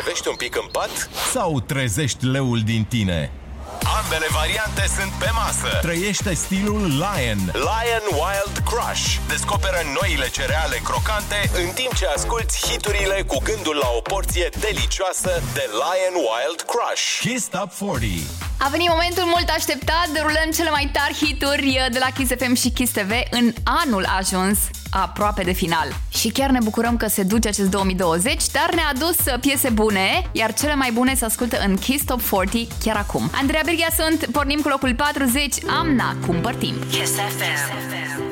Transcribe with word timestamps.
îmbolnăvești 0.00 0.28
un 0.28 0.36
pic 0.36 0.54
în 0.62 0.68
pat? 0.72 1.10
Sau 1.32 1.60
trezești 1.60 2.24
leul 2.24 2.60
din 2.60 2.84
tine? 2.84 3.30
Ambele 3.98 4.28
variante 4.40 4.84
sunt 4.96 5.12
pe 5.22 5.30
masă. 5.42 5.70
Trăiește 5.80 6.34
stilul 6.34 6.82
Lion. 7.04 7.40
Lion 7.70 8.04
Wild 8.20 8.56
Crush. 8.70 9.04
Descoperă 9.28 9.80
noile 9.98 10.28
cereale 10.38 10.76
crocante 10.88 11.38
în 11.62 11.68
timp 11.78 11.92
ce 12.00 12.06
asculti 12.16 12.54
hiturile 12.68 13.18
cu 13.30 13.38
gândul 13.48 13.76
la 13.84 13.90
o 13.98 14.00
porție 14.00 14.48
delicioasă 14.66 15.32
de 15.56 15.64
Lion 15.82 16.14
Wild 16.28 16.60
Crush. 16.70 17.04
Kiss 17.24 17.44
Top 17.56 17.70
40. 17.78 18.12
A 18.64 18.68
venit 18.74 18.88
momentul 18.88 19.24
mult 19.34 19.48
așteptat, 19.58 20.06
derulăm 20.12 20.48
cele 20.56 20.70
mai 20.70 20.86
tari 20.96 21.14
hituri 21.22 21.70
de 21.94 21.98
la 22.04 22.10
Kiss 22.16 22.30
FM 22.40 22.54
și 22.62 22.70
Kiss 22.70 22.92
TV 22.92 23.12
în 23.30 23.46
anul 23.82 24.04
ajuns 24.20 24.58
aproape 24.90 25.42
de 25.42 25.52
final. 25.52 25.88
Și 26.08 26.28
chiar 26.28 26.50
ne 26.50 26.58
bucurăm 26.64 26.96
că 26.96 27.08
se 27.08 27.22
duce 27.22 27.48
acest 27.48 27.70
2020, 27.70 28.42
dar 28.52 28.74
ne-a 28.74 28.90
adus 28.94 29.16
piese 29.40 29.68
bune, 29.68 30.28
iar 30.32 30.54
cele 30.54 30.74
mai 30.74 30.90
bune 30.92 31.14
se 31.14 31.24
ascultă 31.24 31.58
în 31.66 31.76
Kiss 31.76 32.04
Top 32.04 32.22
40 32.22 32.68
chiar 32.84 32.96
acum. 32.96 33.30
Andreea 33.32 33.62
Berghia 33.64 33.88
sunt, 33.98 34.26
pornim 34.26 34.60
cu 34.60 34.68
locul 34.68 34.94
40, 34.94 35.54
Amna, 35.78 36.16
cumpărtim. 36.26 36.74
Kiss 36.90 37.12
FM. 37.12 38.20
Mamă, 38.22 38.29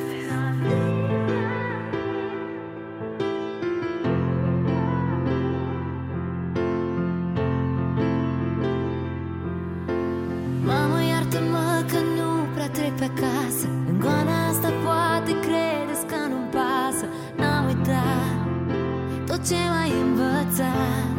ce 19.48 19.55
m-ai 19.55 19.93
învățat. 20.07 21.16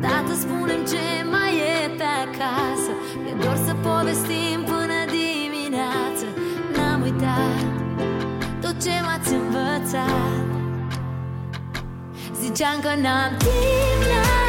Tată, 0.00 0.34
spunem 0.34 0.84
ce 0.92 1.06
mai 1.30 1.52
e 1.56 1.88
pe 1.96 2.08
acasă. 2.24 2.92
E 3.30 3.32
doar 3.42 3.56
să 3.66 3.74
povestim 3.82 4.60
până 4.64 4.98
dimineață. 5.16 6.26
N-am 6.74 7.02
uitat 7.02 7.58
tot 8.60 8.82
ce 8.82 8.92
m-ați 9.04 9.32
învățat. 9.32 10.32
Ziceam 12.40 12.80
că 12.80 12.92
n-am 13.02 13.32
timp, 13.38 14.00
n-am 14.10 14.39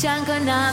Can 0.00 0.24
kau 0.24 0.40
nak 0.40 0.72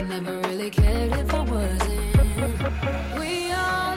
They 0.00 0.06
never 0.06 0.38
really 0.48 0.70
cared 0.70 1.12
if 1.12 1.34
I 1.34 1.40
wasn't. 1.42 3.18
We 3.18 3.52
all 3.52 3.89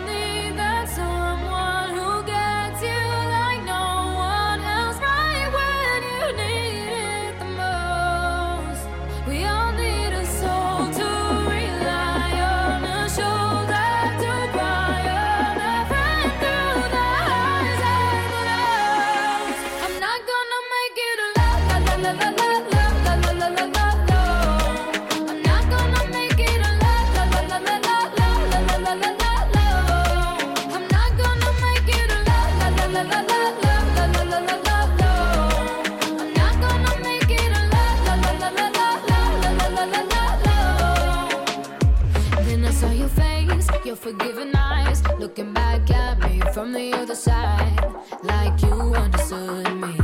the 47.05 47.15
side 47.15 47.93
like 48.23 48.61
you 48.61 48.95
understood 48.95 49.75
me. 49.75 50.02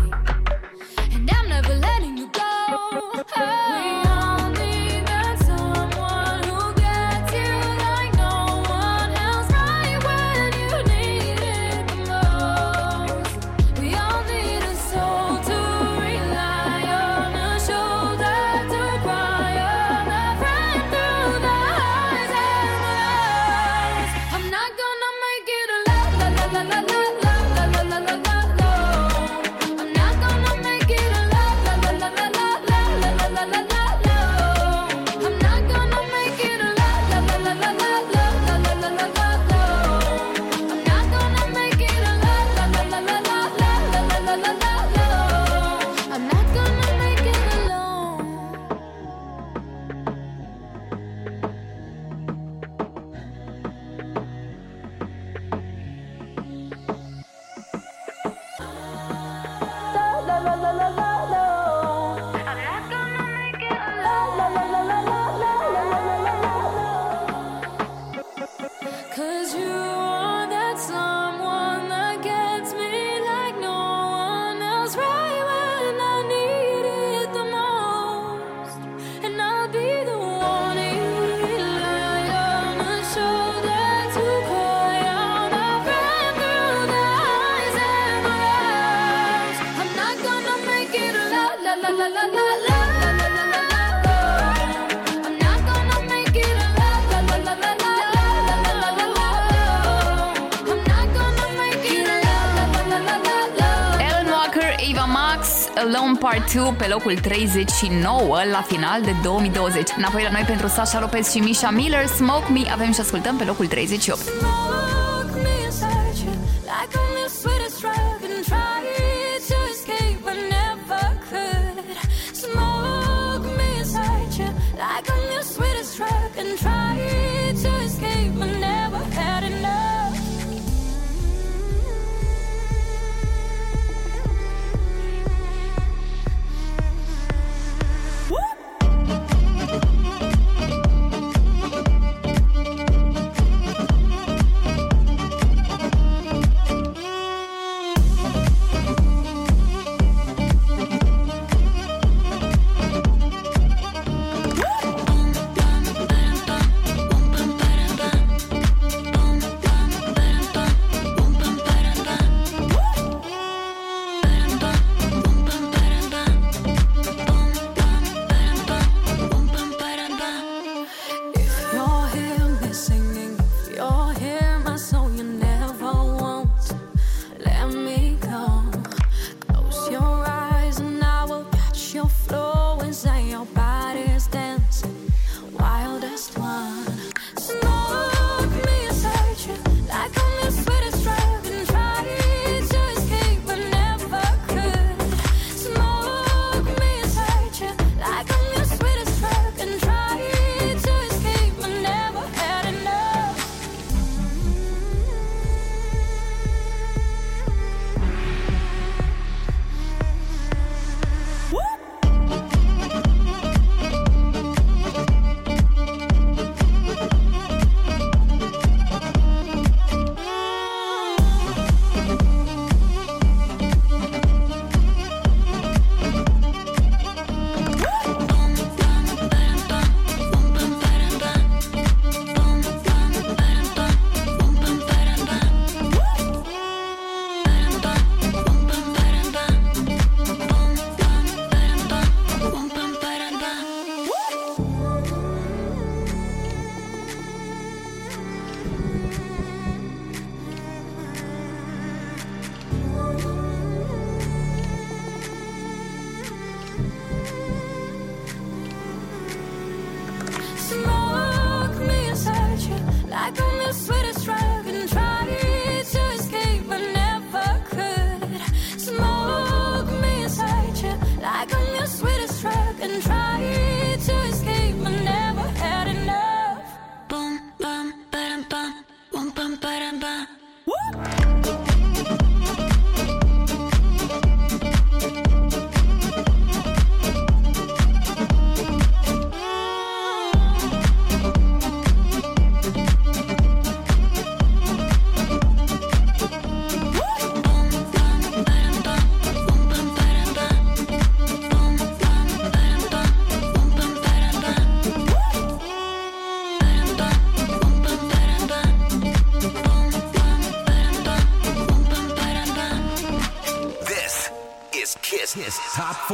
Two 106.54 106.74
pe 106.78 106.88
locul 106.88 107.13
39 107.13 108.42
la 108.51 108.62
final 108.62 109.01
de 109.01 109.12
2020. 109.24 109.90
Înapoi 109.98 110.24
la 110.24 110.30
noi 110.31 110.44
pentru 110.48 110.68
Sasha 110.68 111.00
Lopez 111.00 111.31
și 111.31 111.40
Misha 111.40 111.69
Miller, 111.69 112.06
Smoke 112.06 112.51
Me, 112.51 112.72
avem 112.72 112.92
și 112.92 113.00
ascultăm 113.00 113.38
pe 113.38 113.44
locul 113.44 113.68
38. 113.68 114.22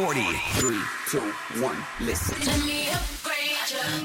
40. 0.05 0.21
3, 0.21 0.77
2, 1.09 1.19
1, 1.63 1.77
listen. 2.01 2.35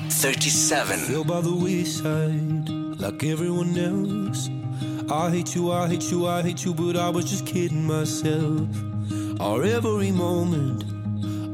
37. 0.08 0.98
Feel 1.00 1.24
by 1.24 1.42
the 1.42 1.54
wayside 1.54 2.70
like 2.98 3.22
everyone 3.22 3.76
else. 3.76 4.48
I 5.12 5.30
hate 5.30 5.54
you, 5.54 5.70
I 5.70 5.88
hate 5.88 6.10
you, 6.10 6.26
I 6.26 6.40
hate 6.40 6.64
you, 6.64 6.72
but 6.72 6.96
I 6.96 7.10
was 7.10 7.26
just 7.26 7.44
kidding 7.44 7.86
myself. 7.86 8.66
Our 9.40 9.62
every 9.62 10.10
moment, 10.10 10.84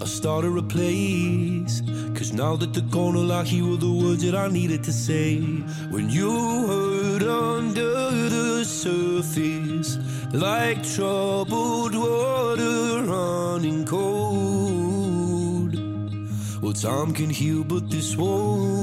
I 0.00 0.07
started 0.07 0.57
a 0.57 0.62
place. 0.62 1.83
Cause 2.15 2.33
now 2.33 2.55
that 2.55 2.73
they're 2.73 2.85
gone, 2.85 3.17
all 3.17 3.33
I 3.33 3.43
hear 3.43 3.65
were 3.69 3.76
the 3.76 3.91
words 3.91 4.23
that 4.23 4.37
I 4.37 4.47
needed 4.47 4.85
to 4.85 4.93
say. 4.93 5.41
When 5.91 6.09
you 6.09 6.31
hurt 6.69 7.25
under 7.25 8.11
the 8.31 8.65
surface, 8.65 9.99
like 10.33 10.85
troubled 10.95 11.36
time 16.83 17.14
can 17.14 17.30
heal, 17.30 17.64
but 17.64 17.88
this 17.90 18.16
won't. 18.16 18.75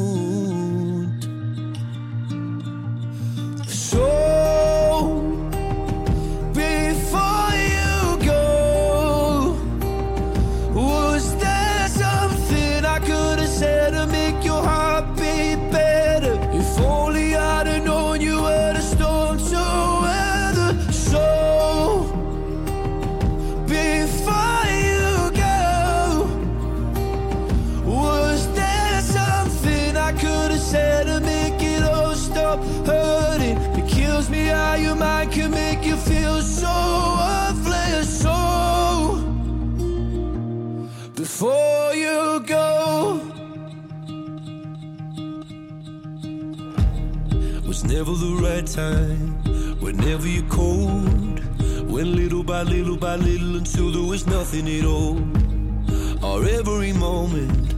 Moment, 57.23 57.73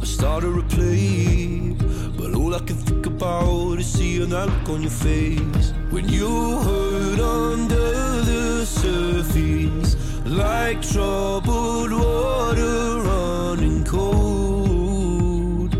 I 0.00 0.04
started 0.04 0.54
to 0.54 0.76
play, 0.76 1.74
but 2.18 2.34
all 2.34 2.54
I 2.54 2.60
can 2.60 2.76
think 2.76 3.06
about 3.06 3.78
is 3.78 3.86
seeing 3.86 4.30
that 4.30 4.48
look 4.48 4.68
on 4.68 4.82
your 4.82 4.96
face 5.06 5.72
when 5.90 6.08
you 6.08 6.30
hurt 6.66 7.20
under 7.20 7.90
the 8.30 8.64
surface, 8.64 9.96
like 10.24 10.80
troubled 10.82 11.92
water 11.92 13.02
running 13.10 13.84
cold. 13.84 15.74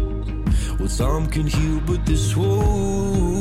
Well, 0.78 0.88
time 0.88 1.26
can 1.28 1.46
heal, 1.46 1.80
but 1.86 2.04
this 2.06 2.36
won't. 2.36 3.35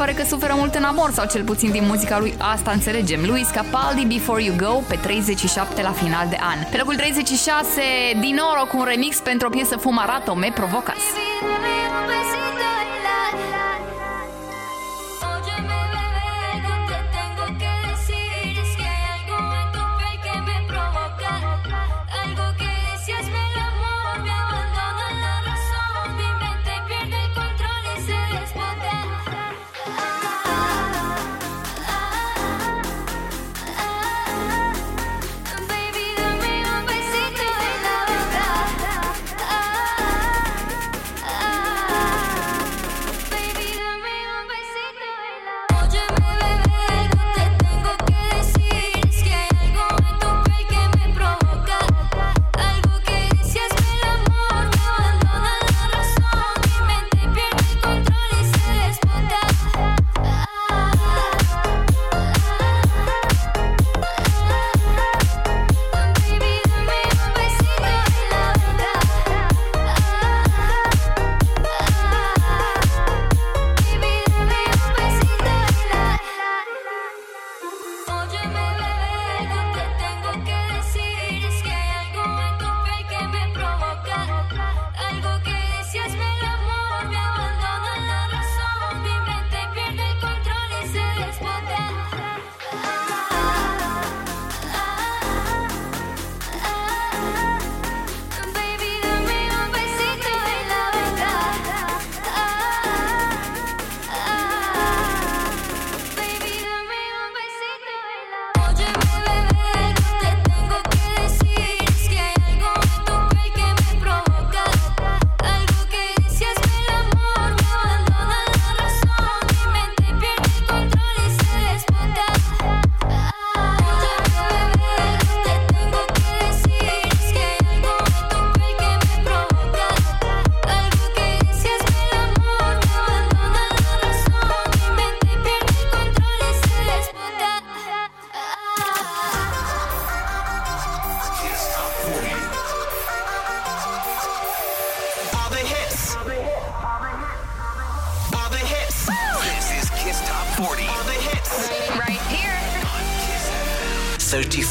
Pare 0.00 0.12
că 0.12 0.24
suferă 0.24 0.54
mult 0.56 0.74
în 0.74 0.84
amor, 0.84 1.10
sau 1.12 1.26
cel 1.26 1.44
puțin 1.44 1.70
din 1.70 1.84
muzica 1.86 2.18
lui 2.18 2.34
asta 2.38 2.70
înțelegem. 2.70 3.20
Luis 3.26 3.48
Capaldi, 3.48 4.04
Before 4.04 4.42
You 4.42 4.56
Go, 4.56 4.82
pe 4.88 4.96
37 5.02 5.82
la 5.82 5.90
final 5.90 6.28
de 6.28 6.36
an. 6.40 6.58
Pe 6.70 6.76
locul 6.76 6.96
36, 6.96 7.80
Dinoro 8.20 8.64
cu 8.70 8.78
un 8.78 8.84
remix 8.84 9.18
pentru 9.18 9.46
o 9.46 9.50
piesă 9.50 9.76
Fumarato, 9.76 10.34
Me 10.34 10.50
Provocas. 10.54 11.02
Óyeme 11.44 12.39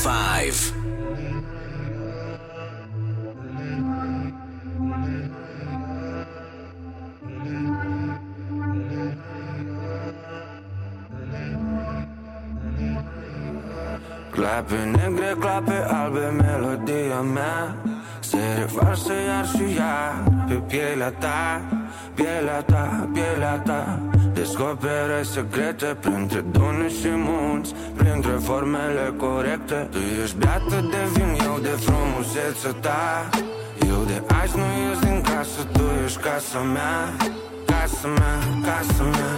five. 0.09 0.59
Klapy 14.31 14.79
negre, 14.95 15.35
klapy 15.41 15.77
albe 15.99 16.31
melodija 16.31 17.21
me 17.35 17.53
Sere 18.21 18.65
varse 18.75 19.17
jar 19.27 19.47
su 19.47 19.65
jar 19.77 20.13
Pe 20.47 20.55
pielea 20.69 21.11
ta, 21.19 21.61
pielea 22.15 22.61
ta, 22.63 22.83
pielea 23.13 23.57
ta 23.65 24.18
Descopere 24.39 25.23
secrete 25.23 25.97
printre 25.99 26.39
dune 26.39 26.87
și 26.87 27.09
munți 27.09 27.73
Printre 27.97 28.31
formele 28.41 29.13
corecte. 29.17 29.87
Tu 29.91 29.97
ești 30.23 30.35
beată 30.37 30.77
de 30.91 31.01
vin, 31.13 31.37
eu 31.43 31.57
de 31.61 31.75
frumusețea 31.85 32.71
ta. 32.85 33.29
Eu 33.87 34.03
de 34.11 34.23
azi 34.41 34.57
nu 34.57 34.67
ies 34.83 34.99
din 34.99 35.21
casă, 35.21 35.61
tu 35.71 35.81
ești 36.05 36.19
casa 36.19 36.59
mea 36.59 36.99
Casa 37.65 38.07
mea, 38.19 38.37
casa 38.67 39.03
mea. 39.03 39.35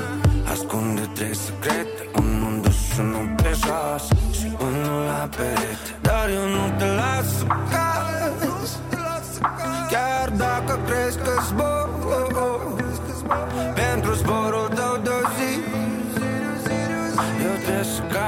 Ascunde 0.51 1.09
trei 1.13 1.35
secrete, 1.35 2.01
unul 2.19 2.51
în 2.51 2.61
dus 2.61 2.77
și 2.93 2.99
unul 2.99 3.33
pe 3.35 3.51
jos 3.63 4.05
Și 4.37 4.47
unul 4.67 5.03
la 5.11 5.29
perete. 5.37 5.89
Dar 6.01 6.29
eu 6.37 6.45
nu 6.55 6.63
te 6.77 6.85
las 6.99 7.27
să 7.37 7.45
cazi 7.71 8.79
Chiar 9.91 10.29
dacă 10.29 10.79
crezi 10.87 11.17
că 11.17 11.31
zbor 11.47 11.90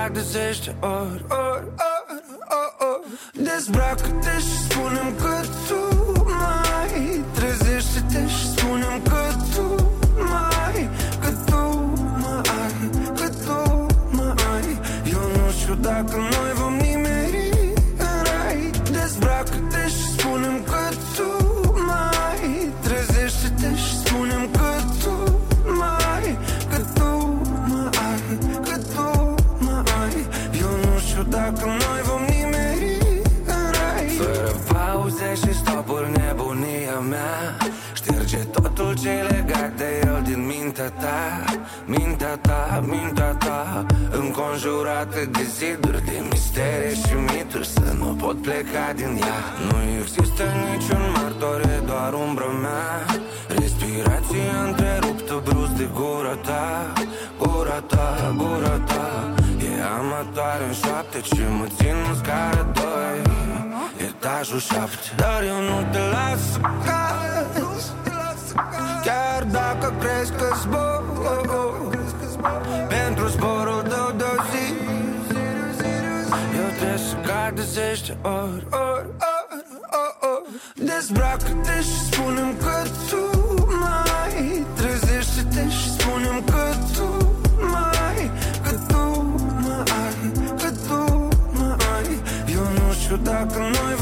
trebuie 0.04 0.24
să 0.24 0.38
cad 0.38 0.44
de 0.44 0.50
zeci 0.54 0.66
de 0.66 0.76
ori, 0.80 1.26
ori, 1.30 1.68
ori, 1.90 2.28
ori, 2.60 2.74
ori 2.90 3.44
Dezbracă-te 3.46 4.36
și 4.40 4.58
spune-mi 4.64 5.16
că 5.22 5.36
tu 5.68 5.82
mai 6.24 7.22
Trezește-te 7.34 8.28
și 8.28 8.48
spune-mi 8.52 9.02
că 9.04 9.24
tu 9.54 9.66
mai 10.30 10.90
Că 11.22 11.30
tu 11.46 11.62
mă 12.22 12.42
ai, 12.62 12.90
că 13.16 13.30
tu 13.46 13.86
mă 14.12 14.34
ai 14.54 14.80
Eu 15.12 15.26
nu 15.36 15.52
știu 15.52 15.76
dacă 15.76 16.16
noi 16.16 16.52
vom 16.54 16.63
mintea 40.74 40.90
ta 40.90 41.44
Mintea 41.86 42.38
ta, 42.38 42.84
mintea 42.86 43.34
ta 43.34 43.86
Înconjurată 44.12 45.26
de 45.32 45.44
ziduri 45.58 46.06
de 46.06 46.24
mistere 46.30 46.92
și 47.06 47.14
mituri 47.14 47.68
Să 47.68 47.94
nu 47.98 48.06
pot 48.06 48.42
pleca 48.42 48.94
din 48.96 49.20
ea. 49.22 49.40
Nu 49.70 49.78
există 50.02 50.44
niciun 50.44 51.04
martore, 51.16 51.82
doar 51.86 52.14
umbră 52.14 52.50
mea. 52.62 53.06
Respirație 53.48 54.48
întreruptă 54.66 55.42
brusc 55.44 55.72
de 55.72 55.90
gura 55.94 56.36
ta 56.36 56.94
Gura 57.38 57.80
ta, 57.80 58.34
gura 58.38 58.78
ta. 58.90 59.34
E 59.58 59.84
amatoare 59.98 60.64
în 60.68 60.74
șoapte 60.74 61.20
ce 61.22 61.44
mă 61.58 61.66
țin 61.78 61.96
în 62.10 62.16
scară 62.16 62.72
doi. 62.74 63.18
Etajul 64.08 64.60
șapte. 64.60 65.08
Dar 65.16 65.44
eu 65.44 65.60
nu 65.70 65.88
te 65.92 66.00
las 66.14 66.52
să 66.52 66.60
cazi 66.86 68.03
Chiar 69.04 69.44
dacă 69.44 69.94
crezi 70.00 70.32
că 70.32 70.48
zbor 70.62 71.04
Pentru 72.88 73.28
zborul 73.28 73.82
tău 73.82 74.12
de 74.18 74.24
o 74.24 74.36
zi 74.52 74.68
Eu 76.60 76.70
trebuie 76.78 76.98
să 76.98 77.16
cad 77.28 77.56
de 77.56 77.62
zeci 77.62 78.08
de 78.08 78.16
ori, 78.22 78.66
ori, 78.72 79.08
ori, 79.34 79.66
ori, 80.02 80.18
ori. 80.32 80.86
Dezbracă-te 80.88 81.78
și 81.82 81.98
spune-mi 82.10 82.56
că 82.64 82.78
tu 83.10 83.24
mai 83.82 84.66
Trezește-te 84.76 85.70
și 85.70 85.92
spune-mi 85.92 86.44
că 86.52 86.66
tu 86.96 87.08
mai 87.72 88.32
Că 88.64 88.72
tu 88.88 89.04
mă 89.64 89.84
ai, 90.04 90.32
că 90.58 90.70
tu 90.88 91.28
mă 91.58 91.76
ai. 91.96 92.22
Eu 92.54 92.66
nu 92.78 92.94
știu 92.94 93.16
dacă 93.16 93.58
noi 93.58 93.94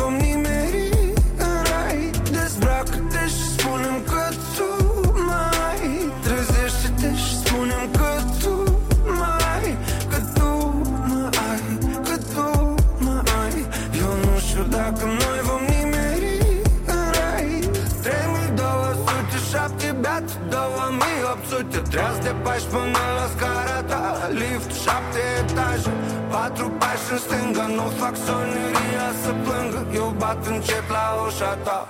Treaz 22.01 22.17
de 22.17 22.35
pași 22.43 22.65
până 22.65 23.03
la 23.17 23.27
scara 23.35 23.81
ta 23.81 24.29
Lift, 24.31 24.71
șapte 24.83 25.19
etaje 25.39 25.91
Patru 26.29 26.69
pași 26.69 27.11
în 27.11 27.17
stânga 27.17 27.65
Nu 27.65 27.91
fac 27.99 28.15
soneria 28.25 29.07
să 29.23 29.31
plângă 29.43 29.87
Eu 29.93 30.15
bat 30.17 30.45
încet 30.47 30.89
la 30.89 31.23
ușa 31.25 31.53
ta 31.63 31.87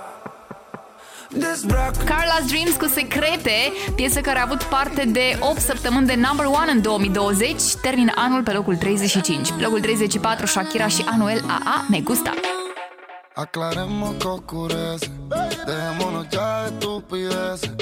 Dezbracă 1.28 2.04
Carla's 2.04 2.46
Dreams 2.46 2.76
cu 2.76 2.86
Secrete, 2.86 3.72
piesă 3.94 4.20
care 4.20 4.38
a 4.38 4.42
avut 4.42 4.62
parte 4.62 5.04
de 5.04 5.38
8 5.40 5.60
săptămâni 5.60 6.06
de 6.06 6.14
number 6.14 6.46
one 6.46 6.70
în 6.70 6.82
2020, 6.82 7.62
termină 7.82 8.12
anul 8.14 8.42
pe 8.42 8.52
locul 8.52 8.76
35. 8.76 9.48
Locul 9.60 9.80
34, 9.80 10.46
Shakira 10.46 10.86
și 10.86 11.04
Anuel 11.10 11.44
AA, 11.46 11.86
Me 11.88 12.00
Gusta. 12.00 12.32
Aclaremos 13.34 14.14
que 14.16 14.28
oscurece. 14.28 15.10
Dejémonos 15.66 16.28
ya 16.28 16.64
de 16.64 16.68
estupideces. 16.68 17.72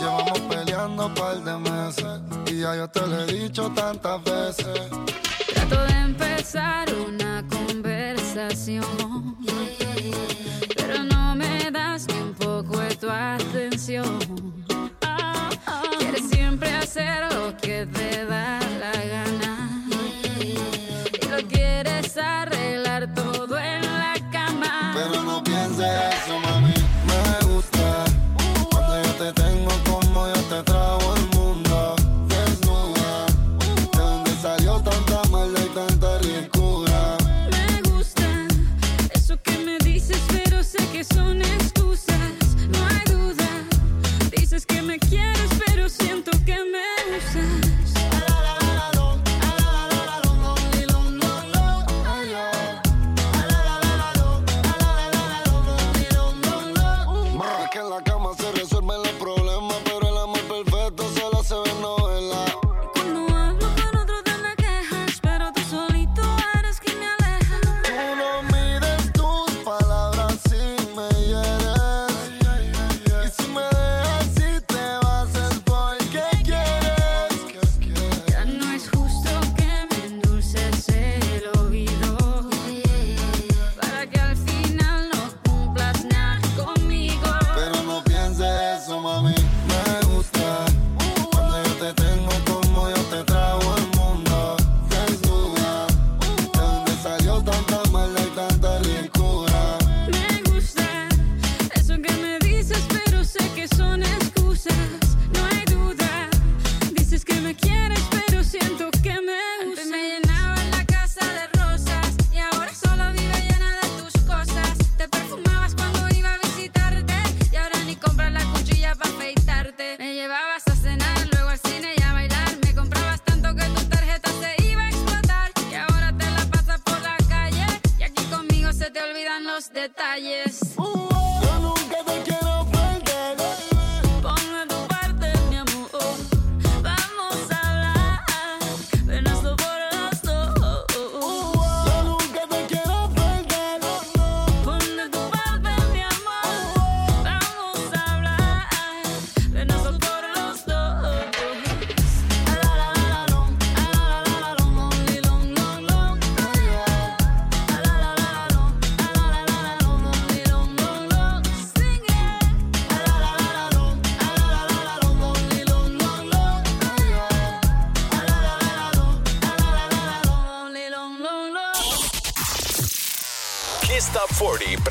Llevamos 0.00 0.40
peleando 0.48 1.06
un 1.06 1.14
par 1.14 1.36
de 1.44 1.56
meses. 1.58 2.20
Y 2.46 2.60
ya 2.60 2.74
yo 2.74 2.88
te 2.88 3.06
lo 3.06 3.20
he 3.20 3.26
dicho 3.26 3.70
tantas 3.70 4.22
veces. 4.24 4.66
Trato 5.54 5.84
de 5.84 5.92
empezar 5.92 6.88
una 7.08 7.44
conversación, 7.48 8.84
pero 10.76 11.04
no 11.04 11.36
me 11.36 11.70
das 11.70 12.06
ni 12.08 12.20
un 12.20 12.34
poco 12.34 12.80
de 12.80 12.96
tu 12.96 13.08
atención. 13.08 14.18
Quieres 15.98 16.28
siempre 16.28 16.74
hacer 16.74 17.32
lo 17.32 17.56
que 17.56 17.86
te 17.86 18.26
da 18.26 18.65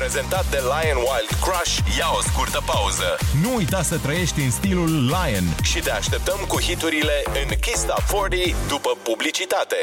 prezentat 0.06 0.46
de 0.50 0.60
Lion 0.72 0.96
Wild 0.96 1.30
Crush, 1.44 1.74
ia 1.98 2.08
o 2.18 2.20
scurtă 2.20 2.62
pauză. 2.66 3.08
Nu 3.42 3.54
uita 3.54 3.82
să 3.82 3.98
trăiești 3.98 4.40
în 4.40 4.50
stilul 4.50 4.90
Lion 5.04 5.46
și 5.62 5.78
te 5.78 5.90
așteptăm 5.90 6.40
cu 6.48 6.60
hiturile 6.60 7.22
în 7.42 7.48
Kiss 7.60 7.82
Top 7.84 8.02
40 8.20 8.54
după 8.68 8.90
publicitate. 9.02 9.76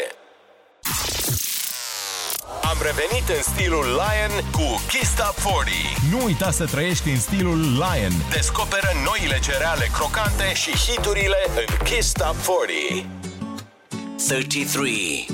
Am 2.72 2.78
revenit 2.90 3.28
în 3.38 3.42
stilul 3.42 3.86
Lion 4.02 4.34
cu 4.52 4.82
Kiss 4.92 5.12
Top 5.16 5.36
40. 5.54 5.76
Nu 6.12 6.24
uita 6.26 6.52
să 6.52 6.66
trăiești 6.66 7.10
în 7.10 7.20
stilul 7.20 7.60
Lion. 7.84 8.14
Descoperă 8.32 8.90
noile 9.06 9.40
cereale 9.40 9.90
crocante 9.94 10.54
și 10.54 10.72
hiturile 10.86 11.42
în 11.56 11.86
Kiss 11.88 12.12
Top 12.12 12.36
40. 12.36 13.06
33 14.28 15.33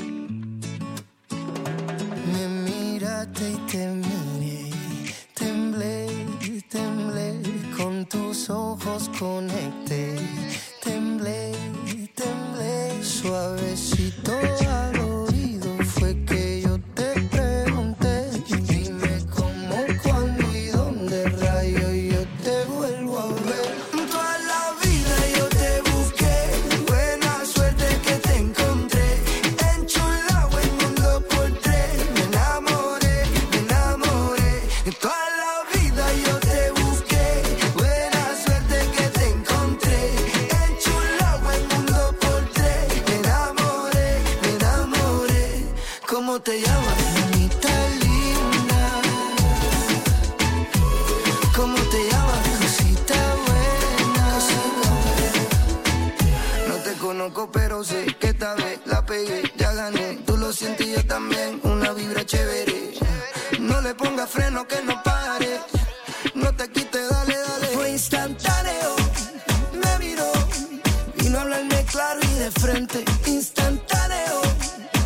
instantáneo 73.25 74.41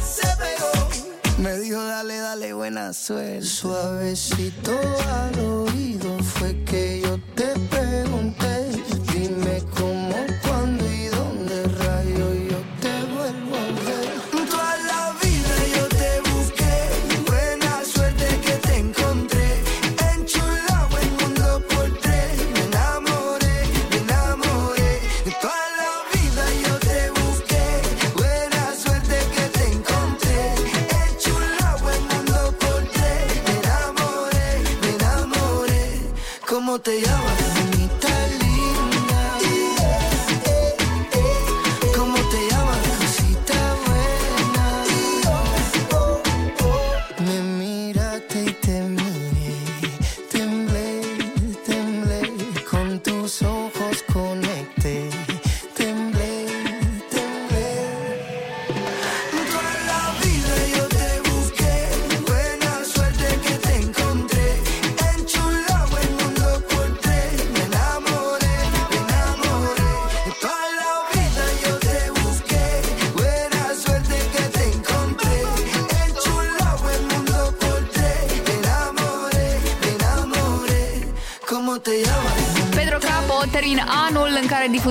se 0.04 0.28
pegó. 0.38 1.40
Me 1.40 1.58
dijo, 1.60 1.84
dale, 1.84 2.18
dale, 2.18 2.54
buena 2.54 2.94
suerte. 2.94 3.46
Suavecito 3.46 4.80
al 5.10 5.40
oído 5.40 6.23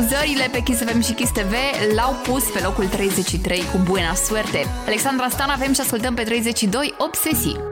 Uzările 0.03 0.49
pe 0.53 0.61
Kiss 0.61 0.81
FM 0.85 1.01
și 1.01 1.13
Kiss 1.13 1.33
TV 1.33 1.53
l-au 1.95 2.13
pus 2.13 2.45
pe 2.45 2.61
locul 2.63 2.87
33 2.87 3.63
cu 3.73 3.79
Buena 3.85 4.15
Suerte. 4.15 4.67
Alexandra 4.87 5.29
Stan 5.29 5.51
avem 5.51 5.73
și 5.73 5.81
ascultăm 5.81 6.15
pe 6.15 6.23
32 6.23 6.95
Obsesii. 6.99 7.72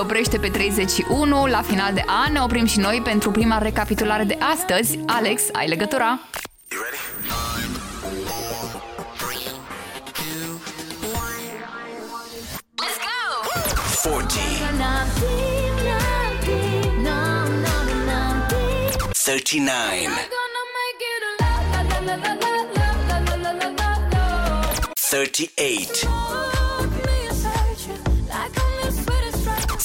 se 0.00 0.06
oprește 0.06 0.38
pe 0.38 0.48
31. 0.48 1.46
La 1.46 1.62
final 1.62 1.92
de 1.94 2.04
an 2.06 2.32
ne 2.32 2.40
oprim 2.40 2.66
și 2.66 2.78
noi 2.78 3.00
pentru 3.04 3.30
prima 3.30 3.58
recapitulare 3.58 4.24
de 4.24 4.38
astăzi. 4.38 4.98
Alex, 5.06 5.42
ai 5.52 5.68
legătura? 5.68 6.20
Thirty-nine. 19.24 20.10
Thirty-eight. 25.10 26.59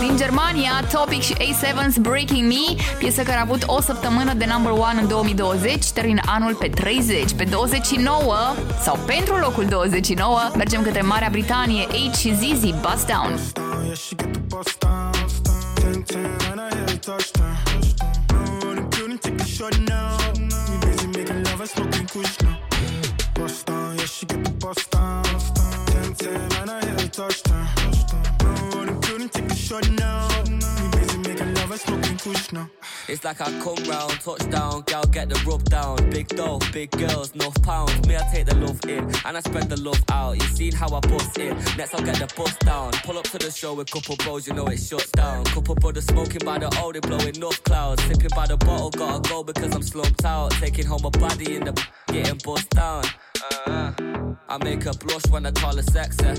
Din 0.00 0.16
Germania, 0.16 0.70
Topic 0.92 1.22
și 1.22 1.34
A7's 1.34 1.96
Breaking 2.00 2.48
Me, 2.48 2.82
piesă 2.98 3.22
care 3.22 3.38
a 3.38 3.40
avut 3.40 3.62
o 3.66 3.80
săptămână 3.80 4.34
de 4.34 4.46
number 4.52 4.72
one 4.72 5.00
în 5.00 5.08
2020, 5.08 5.90
termină 5.90 6.20
anul 6.26 6.54
pe 6.54 6.68
30, 6.68 7.32
pe 7.32 7.44
29 7.44 8.34
sau 8.82 8.98
pentru 9.06 9.36
locul 9.36 9.64
29, 9.64 10.38
mergem 10.56 10.82
către 10.82 11.00
Marea 11.00 11.28
Britanie, 11.30 11.86
H 11.86 12.16
și 12.16 12.34
Zizi, 12.36 12.74
Bust 12.80 13.06
Down. 13.06 13.38
Bust 23.34 23.64
down, 23.66 23.96
yeah, 23.96 24.06
she 24.06 24.26
get 24.26 24.44
building, 29.06 29.28
take 29.28 29.50
a 29.50 29.54
shot 29.54 29.88
now. 29.90 30.28
We 30.44 30.90
busy 30.98 31.18
making 31.18 31.54
love 31.54 31.70
and 31.70 31.80
smoking 31.80 32.18
kush 32.18 32.52
now. 32.52 32.68
It's 33.08 33.24
like 33.24 33.40
I 33.40 33.50
come 33.60 33.82
round, 33.88 34.12
touchdown, 34.20 34.82
gal 34.86 35.04
get 35.04 35.28
the 35.28 35.38
rub 35.46 35.64
down. 35.64 36.10
Big 36.10 36.28
dough, 36.28 36.60
big 36.72 36.90
girls, 36.92 37.34
enough 37.34 37.60
pounds. 37.62 38.06
Me, 38.06 38.16
I 38.16 38.22
take 38.32 38.46
the 38.46 38.54
love 38.56 38.80
in, 38.86 39.04
and 39.24 39.36
I 39.36 39.40
spread 39.40 39.68
the 39.68 39.80
love 39.80 40.02
out. 40.10 40.32
You 40.34 40.46
seen 40.56 40.72
how 40.72 40.88
I 40.94 41.00
bust 41.00 41.38
in, 41.38 41.56
next 41.76 41.94
I'll 41.94 42.04
get 42.04 42.16
the 42.16 42.32
bus 42.36 42.56
down. 42.58 42.92
Pull 43.04 43.18
up 43.18 43.24
to 43.24 43.38
the 43.38 43.50
show 43.50 43.74
with 43.74 43.90
couple 43.90 44.16
bros, 44.16 44.46
you 44.46 44.54
know 44.54 44.66
it 44.66 44.78
shuts 44.78 45.10
down. 45.10 45.44
Couple 45.44 45.74
brothers 45.74 46.06
smoking 46.06 46.44
by 46.44 46.58
the 46.58 46.74
old, 46.80 46.94
they 46.94 47.00
blowing 47.00 47.36
enough 47.36 47.62
clouds. 47.64 48.02
Sipping 48.04 48.30
by 48.34 48.46
the 48.46 48.56
bottle, 48.56 48.90
gotta 48.90 49.28
go 49.28 49.42
because 49.42 49.74
I'm 49.74 49.82
slumped 49.82 50.24
out. 50.24 50.52
Taking 50.52 50.86
home 50.86 51.04
a 51.04 51.10
body 51.10 51.56
in 51.56 51.64
the 51.64 51.72
getting 52.06 52.38
bust 52.44 52.70
down. 52.70 53.04
Uh, 53.66 53.92
I 54.54 54.58
make 54.62 54.84
her 54.84 54.92
blush 54.92 55.26
when 55.30 55.46
I 55.46 55.50
call 55.50 55.74
her 55.74 55.82
sexy. 55.82 56.32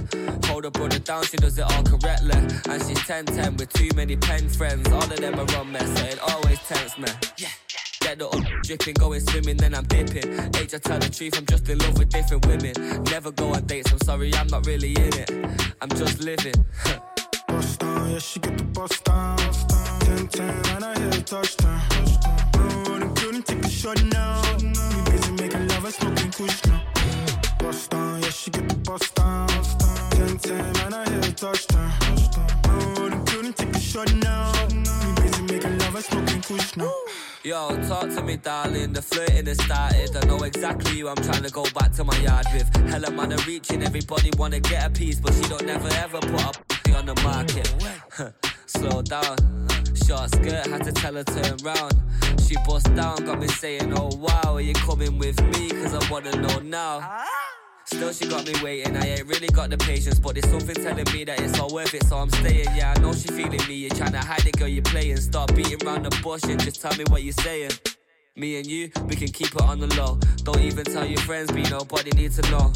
Hold 0.47 0.63
her 0.63 0.71
brother 0.71 0.99
down, 0.99 1.23
she 1.25 1.35
does 1.35 1.59
it 1.59 1.69
all 1.69 1.83
correctly. 1.83 2.31
And 2.71 2.81
she's 2.81 2.99
10-10 2.99 3.59
with 3.59 3.73
too 3.73 3.89
many 3.93 4.15
pen 4.15 4.47
friends. 4.47 4.89
All 4.89 5.03
of 5.03 5.17
them 5.17 5.37
are 5.37 5.59
on 5.59 5.73
me, 5.73 5.79
so 5.79 6.05
it 6.05 6.19
always 6.21 6.57
tempts 6.59 6.97
me. 6.97 7.09
Get 7.99 8.19
the 8.19 8.29
up 8.29 8.63
dripping, 8.63 8.93
going 8.93 9.19
swimming, 9.19 9.57
then 9.57 9.75
I'm 9.75 9.83
dipping. 9.83 10.31
Age, 10.55 10.73
I 10.73 10.77
tell 10.77 10.97
the 10.97 11.09
truth, 11.09 11.37
I'm 11.37 11.45
just 11.45 11.67
in 11.67 11.77
love 11.79 11.99
with 11.99 12.07
different 12.07 12.45
women. 12.45 13.03
Never 13.11 13.31
go 13.31 13.53
on 13.53 13.65
dates, 13.65 13.91
I'm 13.91 13.99
sorry, 13.99 14.33
I'm 14.33 14.47
not 14.47 14.65
really 14.65 14.93
in 14.93 15.13
it. 15.13 15.31
I'm 15.81 15.89
just 15.89 16.21
living. 16.21 16.55
Bust 17.49 17.79
down, 17.81 18.11
yeah, 18.11 18.19
she 18.19 18.39
get 18.39 18.57
the 18.57 18.63
bus 18.63 18.97
down. 19.01 19.37
10 19.37 20.27
10, 20.29 20.49
and 20.73 20.85
I 20.85 20.97
hear 20.99 21.09
the 21.09 21.21
touchdown. 21.21 21.81
No, 22.55 22.93
in 22.93 22.99
the 23.01 23.19
building, 23.19 23.43
take 23.43 23.65
a 23.65 23.69
shot 23.69 24.01
now. 24.05 24.41
We 24.57 25.11
busy 25.11 25.31
making 25.33 25.67
love 25.67 25.83
and 25.83 25.93
smoking 25.93 26.31
kush 26.31 26.65
now. 26.67 26.81
Bust 27.65 27.89
down, 27.89 28.21
yeah, 28.21 28.29
she 28.29 28.51
get 28.51 28.69
the 28.69 28.75
bus 28.75 29.09
down. 29.09 29.47
10 29.47 30.37
10, 30.37 30.59
and 30.85 30.93
I 30.93 31.09
hit 31.09 31.23
the 31.23 31.31
touchdown. 31.31 31.91
The 33.09 33.31
building, 33.31 33.53
take 33.53 33.75
a 33.75 33.79
shot 33.79 34.13
now. 34.17 34.51
We 34.69 35.23
busy 35.23 35.41
making 35.41 35.79
love 35.79 35.95
and 35.95 36.05
smoking 36.05 36.41
kush 36.43 36.77
now. 36.77 36.93
Yo, 37.43 37.69
talk 37.87 38.09
to 38.09 38.21
me, 38.21 38.37
darling. 38.37 38.93
The 38.93 39.01
flirting 39.01 39.47
has 39.47 39.57
started. 39.63 40.15
I 40.15 40.25
know 40.27 40.43
exactly 40.43 40.99
who 40.99 41.07
I'm 41.07 41.15
trying 41.15 41.41
to 41.41 41.49
go 41.49 41.65
back 41.73 41.91
to 41.93 42.03
my 42.03 42.15
yard 42.19 42.45
with. 42.53 42.69
Hella 42.87 43.09
man 43.09 43.33
are 43.33 43.45
reaching, 43.47 43.81
everybody 43.81 44.29
wanna 44.37 44.59
get 44.59 44.85
a 44.85 44.91
piece, 44.91 45.19
but 45.19 45.33
she 45.33 45.41
don't 45.49 45.65
never 45.65 45.89
ever 46.05 46.19
put 46.19 46.45
up 46.45 46.57
on 46.95 47.07
the 47.07 47.15
market. 47.23 47.65
Slow 48.67 49.01
down. 49.01 49.37
Short 49.95 50.29
skirt, 50.29 50.67
had 50.67 50.83
to 50.83 50.91
tell 50.91 51.13
her 51.15 51.23
turn 51.23 51.57
round. 51.63 51.93
She 52.39 52.55
bust 52.67 52.93
down, 52.95 53.25
got 53.25 53.39
me 53.39 53.47
saying, 53.47 53.93
Oh 53.97 54.09
wow, 54.17 54.55
are 54.55 54.61
you 54.61 54.73
coming 54.73 55.17
with 55.17 55.41
me? 55.57 55.69
Cause 55.69 55.93
I 55.93 56.11
wanna 56.11 56.35
know 56.35 56.59
now. 56.59 57.25
Still, 57.85 58.11
she 58.11 58.27
got 58.27 58.47
me 58.47 58.53
waiting. 58.63 58.97
I 58.97 59.05
ain't 59.05 59.27
really 59.27 59.47
got 59.47 59.69
the 59.69 59.77
patience, 59.77 60.19
but 60.19 60.33
there's 60.33 60.49
something 60.49 60.75
telling 60.75 61.05
me 61.13 61.23
that 61.23 61.39
it's 61.39 61.59
all 61.59 61.71
worth 61.73 61.93
it, 61.93 62.03
so 62.03 62.17
I'm 62.17 62.29
staying. 62.29 62.67
Yeah, 62.75 62.93
I 62.95 62.99
know 62.99 63.13
she 63.13 63.27
feeling 63.27 63.61
me. 63.67 63.75
You're 63.75 63.91
trying 63.91 64.11
to 64.11 64.19
hide 64.19 64.45
it, 64.45 64.57
girl, 64.57 64.67
you're 64.67 64.81
playing. 64.81 65.17
Stop 65.17 65.53
beating 65.55 65.85
around 65.85 66.03
the 66.03 66.19
bush 66.23 66.43
and 66.43 66.59
just 66.61 66.81
tell 66.81 66.95
me 66.97 67.03
what 67.09 67.23
you're 67.23 67.33
saying. 67.33 67.71
Me 68.35 68.57
and 68.57 68.65
you, 68.65 68.91
we 69.07 69.15
can 69.15 69.29
keep 69.29 69.55
it 69.55 69.61
on 69.61 69.79
the 69.79 69.87
low. 69.95 70.19
Don't 70.43 70.59
even 70.59 70.83
tell 70.83 71.05
your 71.05 71.21
friends, 71.21 71.51
be 71.51 71.61
nobody 71.63 72.09
needs 72.11 72.39
to 72.39 72.51
know. 72.51 72.73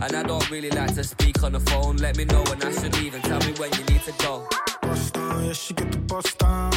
And 0.00 0.16
I 0.16 0.22
don't 0.22 0.50
really 0.50 0.70
like 0.70 0.94
to 0.94 1.04
speak 1.04 1.42
on 1.42 1.52
the 1.52 1.60
phone. 1.60 1.96
Let 1.98 2.16
me 2.16 2.24
know 2.24 2.42
when 2.44 2.62
I 2.62 2.72
should 2.72 2.96
leave 2.98 3.14
and 3.14 3.22
tell 3.24 3.38
me 3.40 3.52
when 3.58 3.70
you 3.74 3.84
need 3.84 4.02
to 4.02 4.12
go. 4.18 4.48
Down, 5.28 5.44
yeah, 5.44 5.52
she 5.54 5.74
get 5.74 5.90
the 5.90 5.98
bus 5.98 6.34
down. 6.34 6.70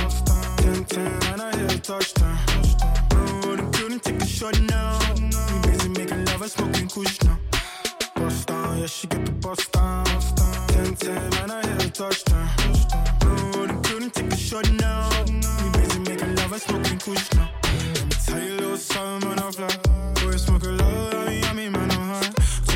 10 0.57 0.85
10, 0.85 1.05
and 1.33 1.41
I 1.41 1.55
hear 1.55 1.67
the 1.67 1.77
touchdown. 1.77 2.37
No, 3.43 3.55
the 3.55 3.63
building, 3.77 3.99
take 3.99 4.21
a 4.21 4.25
shot 4.25 4.59
now. 4.61 4.97
We 5.13 5.69
busy 5.69 5.89
making 5.89 6.25
love 6.25 6.41
and 6.41 6.51
smoking 6.51 6.87
kush 6.87 7.21
now. 7.25 7.37
Bust 8.15 8.47
down, 8.47 8.79
yeah, 8.79 8.87
she 8.87 9.05
get 9.05 9.23
the 9.25 9.31
bus 9.33 9.67
down. 9.67 10.05
10 10.69 10.95
10, 10.95 11.17
and 11.41 11.51
I 11.51 11.61
hear 11.67 11.77
the 11.77 11.89
touchdown. 11.93 12.49
No, 13.23 13.67
the 13.67 13.73
building, 13.87 14.09
take 14.09 14.33
a 14.33 14.37
shot 14.37 14.67
now. 14.81 15.09
We 15.27 15.69
busy 15.77 15.99
making 15.99 16.35
love 16.35 16.51
and 16.51 16.61
smoking 16.61 16.97
kush 16.97 17.31
now. 17.35 17.49
Let 17.93 18.05
me 18.05 18.15
tell 18.25 18.41
you 18.41 18.53
a 18.53 18.61
little 18.61 18.77
something 18.77 19.29
when 19.29 19.39
I 19.39 19.51
fly. 19.51 19.77
Boy, 20.23 20.37
smoke 20.37 20.63
a 20.63 20.69
lot, 20.69 21.13
I 21.13 21.41
I 21.45 21.53
man, 21.53 21.91
I'm 21.91 22.09
high. 22.09 22.68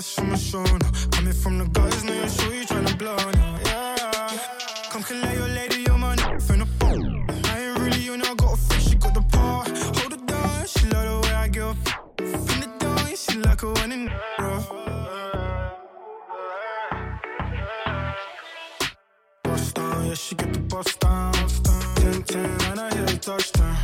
Cash 0.00 0.14
from 0.14 0.30
my 0.30 0.36
show 0.36 0.62
now. 0.64 0.90
Coming 1.10 1.32
from 1.32 1.58
the 1.58 1.64
guys, 1.66 2.04
now 2.04 2.12
you're 2.12 2.28
sure 2.28 2.54
you 2.54 2.64
tryna 2.64 2.98
blow 2.98 3.16
now. 3.16 3.58
Yeah, 3.64 4.38
come 4.90 5.02
collect 5.02 5.36
your 5.38 5.48
lady, 5.48 5.82
you're 5.86 5.98
my 5.98 6.12
n- 6.12 6.38
the 6.38 6.68
phone. 6.78 7.26
I 7.44 7.60
ain't 7.60 7.78
really 7.78 8.00
you 8.00 8.16
know, 8.16 8.34
got 8.34 8.54
a 8.54 8.56
fish, 8.56 8.88
she 8.88 8.94
got 8.96 9.14
the 9.14 9.22
paw. 9.32 9.64
Hold 9.98 10.12
it 10.14 10.26
down, 10.26 10.66
she 10.66 10.86
love 10.86 11.06
the 11.08 11.28
way 11.28 11.34
I 11.34 11.46
a 11.46 11.70
f- 11.70 12.46
From 12.46 12.60
the 12.62 12.68
down, 12.78 13.16
she 13.16 13.38
like 13.38 13.62
a 13.62 13.72
one 13.72 13.92
in 13.92 14.10
rough. 14.38 14.68
Bust 19.44 19.74
down, 19.74 20.06
yeah, 20.06 20.14
she 20.14 20.34
get 20.34 20.52
the 20.52 20.60
bust 20.60 21.00
down. 21.00 21.32
10 21.96 22.22
10, 22.22 22.44
and 22.70 22.80
I 22.80 22.94
hear 22.94 23.06
the 23.06 23.18
touchdown. 23.18 23.76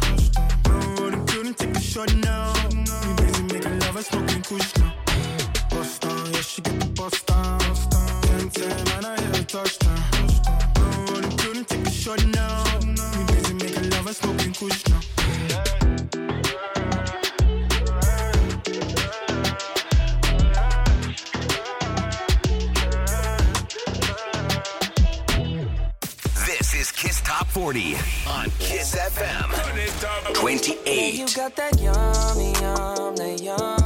No, 0.68 1.10
the 1.10 1.18
building, 1.30 1.54
take 1.54 1.76
a 1.76 1.80
shot 1.80 2.14
now. 2.16 2.52
We 3.04 3.14
busy 3.20 3.42
making 3.52 3.78
love 3.80 3.96
and 3.96 4.04
smoking 4.04 4.42
kush 4.42 4.76
now. 4.78 5.05
Bust 5.76 6.04
yeah, 6.04 6.40
she 6.40 6.62
get 6.62 6.80
the 6.80 6.86
bust 6.86 7.26
down. 7.26 7.60
10 7.60 8.48
10, 8.48 9.04
I 9.04 9.20
hear 9.20 9.30
the 9.30 9.44
touchdown. 9.44 10.00
No, 11.10 11.20
the 11.20 11.28
building, 11.42 11.64
take 11.66 11.86
a 11.86 11.90
shot 11.90 12.24
now. 12.28 12.64
We 12.80 13.24
busy 13.26 13.54
making 13.54 13.90
love 13.90 14.06
and 14.06 14.16
smoking 14.16 14.54
kush 14.54 14.88
now. 14.88 15.00
This 26.46 26.74
is 26.74 26.90
Kiss 26.90 27.20
Top 27.20 27.46
40 27.48 27.96
on 28.26 28.50
Kiss 28.58 28.96
FM. 28.96 30.32
28. 30.32 31.14
You 31.14 31.26
got 31.36 31.54
that 31.56 31.78
yummy, 31.78 32.52
yum, 32.62 33.16
that 33.16 33.42
yum, 33.42 33.85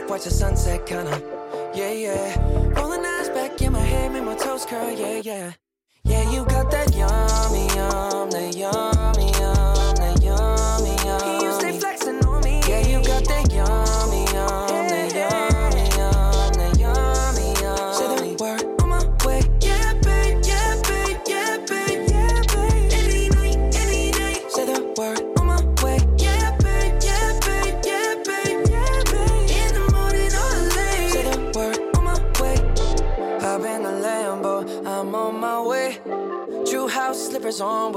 back, 0.00 0.10
watch 0.10 0.24
the 0.24 0.30
sunset, 0.30 0.86
kinda. 0.86 1.22
Yeah, 1.74 1.92
yeah. 1.92 2.80
Rolling 2.80 3.04
eyes 3.04 3.28
back 3.30 3.60
in 3.62 3.72
my 3.72 3.80
head, 3.80 4.12
make 4.12 4.24
my 4.24 4.34
toes 4.34 4.66
curl, 4.66 4.90
yeah, 4.90 5.20
yeah. 5.22 5.52
Yeah, 6.04 6.30
you 6.30 6.44
got 6.44 6.70
that 6.70 6.94
yummy, 6.96 7.66
yum, 7.74 8.30
that 8.30 8.56
yum. 8.56 8.99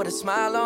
with 0.04 0.12
a 0.12 0.16
smile 0.18 0.54
on 0.54 0.63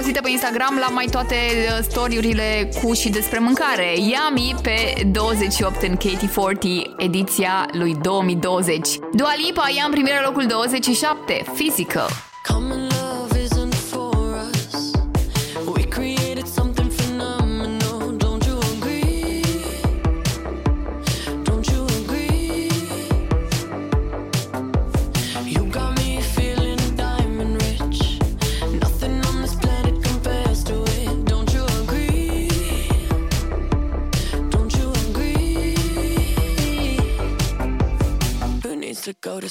folosită 0.00 0.24
pe 0.24 0.30
Instagram 0.30 0.76
la 0.80 0.88
mai 0.88 1.06
toate 1.10 1.34
uh, 1.34 1.78
storiurile 1.82 2.68
cu 2.82 2.92
și 2.92 3.08
despre 3.08 3.38
mâncare. 3.38 3.94
Yummy 3.96 4.54
pe 4.62 5.06
28 5.06 5.82
în 5.82 5.96
KT40, 5.96 6.96
ediția 6.96 7.68
lui 7.72 7.94
2020. 8.02 8.88
Dua 9.12 9.32
Lipa 9.46 9.68
ia 9.76 9.82
în 9.84 9.90
primire 9.90 10.20
locul 10.24 10.46
27, 10.46 11.44
Physical. 11.54 12.29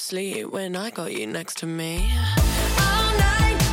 sleep 0.10 0.48
when 0.50 0.76
I 0.76 0.90
got 0.90 1.14
you 1.14 1.28
next 1.28 1.60
to 1.60 1.68
me. 1.68 2.12
All 2.80 3.18
night. 3.20 3.69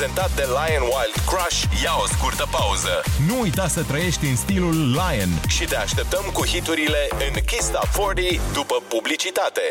Prezentat 0.00 0.34
de 0.34 0.46
Lion 0.58 0.82
Wild 0.82 1.16
Crush, 1.26 1.58
ia 1.84 1.94
o 2.02 2.06
scurtă 2.06 2.46
pauză. 2.50 3.02
Nu 3.26 3.40
uita 3.40 3.68
să 3.68 3.82
trăiești 3.82 4.26
în 4.26 4.36
stilul 4.36 4.76
Lion. 4.90 5.30
Și 5.48 5.64
te 5.64 5.76
așteptăm 5.76 6.24
cu 6.32 6.46
hiturile 6.46 7.08
în 7.26 7.42
Kiss 7.44 7.66
Stop 7.66 7.88
40 7.96 8.40
după 8.52 8.76
publicitate. 8.88 9.62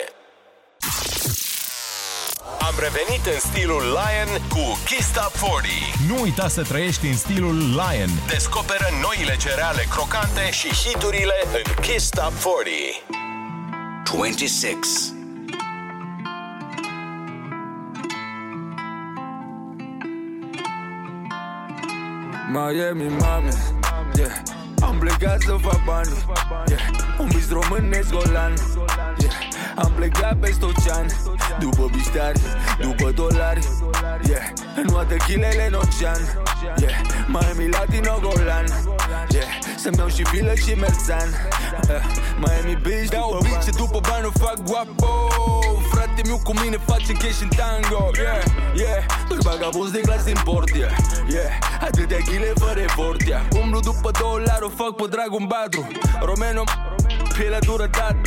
Am 2.59 2.75
revenit 2.85 3.25
în 3.33 3.39
stilul 3.39 3.81
Lion 3.81 4.31
cu 4.53 4.79
Kiss 4.85 5.11
Top 5.11 5.33
40. 5.49 5.73
Nu 6.07 6.21
uita 6.21 6.47
să 6.47 6.61
trăiești 6.61 7.05
în 7.05 7.17
stilul 7.17 7.57
Lion. 7.57 8.11
Descoperă 8.27 8.87
noile 9.01 9.35
cereale 9.37 9.83
crocante 9.89 10.51
și 10.51 10.67
hiturile 10.83 11.37
în 11.59 11.83
Kiss 11.83 12.09
Top 12.09 12.33
40. 12.33 13.03
26. 14.03 15.18
Miami, 22.49 23.09
mame, 23.09 23.49
yeah. 24.15 24.41
Am 24.81 24.97
plecat 24.99 25.41
să 25.41 25.55
fac 25.61 25.85
bani, 25.85 26.09
yeah. 26.67 26.81
Un 27.19 27.27
bis 27.27 27.51
românesc 27.51 28.09
golan, 28.11 28.53
yeah. 29.21 29.57
Am 29.75 29.91
plecat 29.95 30.35
peste 30.39 30.65
ocean 30.65 31.05
După 31.59 31.89
biștari, 31.91 32.39
după 32.81 33.11
dolari, 33.11 33.67
yeah. 34.29 34.43
În 34.75 34.85
toate 34.87 35.17
chilele 35.27 35.67
în 35.67 35.73
ocean, 35.73 36.21
yeah. 36.77 37.01
Miami 37.27 37.69
Latino 37.69 38.19
golan, 38.21 38.65
yeah. 39.29 39.47
Să-mi 39.77 39.97
iau 39.97 40.07
și 40.07 40.23
filă 40.23 40.53
și 40.55 40.73
merțan 40.73 41.27
uh, 41.27 42.03
Miami 42.43 42.79
Beach 42.81 43.09
Dau 43.09 43.29
după 43.31 43.43
bice 43.43 43.71
după 43.77 43.99
bani 44.09 44.25
o 44.25 44.31
fac 44.43 44.57
guapo. 44.63 45.11
Frate 45.91 46.21
meu 46.25 46.39
cu 46.43 46.53
mine 46.61 46.77
facem 46.85 47.15
cash 47.15 47.41
în 47.41 47.49
tango. 47.59 48.09
Yeah, 48.15 48.43
yeah. 48.75 49.05
Doi 49.29 49.37
vagabonzi 49.41 49.91
de 49.91 49.99
clasă 49.99 50.29
import, 50.29 50.69
yeah, 50.69 50.91
yeah. 51.29 51.51
Atâtea 51.81 52.17
chile 52.17 52.53
fără 52.55 52.79
efort, 52.79 53.21
yeah. 53.21 53.41
Umblu 53.61 53.79
după 53.79 54.11
dolari, 54.19 54.63
o 54.63 54.69
fac 54.69 54.95
pe 54.95 55.05
dragul 55.09 55.45
badru 55.47 55.87
Romeno, 56.21 56.63
pielea 57.39 57.59
dură 57.59 57.87
dat 57.99 58.17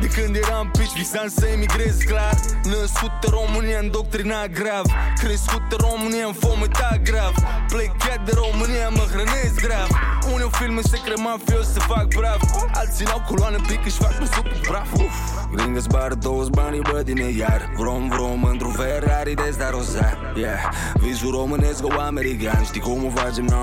De 0.00 0.08
când 0.16 0.36
eram 0.36 0.70
pici, 0.78 0.94
visam 1.00 1.28
să 1.38 1.46
emigrez 1.46 1.96
clar. 2.10 2.34
Născut 2.64 3.14
în 3.26 3.32
România, 3.40 3.78
îndoctrinat 3.78 4.50
grav. 4.60 4.84
Crescut 5.22 5.66
în 5.74 5.80
România, 5.88 6.26
în 6.26 6.36
fometat 6.42 6.98
grav. 7.10 7.34
Plecat 7.72 8.20
de 8.28 8.32
România, 8.42 8.88
mă 8.88 9.04
hrănesc 9.12 9.56
grav. 9.66 9.88
Unii 10.34 10.50
filme 10.58 10.80
secret 10.92 11.18
mafios 11.18 11.66
să 11.72 11.80
fac 11.80 12.06
brav. 12.18 12.40
Alții 12.80 13.04
n-au 13.04 13.22
coloană 13.28 13.58
pic, 13.68 13.80
își 13.84 14.00
fac 14.04 14.14
născut 14.22 14.46
cu 14.52 14.58
praf. 14.68 14.92
Uf, 14.92 15.16
Gringă 15.54 15.82
bar 15.94 16.12
toți 16.14 16.50
banii, 16.50 16.82
bă, 16.90 17.02
din 17.04 17.16
ei 17.16 17.36
iar. 17.38 17.60
Vrom, 17.76 18.08
vrom, 18.08 18.42
într-un 18.44 18.72
Ferrari 18.72 19.34
de 19.34 19.48
sta 19.52 19.70
roza 19.70 20.08
Yeah, 20.34 20.62
visul 20.94 21.30
românesc 21.30 21.86
o 21.86 22.00
american 22.00 22.64
Știi 22.64 22.80
cum 22.80 23.04
o 23.04 23.10
facem 23.20 23.44
noi? 23.44 23.60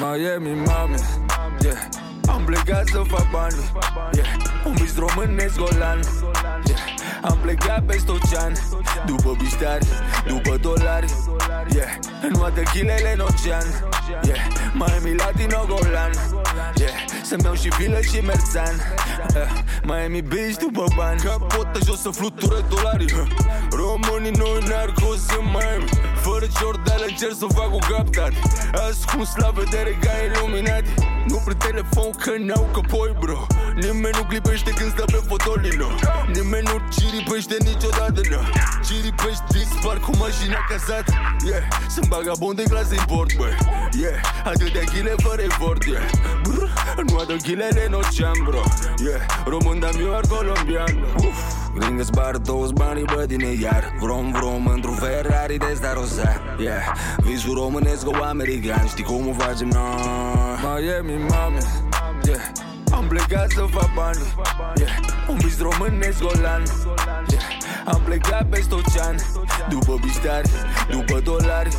Miami, 0.00 0.62
mame, 0.66 0.96
yeah 1.62 2.10
am 2.28 2.44
plecat 2.44 2.86
să 2.86 3.02
fac 3.08 3.30
bani 3.30 3.54
yeah. 4.12 4.26
Un 4.64 4.74
bis 4.80 4.96
românesc 4.96 5.56
golan 5.56 6.00
yeah. 6.64 6.80
Am 7.22 7.38
plecat 7.42 7.84
peste 7.84 8.10
ocean 8.10 8.52
După 9.06 9.36
biștari, 9.38 9.86
după 10.26 10.56
dolari 10.56 11.06
yeah. 11.74 11.88
În 12.22 12.32
toate 12.32 12.62
chilele 12.72 13.12
în 13.12 13.20
ocean 13.20 13.66
yeah. 14.22 14.46
Miami 14.72 15.14
Latino 15.16 15.64
golan 15.68 16.10
yeah. 16.74 17.12
Să-mi 17.32 17.44
iau 17.44 17.54
și 17.54 17.68
vilă 17.78 18.00
și 18.00 18.20
merțan 18.20 18.74
uh. 19.34 19.62
Miami 19.82 20.22
Beach 20.22 20.56
după 20.56 20.84
bani 20.96 21.20
Capotă 21.20 21.78
jos 21.84 22.00
să 22.00 22.10
flutură 22.10 22.64
dolari 22.68 23.04
uh. 23.04 23.26
Românii 23.70 24.30
noi 24.30 24.58
narcos 24.68 25.20
în 25.38 25.44
Miami 25.54 25.88
Fără 26.24 26.46
Jordan 26.58 27.00
încerc 27.08 27.36
să 27.42 27.46
fac 27.54 27.70
o 27.74 27.78
captat 27.90 28.32
Ascuns 28.88 29.30
la 29.36 29.50
vedere 29.60 29.98
ca 30.02 30.10
iluminat 30.26 30.84
Nu 31.28 31.36
prin 31.44 31.56
telefon 31.56 32.11
că 32.16 32.32
n-au 32.38 32.68
căpoi 32.72 33.16
bro 33.18 33.46
Nimeni 33.74 34.16
nu 34.18 34.24
clipește 34.24 34.70
când 34.70 34.90
stă 34.90 35.04
pe 35.04 35.20
fotolino 35.28 35.86
Nimeni 36.32 36.68
nu 36.70 36.76
ciripește 36.96 37.56
niciodată 37.68 38.20
no. 38.30 38.40
Ciripești 38.86 39.42
dispar 39.50 39.96
cu 39.98 40.10
mașina 40.16 40.58
cazată 40.68 41.12
yeah. 41.44 41.62
Sunt 41.88 42.06
vagabond 42.06 42.56
de 42.56 42.62
clasă 42.62 42.94
import 42.94 43.36
băi 43.36 43.56
yeah. 44.00 44.20
Atâtea 44.44 44.84
chile 44.92 45.14
fără 45.16 45.42
efort 45.42 45.84
yeah. 45.84 46.10
Brr, 46.42 46.68
Nu 47.06 47.18
adă 47.18 47.36
chilele 47.36 47.84
în 47.86 47.92
ocean 47.92 48.38
bro 48.44 48.62
yeah. 49.06 49.20
Român 49.46 49.78
dar 49.78 49.92
mi 49.94 50.28
colombian 50.28 50.96
Uf. 51.16 51.38
Gringă 51.74 52.04
bar 52.14 52.36
toți 52.36 52.72
banii 52.72 53.04
bă 53.04 53.24
din 53.26 53.40
ei 53.40 53.60
iar 53.60 53.94
Vrom 54.00 54.30
vrom 54.32 54.66
într-un 54.66 54.94
Ferrari 54.94 55.56
de 55.56 55.72
sta 55.74 55.92
rosa 55.92 56.40
yeah. 56.58 56.92
Visul 57.16 57.54
românesc 57.54 58.08
o 58.08 58.22
american 58.22 58.86
Știi 58.86 59.04
cum 59.04 59.28
o 59.28 59.32
facem 59.32 59.68
noi 59.68 60.80
Miami 60.80 61.16
mame 61.28 61.58
yeah. 62.24 62.70
Am 62.92 63.06
plecat 63.08 63.50
să 63.50 63.66
fac 63.70 63.94
bani 63.94 64.18
yeah. 64.74 64.90
Un 65.28 65.36
bis 65.36 65.60
românesc 65.60 66.18
golan 66.20 66.62
yeah. 67.30 67.42
Am 67.84 68.00
plecat 68.04 68.48
peste 68.48 68.74
ocean 68.74 69.16
După 69.68 69.98
biștari, 70.00 70.50
după 70.90 71.20
dolari 71.20 71.76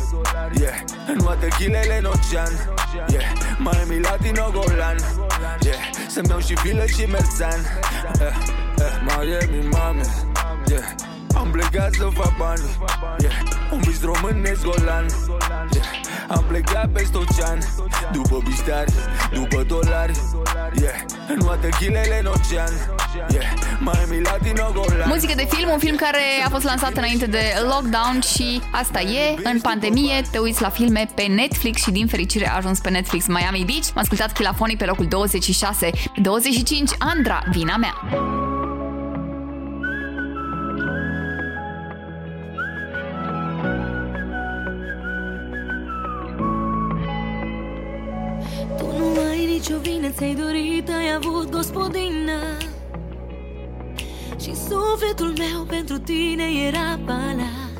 yeah. 0.60 0.74
În 1.06 1.18
toate 1.18 1.48
chilele 1.58 1.98
în 1.98 2.04
ocean 2.04 2.52
yeah. 3.08 3.24
Miami 3.58 4.00
Latino 4.00 4.50
golan 4.52 4.96
yeah. 5.60 5.78
Să-mi 6.08 6.28
iau 6.28 6.40
și 6.40 6.56
filă 6.56 6.86
și 6.86 7.04
merțan 7.10 7.60
uh, 8.20 8.26
uh. 8.78 8.92
Miami 9.04 9.68
mame 9.70 10.02
yeah. 10.68 10.84
Am 11.36 11.50
plecat 11.50 11.92
să 11.92 12.08
fac 12.14 12.36
bani 12.36 12.60
yeah. 13.18 13.32
Un 13.72 13.80
bis 13.86 14.02
românesc 14.02 14.62
golan 14.62 15.06
yeah. 15.72 15.86
Am 16.28 16.44
plecat 16.48 16.88
peste 16.92 17.16
ocean 17.16 17.58
După 18.12 18.42
biștari, 18.44 18.92
după 19.32 19.62
dolari 19.62 20.12
yeah. 20.80 20.94
În 21.28 21.38
toate 21.38 21.68
chilele 21.78 22.18
în 22.20 22.26
ocean 22.26 22.72
yeah. 23.30 23.44
Miami 23.80 24.22
Latino 24.22 24.70
golan 24.72 25.08
Muzică 25.08 25.32
de 25.36 25.46
film, 25.50 25.70
un 25.70 25.78
film 25.78 25.96
care 25.96 26.22
a 26.46 26.48
fost 26.48 26.64
lansat 26.64 26.96
înainte 26.96 27.26
de 27.26 27.42
lockdown 27.68 28.20
și 28.20 28.60
asta 28.70 29.00
e, 29.00 29.34
în 29.42 29.60
pandemie 29.60 30.22
te 30.30 30.38
uiți 30.38 30.62
la 30.62 30.68
filme 30.68 31.08
pe 31.14 31.22
Netflix 31.22 31.82
și 31.82 31.90
din 31.90 32.06
fericire 32.06 32.48
a 32.50 32.56
ajuns 32.56 32.78
pe 32.78 32.90
Netflix 32.90 33.26
Miami 33.26 33.64
Beach. 33.66 33.88
M-a 33.94 34.00
ascultat 34.00 34.32
Chilafonii 34.32 34.76
pe 34.76 34.84
locul 34.84 35.06
26, 35.06 35.90
25, 36.22 36.90
Andra, 36.98 37.42
vina 37.50 37.76
mea. 37.76 37.94
Avut 51.14 51.50
gospodină. 51.50 52.56
Și 54.40 54.54
sufletul 54.54 55.32
meu 55.38 55.62
pentru 55.68 55.98
tine 55.98 56.44
era 56.66 56.98
palat. 57.06 57.72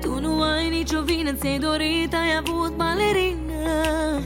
Tu 0.00 0.20
nu 0.20 0.42
ai 0.42 0.68
nicio 0.68 1.02
vină, 1.02 1.32
ți-ai 1.32 1.58
dorit, 1.58 2.14
ai 2.14 2.36
avut 2.38 2.76
balerină. 2.76 4.20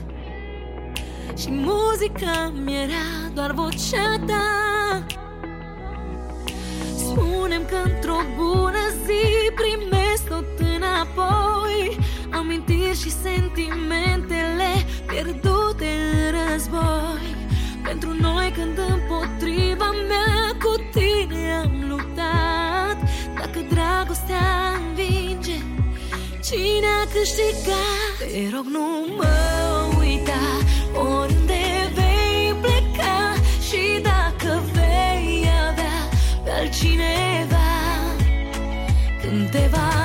Și 1.36 1.50
muzica 1.50 2.52
mi 2.64 2.74
era 2.74 3.32
doar 3.34 3.52
vocea 3.52 4.18
ta. 4.26 5.06
Spunem 6.96 7.64
că 7.64 7.76
într-o 7.84 8.18
bună 8.36 8.84
zi 9.04 9.50
primesc 9.54 10.28
tot 10.28 10.44
înapoi 10.74 11.98
Amintiri 12.30 13.00
și 13.00 13.10
sentimentele 13.10 14.70
pierdute 15.06 15.88
în 16.12 16.34
război. 16.38 17.36
Pentru 17.84 18.16
noi 18.20 18.52
când 18.56 18.78
împotriva 18.78 19.90
mea 20.08 20.56
cu 20.62 20.74
tine 20.92 21.52
am 21.52 21.84
luptat. 21.88 22.96
Dacă 23.38 23.58
dragostea 23.68 24.74
învinge, 24.88 25.58
cine 26.46 26.88
a 27.02 27.04
câștigat? 27.12 28.14
Te 28.18 28.56
rog 28.56 28.64
nu 28.64 29.06
mă 29.16 29.36
uita, 29.98 30.42
oriunde 30.94 31.92
vei 31.94 32.54
pleca. 32.60 33.34
Și 33.68 34.00
dacă 34.02 34.62
vei 34.72 35.48
avea 35.68 35.98
pe 36.44 36.50
altcineva 36.50 37.68
Când 39.22 39.50
te 39.50 39.68
va 39.70 39.97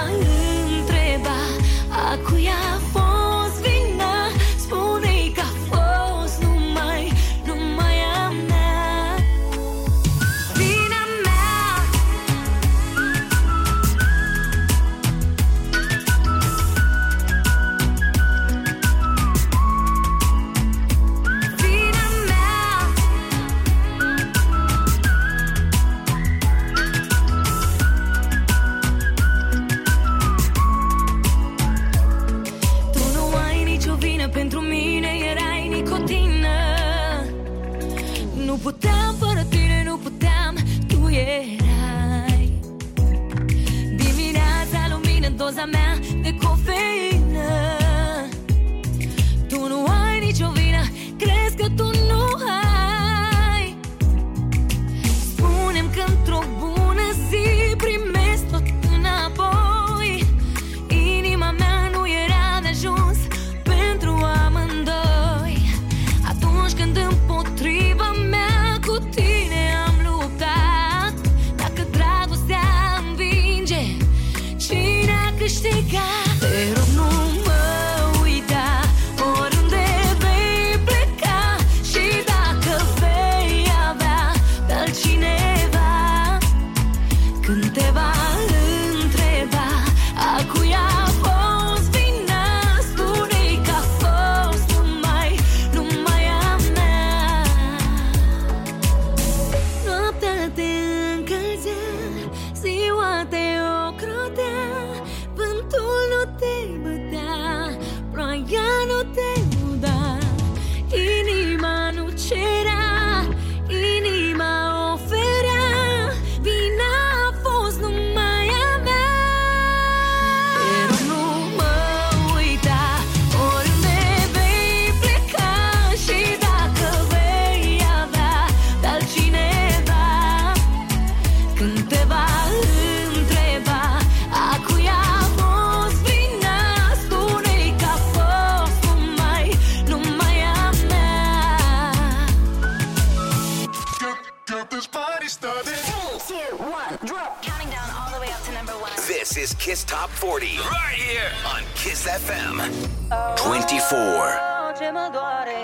24. 153.94 154.78
Ce 154.80 154.90
mă 154.98 155.08
doare 155.18 155.58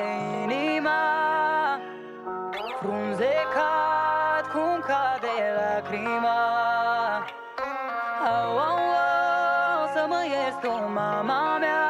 inima 0.43 1.01
Frunzecat 2.79 4.43
cum 4.53 4.73
cade 4.89 5.35
lacrima. 5.59 6.41
Au, 8.33 8.51
au, 8.69 8.79
au, 9.73 9.81
să 9.93 10.01
mă 10.11 10.21
ierți 10.33 10.59
tu, 10.63 10.71
mama 10.93 11.57
mea. 11.63 11.87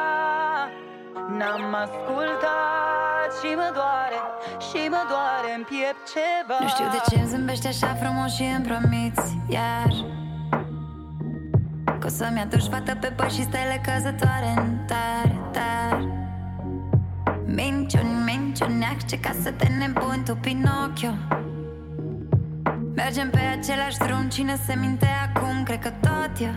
N-am 1.38 1.74
ascultat 1.84 3.30
și 3.38 3.50
mă 3.60 3.70
doare 3.78 4.18
Și 4.66 4.88
mă 4.94 5.02
doare 5.12 5.50
în 5.56 5.62
piept 5.70 6.02
ceva. 6.14 6.56
Nu 6.60 6.68
știu 6.68 6.88
de 6.96 7.00
ce 7.08 7.14
îmi 7.20 7.28
zâmbești 7.28 7.66
așa 7.66 7.90
frumos 8.00 8.30
și 8.34 8.44
îmi 8.56 8.64
promiți 8.68 9.38
Iar 9.48 9.92
Că 12.00 12.06
o 12.06 12.08
să-mi 12.08 12.40
aduci 12.40 12.68
fată 12.72 12.94
pe 13.00 13.08
păi 13.16 13.30
și 13.30 13.42
stele 13.42 13.80
căzătoare 13.86 14.52
în 14.56 14.76
tare, 14.86 14.86
tare 14.86 15.39
Minciuni, 17.54 18.12
minciuni, 18.24 18.96
ce 19.06 19.18
ca 19.18 19.34
să 19.42 19.50
te 19.50 19.68
nebuni 19.78 20.22
tu, 20.24 20.34
Pinocchio. 20.34 21.12
Mergem 22.94 23.30
pe 23.30 23.38
același 23.58 23.98
drum, 23.98 24.28
cine 24.28 24.56
se 24.66 24.74
minte 24.80 25.08
acum? 25.26 25.62
Cred 25.62 25.78
că 25.78 25.90
tot 25.90 26.32
eu. 26.40 26.54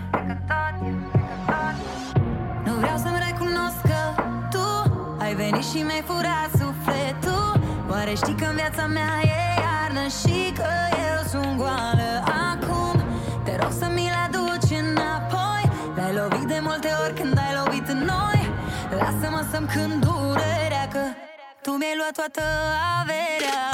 Nu 2.66 2.74
vreau 2.74 2.98
să-mi 2.98 3.20
recunosc 3.28 3.82
că 3.82 4.22
tu 4.50 4.68
Ai 5.20 5.36
venit 5.36 5.66
și 5.66 5.78
mi-ai 5.78 6.04
furat 6.06 6.50
sufletul. 6.62 7.62
Oare 7.90 8.14
știi 8.16 8.36
că 8.36 8.46
în 8.46 8.56
viața 8.56 8.86
mea 8.86 9.14
e 9.22 9.42
iarnă 9.66 10.06
Și 10.20 10.52
că 10.60 10.72
eu 11.12 11.20
sunt 11.32 11.58
goală 11.58 12.12
acum? 12.50 12.96
Te 13.44 13.56
rog 13.62 13.72
să 13.72 13.88
mi-l 13.96 14.16
aduci 14.26 14.72
înapoi. 14.84 15.64
L-ai 15.96 16.14
lovit 16.20 16.48
de 16.48 16.60
multe 16.62 16.90
ori 17.04 17.14
când 17.22 17.38
ai 17.38 17.54
lovit 17.64 17.88
în 17.88 17.98
noi. 17.98 18.42
Lasă-mă 19.00 19.42
să-mi 19.52 19.68
cânt 19.68 20.06
durerea 20.06 20.73
Că 20.73 20.73
tu 21.64 21.78
me 21.78 21.96
lo 21.96 22.04
ato 22.04 22.24
a 22.24 22.30
toa 22.30 23.73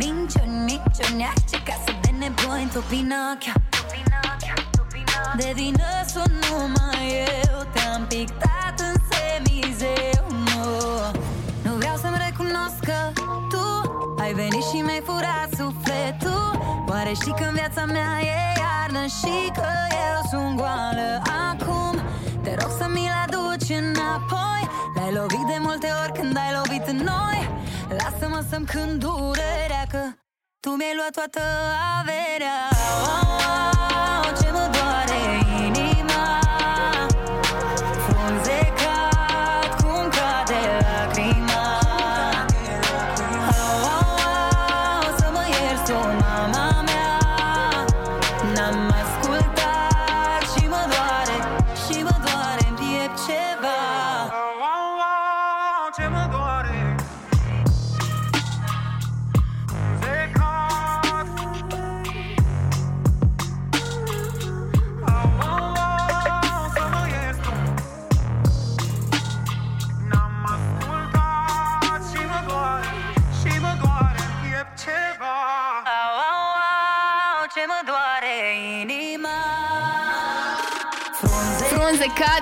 Minciuni, 0.00 0.56
minciuni, 0.66 1.32
ce 1.50 1.62
ca 1.62 1.74
să 1.84 1.92
de 2.00 2.10
nebuni 2.18 2.70
tu 2.72 2.80
Pinocchio 2.88 3.52
De 5.36 5.52
vină 5.54 5.90
sunt 6.12 6.32
numai 6.48 7.26
eu 7.28 7.58
Te-am 7.72 8.02
pictat 8.08 8.76
în 8.88 8.94
semizeu 9.10 10.24
nu. 10.30 10.64
nu 11.64 11.72
vreau 11.76 11.96
să-mi 11.96 12.16
recunosc 12.26 12.78
că 12.84 13.20
tu 13.50 13.66
Ai 14.22 14.32
venit 14.32 14.64
și 14.72 14.78
mi-ai 14.86 15.02
furat 15.04 15.48
sufletul. 15.56 16.44
Oare 16.88 17.12
știi 17.12 17.34
că 17.38 17.44
în 17.48 17.54
viața 17.54 17.84
mea 17.84 18.10
e 18.20 18.38
iarnă 18.62 19.04
Și 19.18 19.36
că 19.58 19.70
eu 20.08 20.18
sunt 20.30 20.56
goală 20.56 21.22
acum 21.50 21.94
Te 22.42 22.54
rog 22.60 22.70
să 22.78 22.86
mi-l 22.94 23.14
aduci 23.24 23.68
înapoi. 23.68 24.62
L-ai 24.94 25.12
lovit 25.12 25.46
de 25.52 25.58
multe 25.60 25.88
ori 26.02 26.12
când 26.12 26.36
ai 26.36 26.52
lovit 26.58 26.86
în 26.86 26.96
noi. 26.96 27.38
Lasă-mă 27.88 28.44
să-mi 28.50 28.66
cânt 28.66 29.00
durerea 29.00 29.80
Că 29.90 30.02
tu 30.60 30.70
mi-ai 30.70 30.94
luat 30.96 31.10
toată 31.10 31.40
averea. 31.98 32.58
Au, 32.90 33.28
au, 33.28 33.70
au, 34.16 34.36
ce 34.40 34.50
mă 34.50 34.70
doare 34.76 35.20
inima 35.66 36.39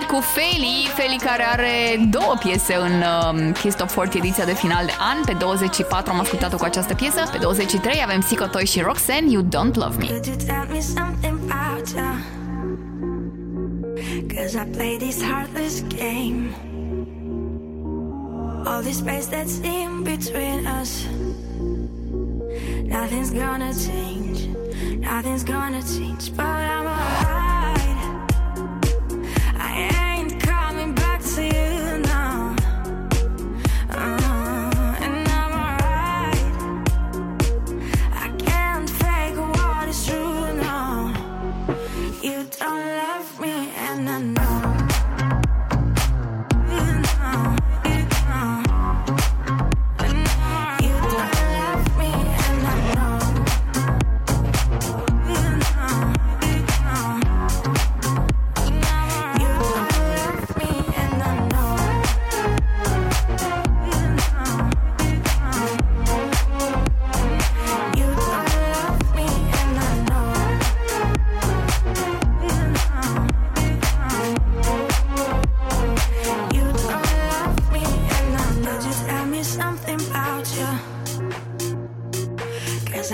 cu 0.09 0.21
Feli, 0.21 0.89
Feli 0.95 1.19
care 1.25 1.43
are 1.43 2.07
două 2.11 2.35
piese 2.39 2.75
în 2.75 2.93
um, 2.93 3.49
uh, 3.49 3.55
Kiss 3.61 3.77
Top 3.77 3.91
40 3.91 4.23
ediția 4.23 4.45
de 4.45 4.55
final 4.55 4.87
de 4.87 4.93
an. 4.99 5.25
Pe 5.25 5.33
24 5.33 6.13
am 6.13 6.21
ascultat-o 6.21 6.57
cu 6.57 6.65
această 6.65 6.95
piesă, 6.95 7.29
pe 7.33 7.39
23 7.39 8.01
avem 8.05 8.21
Sico 8.21 8.45
Toy 8.45 8.67
și 8.67 8.81
Roxanne, 8.81 9.31
You 9.31 9.43
Don't 9.43 9.75
Love 9.75 9.97
Me. 9.99 10.07
All 18.65 18.83
this 18.83 18.99
space 18.99 19.27
that's 19.27 19.61
in 19.61 20.03
between 20.03 20.67
us. 20.81 21.07
Nothing's 22.97 23.31
gonna 23.31 23.73
change. 23.73 24.39
Nothing's 25.01 25.45
gonna 25.45 25.83
change 25.83 26.31
But 26.37 26.45
I'm 26.45 26.87
alright 26.87 27.48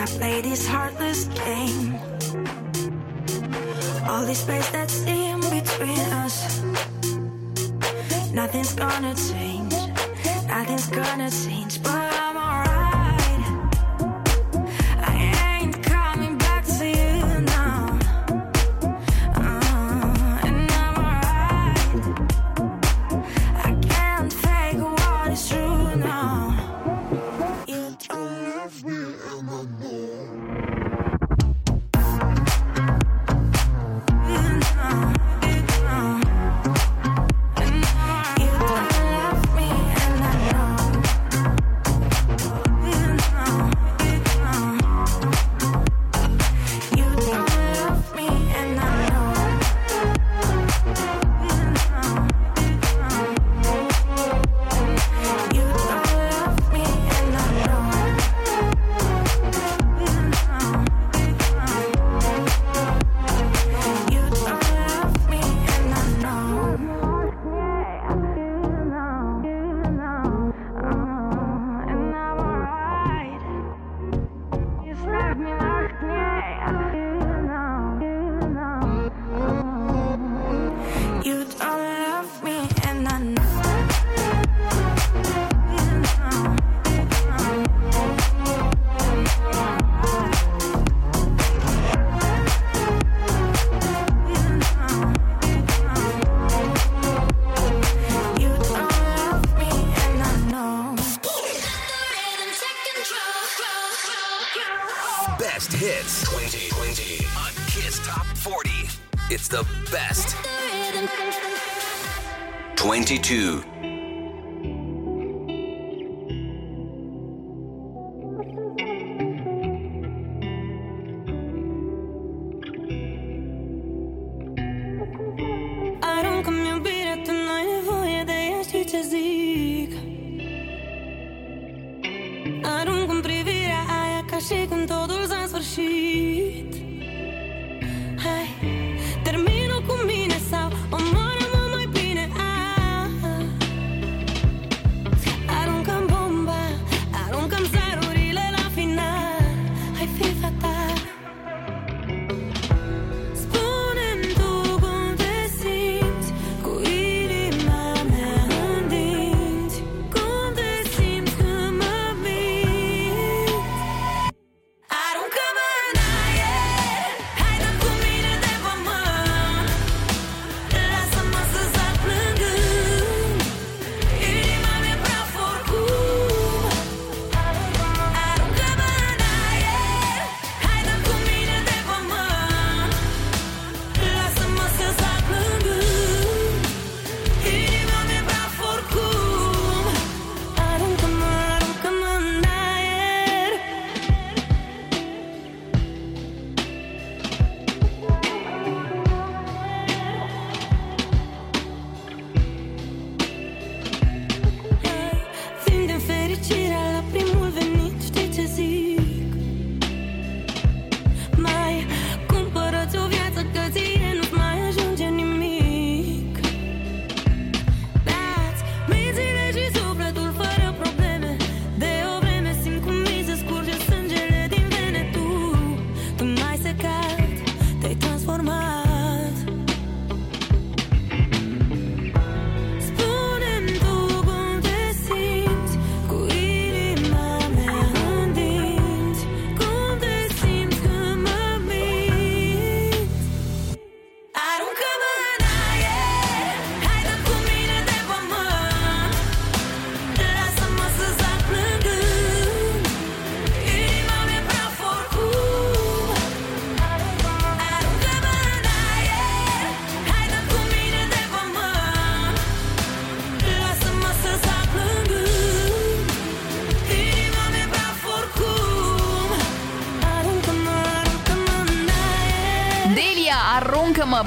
I 0.04 0.06
play 0.06 0.42
this 0.42 0.66
heartless 0.66 1.24
game. 1.28 1.94
All 4.06 4.26
this 4.26 4.40
space 4.40 4.68
that's 4.68 5.00
in 5.06 5.40
between 5.40 5.98
us. 6.20 6.60
Nothing's 8.30 8.74
gonna 8.74 9.14
change. 9.14 9.72
Nothing's 10.46 10.88
gonna 10.88 11.30
change. 11.30 11.82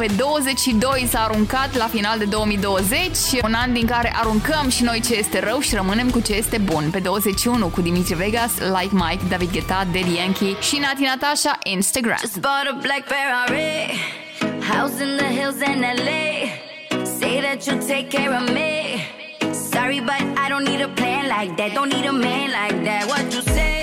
Pe 0.08 0.14
22 0.14 1.08
s-a 1.10 1.20
aruncat 1.20 1.76
la 1.76 1.86
final 1.86 2.18
de 2.18 2.26
2020, 2.26 3.18
un 3.44 3.54
an 3.54 3.74
din 3.74 3.86
care 3.86 4.14
aruncăm 4.16 4.70
și 4.70 4.84
noi 4.84 5.02
ce 5.02 5.16
este 5.16 5.40
rău 5.40 5.60
și 5.60 5.76
rămânem 5.76 6.10
cu 6.10 6.20
ce 6.20 6.34
este 6.34 6.58
bun. 6.58 6.90
Pe 6.92 7.00
21 7.00 7.68
cu 7.68 7.82
Dimitri 7.82 8.14
Vegas, 8.14 8.52
Like 8.58 8.90
Mike, 8.92 9.24
David 9.30 9.52
Guetta, 9.52 9.88
Daddy 9.92 10.16
Yankee 10.16 10.56
și 10.62 10.78
Nati 10.78 11.04
Natasha, 11.04 11.60
Instagram. 11.64 12.18
Just 12.20 12.40
bought 12.40 12.68
a 12.72 12.78
black 12.82 13.04
Ferrari, 13.14 14.00
house 14.72 15.04
in 15.04 15.18
the 15.18 15.30
hills 15.38 15.60
in 15.70 15.80
LA. 15.82 16.26
Say 17.20 17.42
that 17.46 17.66
you'll 17.66 17.88
take 17.88 18.08
care 18.18 18.34
of 18.40 18.44
me. 18.58 18.72
Sorry, 19.72 20.00
but 20.10 20.22
I 20.44 20.46
don't 20.52 20.66
need 20.72 20.82
a 20.90 20.92
plan 21.00 21.24
like 21.38 21.52
that. 21.60 21.70
Don't 21.78 21.92
need 21.96 22.08
a 22.14 22.18
man 22.28 22.48
like 22.62 22.78
that. 22.88 23.04
What 23.12 23.24
you 23.36 23.42
say? 23.56 23.76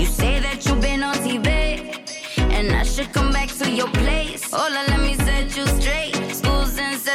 You 0.00 0.06
say 0.20 0.34
that 0.46 0.58
you've 0.64 0.82
been 0.88 1.02
on 1.02 1.16
TV, 1.26 1.48
and 2.56 2.66
I 2.80 2.84
should 2.92 3.10
come 3.16 3.30
back 3.38 3.48
to 3.60 3.66
your 3.80 3.90
place. 4.02 4.42
Hola, 4.56 4.82
let 4.90 5.00
me 5.06 5.23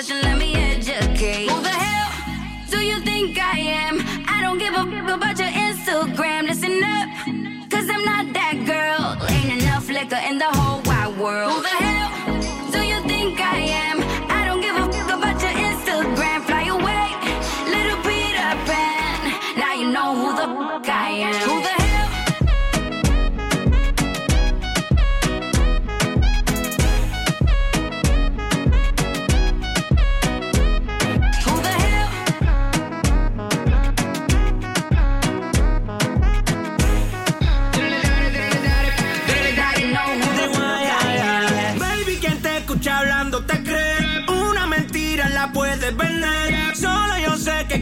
session, 0.02 0.22
let 0.22 0.38
me 0.38 0.56
educate. 0.56 1.50
Who 1.50 1.62
the 1.62 1.68
hell 1.68 2.10
do 2.70 2.80
you 2.86 3.02
think 3.02 3.38
I 3.38 3.60
am? 3.60 4.00
I 4.28 4.42
don't 4.42 4.58
give 4.58 4.74
a 4.74 4.80
f- 4.80 5.18
about 5.18 5.38
your 5.38 5.50
Instagram. 5.50 6.48
Listen 6.48 6.82
up, 6.84 7.10
cause 7.70 7.90
I'm 7.90 8.06
not 8.06 8.34
that 8.34 8.56
girl. 8.66 9.18
Ain't 9.30 9.62
enough 9.62 9.90
liquor 9.90 10.22
in 10.30 10.38
the 10.38 10.59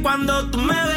cuando 0.07 0.49
tú 0.51 0.59
me 0.59 0.73
ves, 0.73 0.96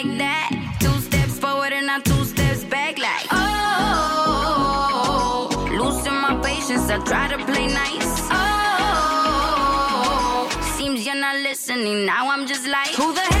I 6.91 6.99
try 7.05 7.29
to 7.29 7.37
play 7.45 7.67
nice. 7.67 8.27
Oh, 8.31 10.49
seems 10.77 11.05
you're 11.05 11.15
not 11.15 11.37
listening. 11.37 12.05
Now 12.05 12.29
I'm 12.29 12.45
just 12.45 12.67
like, 12.67 12.89
who 12.89 13.13
the 13.13 13.21
hell 13.21 13.40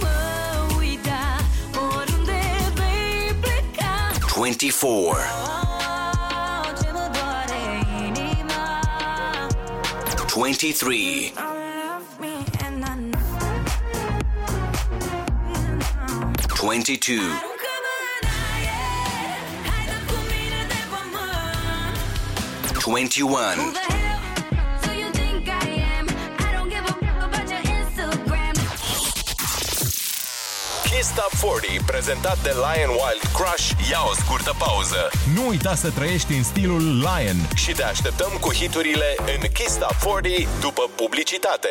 24. 4.41 5.13
Twenty-three. 10.27 11.33
Twenty-two. 16.47 17.35
Twenty-one. 22.79 24.00
Kiss 31.01 31.13
Top 31.15 31.33
40, 31.51 31.81
prezentat 31.85 32.37
de 32.43 32.49
Lion 32.49 32.89
Wild 32.89 33.23
Crush, 33.33 33.89
ia 33.91 34.01
o 34.11 34.13
scurtă 34.13 34.55
pauză. 34.57 35.09
Nu 35.35 35.47
uita 35.47 35.75
să 35.75 35.89
trăiești 35.89 36.33
în 36.33 36.43
stilul 36.43 36.97
Lion. 36.97 37.37
Și 37.55 37.71
te 37.71 37.83
așteptăm 37.83 38.37
cu 38.41 38.53
hiturile 38.53 39.15
în 39.17 39.49
Kiss 39.53 39.77
Top 39.77 39.95
40 40.03 40.47
după 40.59 40.89
publicitate. 40.95 41.69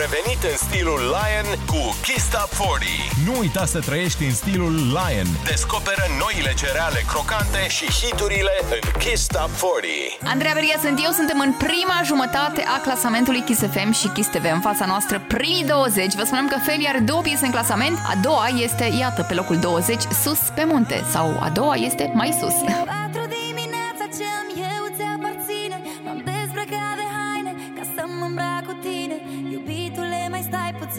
Am 0.00 0.06
revenit 0.10 0.42
în 0.52 0.56
stilul 0.66 1.00
Lion 1.16 1.48
cu 1.72 1.82
Kiss 2.06 2.24
Top 2.34 2.50
40. 2.58 2.90
Nu 3.26 3.32
uita 3.38 3.64
să 3.64 3.78
trăiești 3.88 4.22
în 4.24 4.34
stilul 4.42 4.74
Lion. 4.96 5.28
Descoperă 5.52 6.04
noile 6.22 6.52
cereale 6.62 7.00
crocante 7.12 7.62
și 7.76 7.86
hiturile 7.98 8.54
în 8.76 8.82
Kiss 9.02 9.26
Top 9.26 9.50
40. 9.50 10.32
Andreea 10.32 10.54
Beria 10.56 10.78
sunt 10.84 10.96
eu, 11.06 11.12
suntem 11.20 11.38
în 11.46 11.52
prima 11.66 11.98
jumătate 12.10 12.60
a 12.74 12.76
clasamentului 12.86 13.42
Kiss 13.48 13.60
FM 13.74 13.90
și 14.00 14.08
Kiss 14.16 14.28
TV. 14.34 14.44
În 14.58 14.62
fața 14.68 14.84
noastră, 14.92 15.16
primii 15.34 15.64
20. 15.64 16.14
Vă 16.20 16.24
spunem 16.28 16.46
că 16.52 16.56
Feli 16.66 16.90
are 16.92 17.00
două 17.10 17.20
piese 17.26 17.44
în 17.48 17.54
clasament. 17.56 17.96
A 18.12 18.14
doua 18.26 18.46
este, 18.66 18.84
iată, 19.02 19.20
pe 19.28 19.34
locul 19.34 19.56
20, 19.56 20.02
Sus 20.22 20.40
pe 20.56 20.64
munte. 20.70 20.96
Sau 21.14 21.26
a 21.46 21.48
doua 21.58 21.74
este 21.88 22.04
Mai 22.14 22.30
sus. 22.40 22.56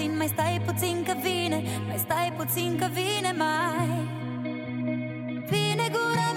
Puțin, 0.01 0.17
mai 0.17 0.27
stai 0.27 0.61
puțin 0.65 1.03
că 1.05 1.13
vine 1.21 1.63
Mai 1.87 1.97
stai 1.97 2.33
puțin 2.37 2.77
că 2.79 2.87
vine 2.93 3.33
mai. 3.37 3.89
Vine 5.49 5.85
gura 5.91 6.30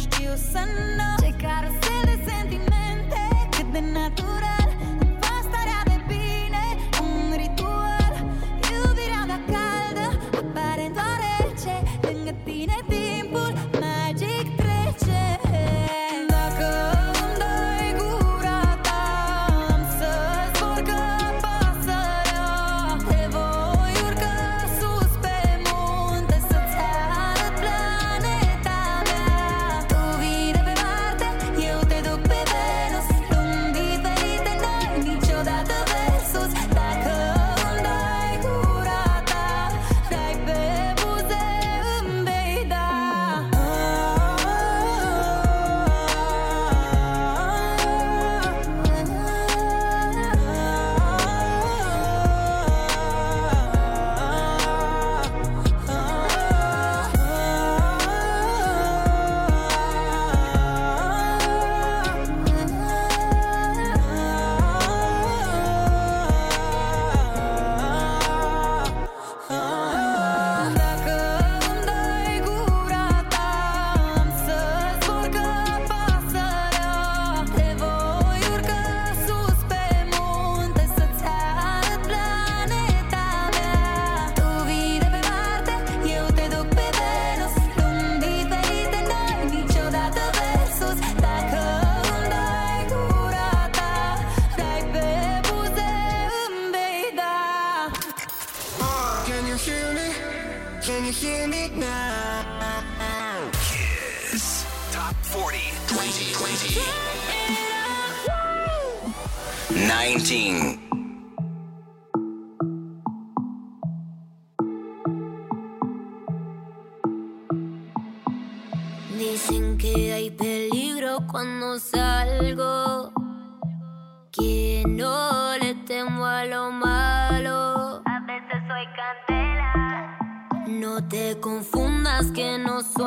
still 0.00 0.36
sun 0.36 1.00
up. 1.00 1.19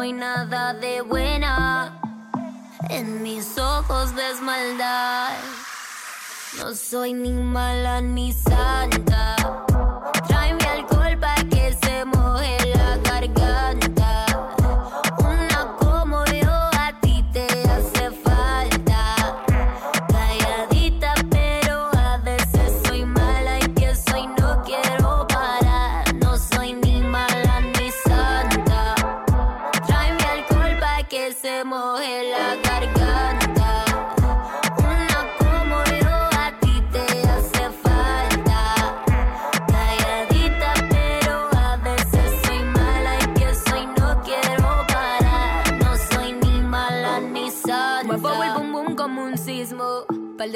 Soy 0.03 0.11
nada 0.11 0.73
de 0.73 0.99
buena. 0.99 1.97
En 2.89 3.23
mis 3.23 3.57
ojos 3.57 4.13
ves 4.13 4.41
maldad. 4.41 5.31
No 6.57 6.75
soy 6.75 7.13
ni 7.13 7.31
mala 7.31 8.01
ni 8.01 8.33
santa. 8.33 9.62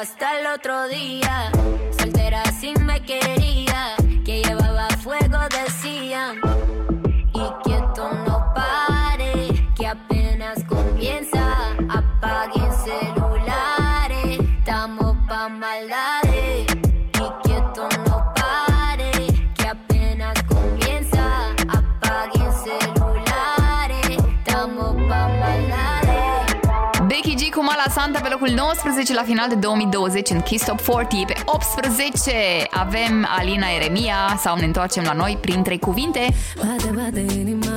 hasta 0.00 0.40
el 0.40 0.46
otro 0.46 0.88
día. 0.88 1.50
Soltera 1.98 2.42
si 2.58 2.74
me 2.80 3.00
quería, 3.00 3.94
que 4.24 4.42
llevaba 4.42 4.88
fuego 5.02 5.38
decían. 5.50 6.40
Y 7.32 7.62
quieto 7.62 8.10
no 8.26 8.52
pare, 8.54 9.68
que 9.76 9.86
apenas 9.86 10.64
comienza. 10.64 11.74
Apaguen 11.88 12.72
celulares, 12.84 14.38
estamos 14.58 15.16
pa' 15.28 15.48
maldad. 15.48 16.13
locul 28.44 28.62
19 28.62 29.14
la 29.14 29.22
final 29.22 29.48
de 29.48 29.54
2020 29.54 30.30
în 30.30 30.40
Kiss 30.40 30.64
Top 30.64 30.80
40. 30.80 31.24
Pe 31.26 31.34
18 31.44 32.32
avem 32.70 33.26
Alina 33.38 33.66
Eremia 33.80 34.16
sau 34.38 34.56
ne 34.56 34.64
întoarcem 34.64 35.02
la 35.04 35.12
noi 35.12 35.38
prin 35.40 35.62
trei 35.62 35.78
cuvinte. 35.78 36.34
Bate, 36.56 36.90
bate 36.94 37.20
inima, 37.20 37.68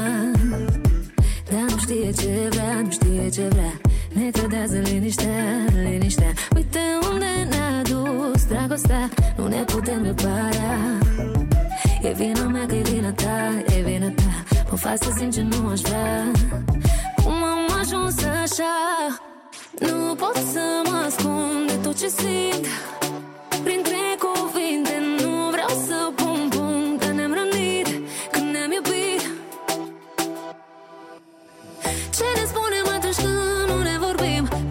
dar 1.52 1.62
nu 1.70 1.78
știe 1.78 2.12
ce 2.12 2.48
vrea, 2.50 2.82
nu 2.84 2.92
știe 2.92 3.30
ce 3.30 3.48
vrea. 3.50 3.74
Ne 4.14 4.30
trădează 4.30 4.78
liniștea, 4.78 5.66
liniștea 5.84 6.34
Uite 6.56 6.80
unde 7.12 7.48
ne-a 7.50 7.82
dus 7.82 8.46
dragostea 8.46 9.10
Nu 9.36 9.48
ne 9.48 9.64
putem 9.64 10.04
repara 10.04 10.74
E 12.02 12.14
vina 12.14 12.44
mea 12.44 12.66
că 12.66 12.76
e 12.76 12.82
vina 12.82 13.12
ta, 13.12 13.74
e 13.78 13.82
vina 13.82 14.08
ta 14.16 14.44
Mă 14.70 14.78
fac 14.78 15.04
să 15.04 15.12
simt 15.18 15.34
ce 15.34 15.42
nu 15.42 15.70
aș 15.70 15.80
vrea 15.80 16.32
Cum 17.24 17.34
am 17.34 17.80
ajuns 17.80 18.24
așa 18.24 18.66
nu 19.80 20.16
pot 20.16 20.36
să 20.36 20.82
mă 20.90 20.96
ascund 21.06 21.68
de 21.68 21.78
tot 21.84 21.98
ce 21.98 22.08
simt. 22.08 22.66
Printre 23.64 24.18
cuvinte 24.20 25.02
nu 25.20 25.50
vreau 25.52 25.70
să 25.70 26.12
pun 26.16 26.50
punct 26.50 27.04
Că 27.04 27.12
ne-am 27.12 27.34
rănit 27.34 27.88
când 28.32 28.52
ne-am 28.52 28.72
iubit. 28.72 29.22
Ce 32.18 32.26
ne 32.36 32.46
spunem 32.46 32.96
atunci 32.96 33.16
când 33.16 33.70
nu 33.70 33.82
ne 33.82 33.98
vorbim? 34.00 34.67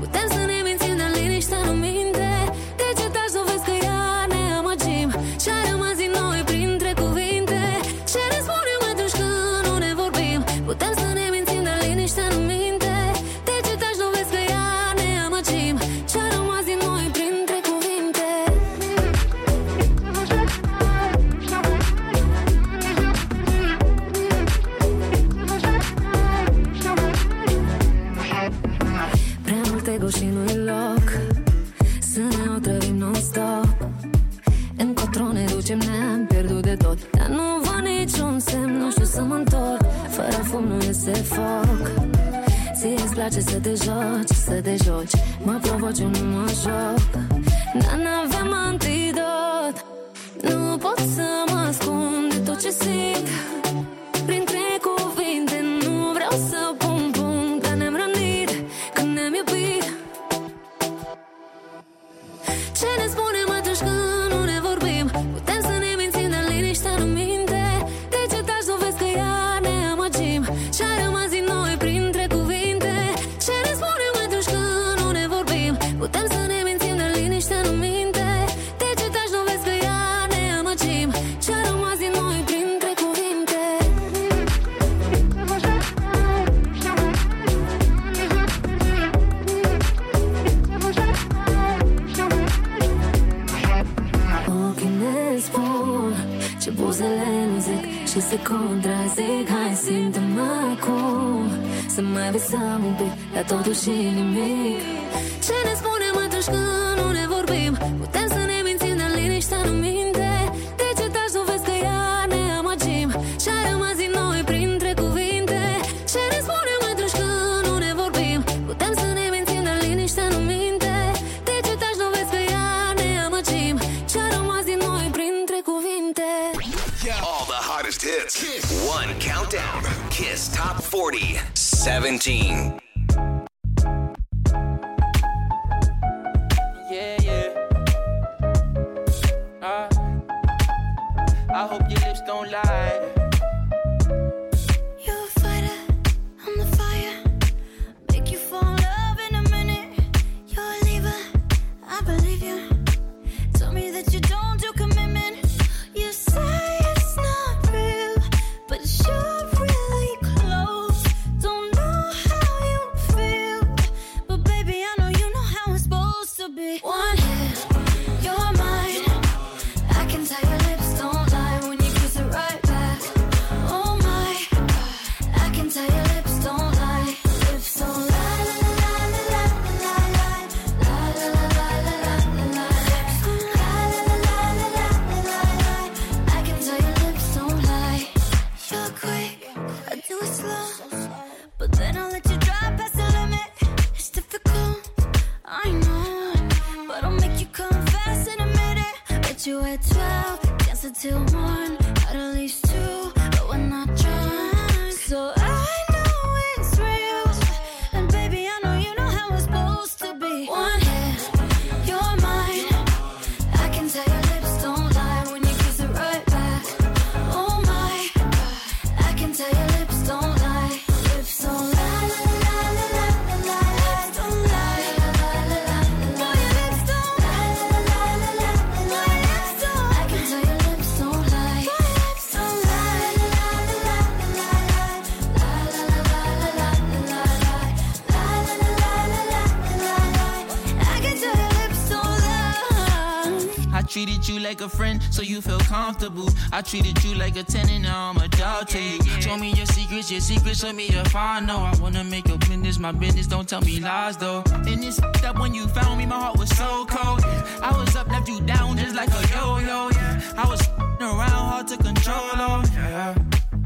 Like 244.47 244.61
a 244.61 244.69
friend, 244.69 245.03
so 245.11 245.23
you 245.23 245.41
feel 245.41 245.59
comfortable. 245.59 246.29
I 246.53 246.63
treated 246.63 247.03
you 247.03 247.17
like 247.17 247.37
a 247.37 247.43
tenant, 247.43 247.83
now 247.83 248.11
I'm 248.11 248.17
a 248.19 248.29
dog 248.29 248.69
to 248.69 248.81
you. 248.81 249.03
Show 249.21 249.37
me 249.37 249.53
your 249.53 249.67
secrets, 249.67 250.09
your 250.09 250.21
secrets, 250.21 250.61
show 250.61 250.73
me 250.73 250.87
if 250.87 251.17
I 251.17 251.41
know. 251.41 251.59
I 251.59 251.75
wanna 251.81 252.05
make 252.05 252.29
your 252.29 252.39
business 252.39 252.79
my 252.79 252.93
business, 252.93 253.27
don't 253.27 253.49
tell 253.49 253.61
me 253.63 253.81
lies 253.81 254.17
though. 254.17 254.45
And 254.71 254.85
it's 254.85 255.01
up 255.25 255.41
when 255.41 255.53
you 255.53 255.67
found 255.67 255.99
me, 255.99 256.07
my 256.07 256.15
heart 256.15 256.39
was 256.39 256.49
so 256.57 256.87
cold. 256.87 257.23
I 257.61 257.77
was 257.77 257.97
up, 257.97 258.09
left 258.09 258.29
you 258.29 258.41
down 258.41 258.79
just 258.79 258.95
like 258.95 259.09
a 259.09 259.23
yo-yo, 259.35 259.89
yeah. 259.91 260.35
I 260.37 260.49
was 260.49 260.63
around, 261.01 261.43
hard 261.51 261.67
to 261.69 261.77
control, 261.79 262.31
oh, 262.35 262.63
yeah. 262.75 263.15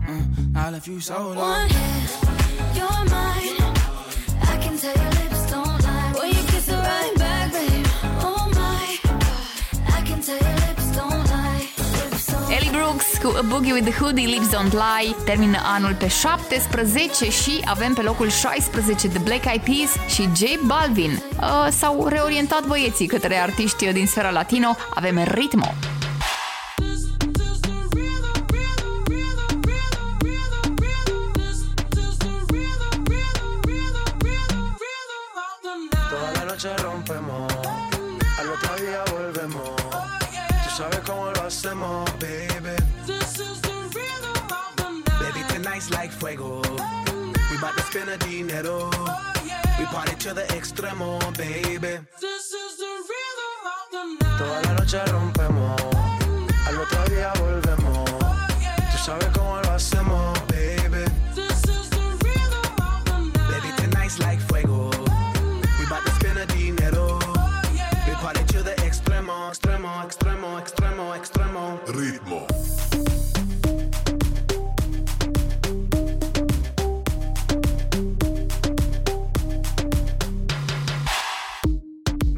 Mm, 0.09 0.57
I 0.57 0.71
left 0.71 0.87
you 0.87 0.99
so 1.01 1.29
low. 1.29 1.35
One 1.35 1.69
hit, 1.69 3.10
Brooks 12.71 13.19
cu 13.23 13.37
A 13.37 13.43
Boogie 13.49 13.73
with 13.73 13.89
the 13.91 13.99
Hoodie, 13.99 14.27
Lips 14.27 14.49
Don't 14.49 14.73
Lie 14.73 15.15
termină 15.25 15.59
anul 15.65 15.95
pe 15.95 16.09
17 16.09 17.31
și 17.31 17.63
avem 17.65 17.95
pe 17.95 18.03
locul 18.03 18.29
16 18.29 19.09
The 19.09 19.19
Black 19.19 19.45
Eyed 19.45 19.63
Peas 19.63 20.13
și 20.15 20.29
J 20.37 20.67
Balvin. 20.67 21.23
Uh, 21.41 21.67
s-au 21.71 22.07
reorientat 22.07 22.67
băieții 22.67 23.07
către 23.07 23.37
artiști 23.37 23.93
din 23.93 24.07
sfera 24.07 24.31
latino, 24.31 24.77
avem 24.95 25.25
Ritmo. 25.25 25.75
dinero. 48.19 48.91
Oh, 48.93 49.33
yeah. 49.47 49.63
We 49.79 49.85
party 49.87 50.15
to 50.17 50.35
the 50.35 50.43
extremo, 50.55 51.19
baby. 51.37 51.99
This 52.21 52.53
is 52.53 52.77
the 52.79 52.93
rhythm. 53.11 54.19
Toda 54.39 54.63
la 54.63 54.73
noche 54.75 54.99
rompemos, 55.07 55.81
al 56.67 56.79
otro 56.79 57.05
día 57.15 57.33
volvemos. 57.39 58.11
Tú 58.93 58.99
sabes 59.05 59.29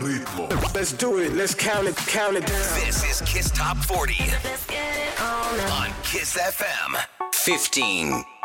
Ritmo. 0.00 0.74
Let's 0.74 0.92
do 0.92 1.18
it. 1.18 1.34
Let's 1.34 1.54
count 1.54 1.86
it, 1.86 1.96
count 1.96 2.36
it 2.36 2.46
down. 2.46 2.58
This 2.86 3.04
is 3.04 3.20
Kiss 3.28 3.50
Top 3.50 3.76
40 3.76 4.14
on 5.70 5.90
Kiss 6.02 6.38
FM 6.38 6.96
15. 7.34 8.39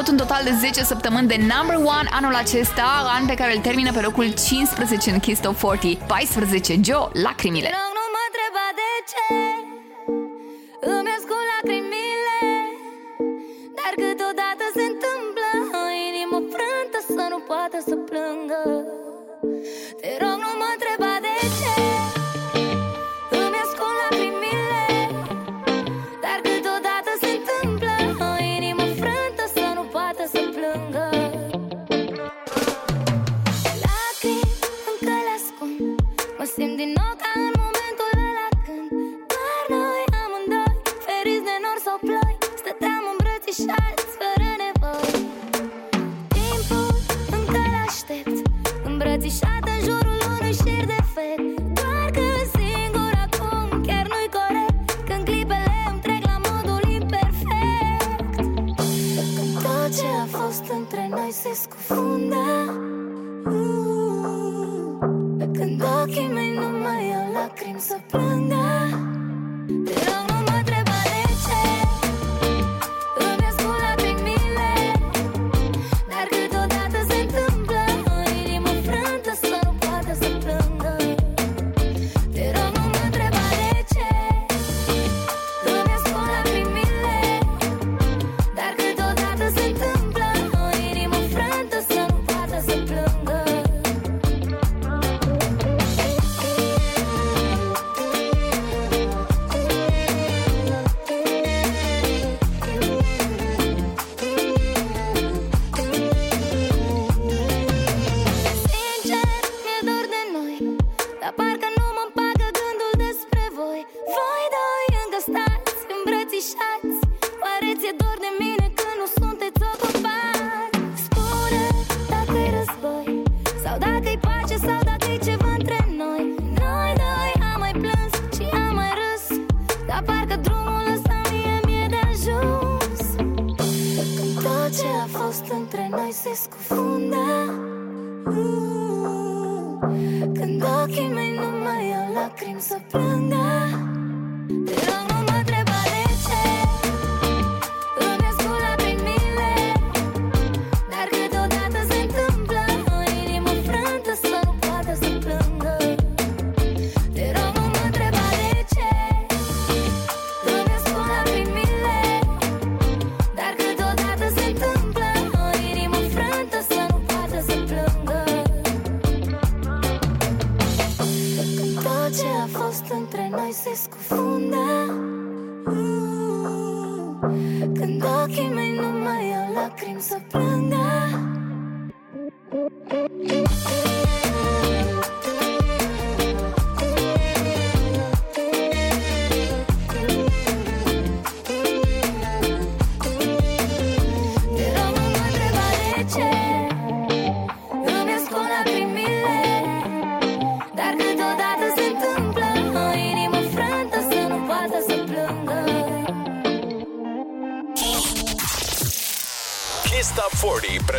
avut 0.00 0.12
un 0.12 0.26
total 0.26 0.44
de 0.44 0.54
10 0.58 0.84
săptămâni 0.84 1.28
de 1.28 1.36
number 1.36 1.76
one 1.76 2.08
anul 2.10 2.34
acesta, 2.34 3.10
an 3.18 3.26
pe 3.26 3.34
care 3.34 3.54
îl 3.54 3.60
termină 3.60 3.92
pe 3.92 4.00
locul 4.00 4.32
15 4.46 5.10
în 5.10 5.18
Kiss 5.18 5.40
Top 5.40 5.56
40. 5.56 5.98
14, 6.06 6.80
Joe, 6.84 7.08
lacrimile. 7.12 7.89
îmbrățișat 49.20 49.64
în 49.64 49.84
jurul 49.84 50.19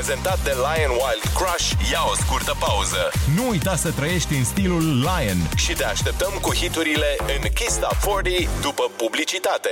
prezentat 0.02 0.44
de 0.44 0.54
Lion 0.68 0.92
Wild 1.04 1.26
Crush, 1.38 1.68
ia 1.92 2.04
o 2.12 2.16
scurtă 2.16 2.56
pauză. 2.60 3.12
Nu 3.36 3.50
uita 3.50 3.76
să 3.76 3.92
trăiești 3.92 4.34
în 4.34 4.44
stilul 4.44 4.84
Lion. 5.00 5.40
Și 5.56 5.74
te 5.74 5.86
așteptăm 5.86 6.34
cu 6.42 6.54
hiturile 6.54 7.16
în 7.36 7.50
Kiss 7.54 7.74
Stop 7.74 7.96
40 8.06 8.48
după 8.62 8.84
publicitate. 8.98 9.70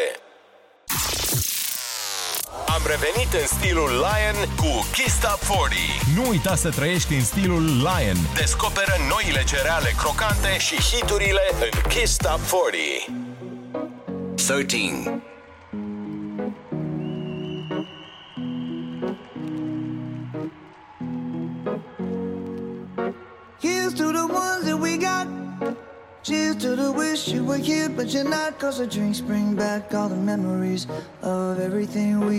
Am 2.75 2.81
revenit 2.93 3.33
în 3.41 3.47
stilul 3.57 3.89
Lion 3.89 4.37
cu 4.55 4.87
Kiss 4.91 5.15
Stop 5.15 5.39
40. 5.39 5.79
Nu 6.15 6.29
uita 6.29 6.55
să 6.55 6.69
trăiești 6.69 7.13
în 7.13 7.23
stilul 7.23 7.63
Lion. 7.87 8.17
Descoperă 8.33 8.95
noile 9.09 9.43
cereale 9.43 9.93
crocante 9.97 10.57
și 10.57 10.75
hiturile 10.75 11.45
în 11.59 11.89
Kiss 11.91 12.13
Stop 12.13 12.39
40. 12.39 13.29
13. 14.35 15.18
Cause 28.59 28.77
the 28.77 28.87
drinks 28.87 29.21
bring 29.21 29.55
back 29.55 29.93
all 29.95 30.09
the 30.09 30.17
memories 30.17 30.85
of 31.21 31.59
everything 31.59 32.19
we've 32.19 32.38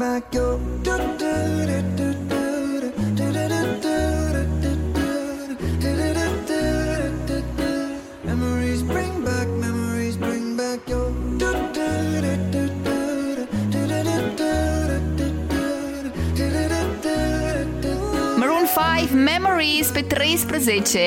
back 0.00 0.34
your. 0.34 0.58
do 0.82 0.96
do 1.18 1.26
do 1.98 2.14
do 2.14 2.29
Memories 19.14 19.88
pe 19.88 20.00
13 20.00 20.98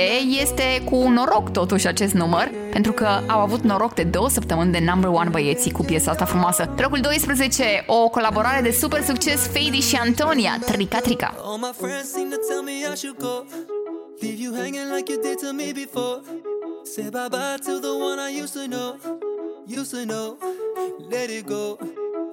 este 0.42 0.82
cu 0.90 0.96
noroc 0.96 1.52
totuși 1.52 1.88
acest 1.88 2.14
număr 2.14 2.52
pentru 2.72 2.92
că 2.92 3.08
au 3.28 3.40
avut 3.40 3.62
noroc 3.62 3.94
de 3.94 4.04
două 4.04 4.30
săptămâni 4.30 4.72
de 4.72 4.80
number 4.80 5.10
one 5.10 5.30
băieții 5.30 5.72
cu 5.72 5.84
piesa 5.84 6.12
asta 6.12 6.26
frumoasă. 6.26 6.66
Pe 6.76 6.82
locul 6.82 7.00
12 7.00 7.84
o 7.88 8.10
colaborare 8.10 8.62
de 8.62 8.72
super 8.72 9.02
succes 9.02 9.48
Fady 9.48 9.80
și 9.80 9.96
Antonia, 9.96 10.60
Trica 10.66 11.00
Trica. 11.00 11.34
All 11.38 11.58
my 11.58 11.72
friends 11.78 12.12
seem 12.12 12.30
to 12.30 12.38
tell 12.48 12.62
me 12.62 12.72
I 12.72 12.96
should 12.96 13.18
go. 13.18 13.44
Leave 14.22 14.42
you 14.44 14.54
hanging 14.56 14.88
like 14.96 15.12
you 15.12 15.22
did 15.22 15.38
to 15.48 15.54
me 15.54 15.72
before. 15.74 16.22
Say 16.84 17.10
bye 17.10 17.28
bye 17.30 17.58
to 17.66 17.80
the 17.80 17.94
one 18.10 18.20
I 18.28 18.42
used 18.42 18.54
to 18.60 18.66
know. 18.68 18.90
Used 19.80 19.92
to 19.92 20.06
know. 20.06 20.38
Let 21.12 21.30
it 21.30 21.46
go. 21.48 21.64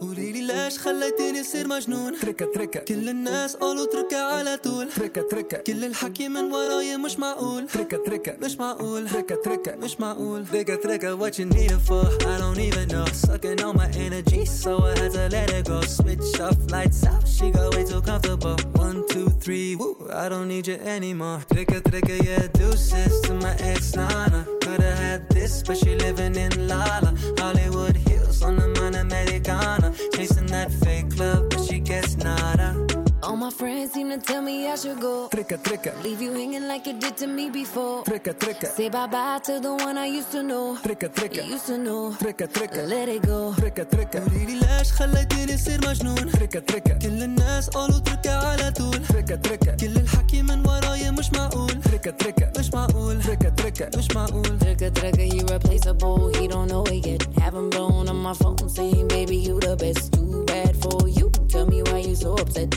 قولي 0.01 0.33
لي 0.33 0.47
ليش 0.47 0.79
خليتيني 0.79 1.43
صير 1.45 1.67
مجنون 1.69 2.21
تركة 2.21 2.47
تركة 2.55 2.81
كل 2.81 3.09
الناس 3.09 3.57
قالوا 3.57 3.87
تركة 3.87 4.23
على 4.23 4.57
طول 4.57 4.89
تركة 4.93 5.23
تركة 5.31 5.59
كل 5.59 5.85
الحكي 5.85 6.29
من 6.29 6.53
وراي 6.53 6.97
مش 6.97 7.19
معقول 7.19 7.67
تركة 7.69 7.97
تركة 8.07 8.37
مش 8.43 8.57
معقول 8.57 9.09
تركة 9.09 9.35
تركة 9.45 9.77
مش 9.77 10.01
معقول 10.01 10.47
تركة 10.47 10.75
تركة 10.75 11.17
what 11.19 11.33
you 11.35 11.45
need 11.45 11.71
it 11.71 11.81
for 11.89 12.05
I 12.23 12.39
don't 12.41 12.59
even 12.59 12.89
know 12.89 13.07
sucking 13.27 13.61
on 13.63 13.77
my 13.77 13.89
energy 14.07 14.45
so 14.47 14.73
I 14.85 14.99
had 14.99 15.13
to 15.13 15.29
let 15.37 15.51
it 15.59 15.67
go 15.69 15.81
switch 15.83 16.41
off 16.41 16.59
lights 16.71 17.05
out 17.07 17.23
she 17.35 17.51
got 17.51 17.75
way 17.75 17.85
too 17.85 18.01
comfortable 18.03 18.57
one 18.87 18.99
two 19.13 19.29
three 19.45 19.77
woo 19.77 19.95
I 20.25 20.29
don't 20.31 20.49
need 20.49 20.67
you 20.67 20.79
anymore 20.97 21.41
تركة 21.51 21.79
تركة 21.79 22.19
yeah 22.19 22.47
deuces 22.59 23.21
to 23.27 23.33
my 23.35 23.55
ex 23.73 23.95
Nana 23.97 24.47
could've 24.63 24.99
had 25.05 25.29
this 25.31 25.63
but 25.63 25.77
she 25.77 25.95
living 25.95 26.35
in 26.37 26.53
Lala 26.69 27.13
Hollywood 27.39 27.97
Hills 28.09 28.43
on 28.43 28.57
the 28.57 28.71
Americana 29.01 29.90
chasing 30.15 30.47
that 30.47 30.71
fake 30.73 31.19
love 31.19 31.49
but 31.49 31.61
she 31.65 31.79
gets 31.79 32.17
nada 32.17 33.10
All 33.24 33.36
my 33.36 33.50
friends 33.50 33.94
seem 33.94 34.10
to 34.10 34.18
tell 34.18 34.42
me 34.42 34.68
I 34.70 34.76
should 34.76 35.00
go. 35.00 35.30
Tricka, 35.32 35.58
tricka. 35.58 35.92
Leave 36.04 36.22
you 36.22 36.32
hanging 36.34 36.68
like 36.68 36.86
you 36.86 36.94
did 36.94 37.18
to 37.18 37.28
me 37.28 37.50
before. 37.50 38.04
Tricka, 38.04 38.34
tricka. 38.34 38.68
Say 38.68 38.90
bye 38.90 39.08
bye 39.08 39.40
to 39.46 39.60
the 39.60 39.74
one 39.74 39.98
I 39.98 40.06
used 40.06 40.32
to 40.34 40.44
know. 40.44 40.78
Tricka, 40.84 41.10
tricka. 41.10 41.36
You 41.44 41.54
used 41.56 41.66
to 41.68 41.78
know. 41.78 42.12
Tricka, 42.20 42.48
tricka. 42.48 42.88
Let 42.88 43.10
it 43.10 43.24
go. 43.26 43.54
تركة 43.58 43.84
تركة 43.84 44.20
قولي 44.20 44.46
لي 44.46 44.60
ليش 44.60 44.92
خليتيني 44.92 45.58
صير 45.58 45.80
مجنون 45.88 46.32
تركة 46.32 46.60
تركة 46.60 46.94
كل 47.00 47.24
الناس 47.24 47.70
قالوا 47.70 48.00
تركة 48.00 48.36
على 48.48 48.72
طول 48.72 49.06
تركة 49.08 49.36
تركة 49.36 49.76
كل 49.76 49.98
الحكي 49.98 50.42
من 50.42 50.68
وراي 50.68 51.12
مش 51.12 51.32
معقول 51.34 51.82
تركة 51.82 52.12
تركة 52.12 52.52
مش 52.60 52.74
معقول 52.74 53.22
تركة 53.22 53.50
تركة 53.50 53.98
مش 53.98 54.08
معقول 54.16 54.46
Trigger, 54.60 54.90
trigger, 54.90 55.22
he 55.34 55.40
replaceable. 55.54 56.34
He 56.36 56.48
don't 56.48 56.68
know 56.68 56.84
it 56.86 57.06
yet. 57.06 57.24
Haven't 57.40 57.70
blown 57.70 58.10
on 58.10 58.18
my 58.18 58.34
phone 58.34 58.58
saying, 58.70 59.08
baby, 59.08 59.38
you 59.38 59.60
the 59.60 59.76
best. 59.78 60.12
Too 60.14 60.44
bad 60.46 60.76
for 60.84 61.08
you. 61.08 61.30
Tell 61.48 61.66
me 61.66 61.82
why 61.84 62.00
you 62.00 62.16
so 62.16 62.34
upset. 62.34 62.70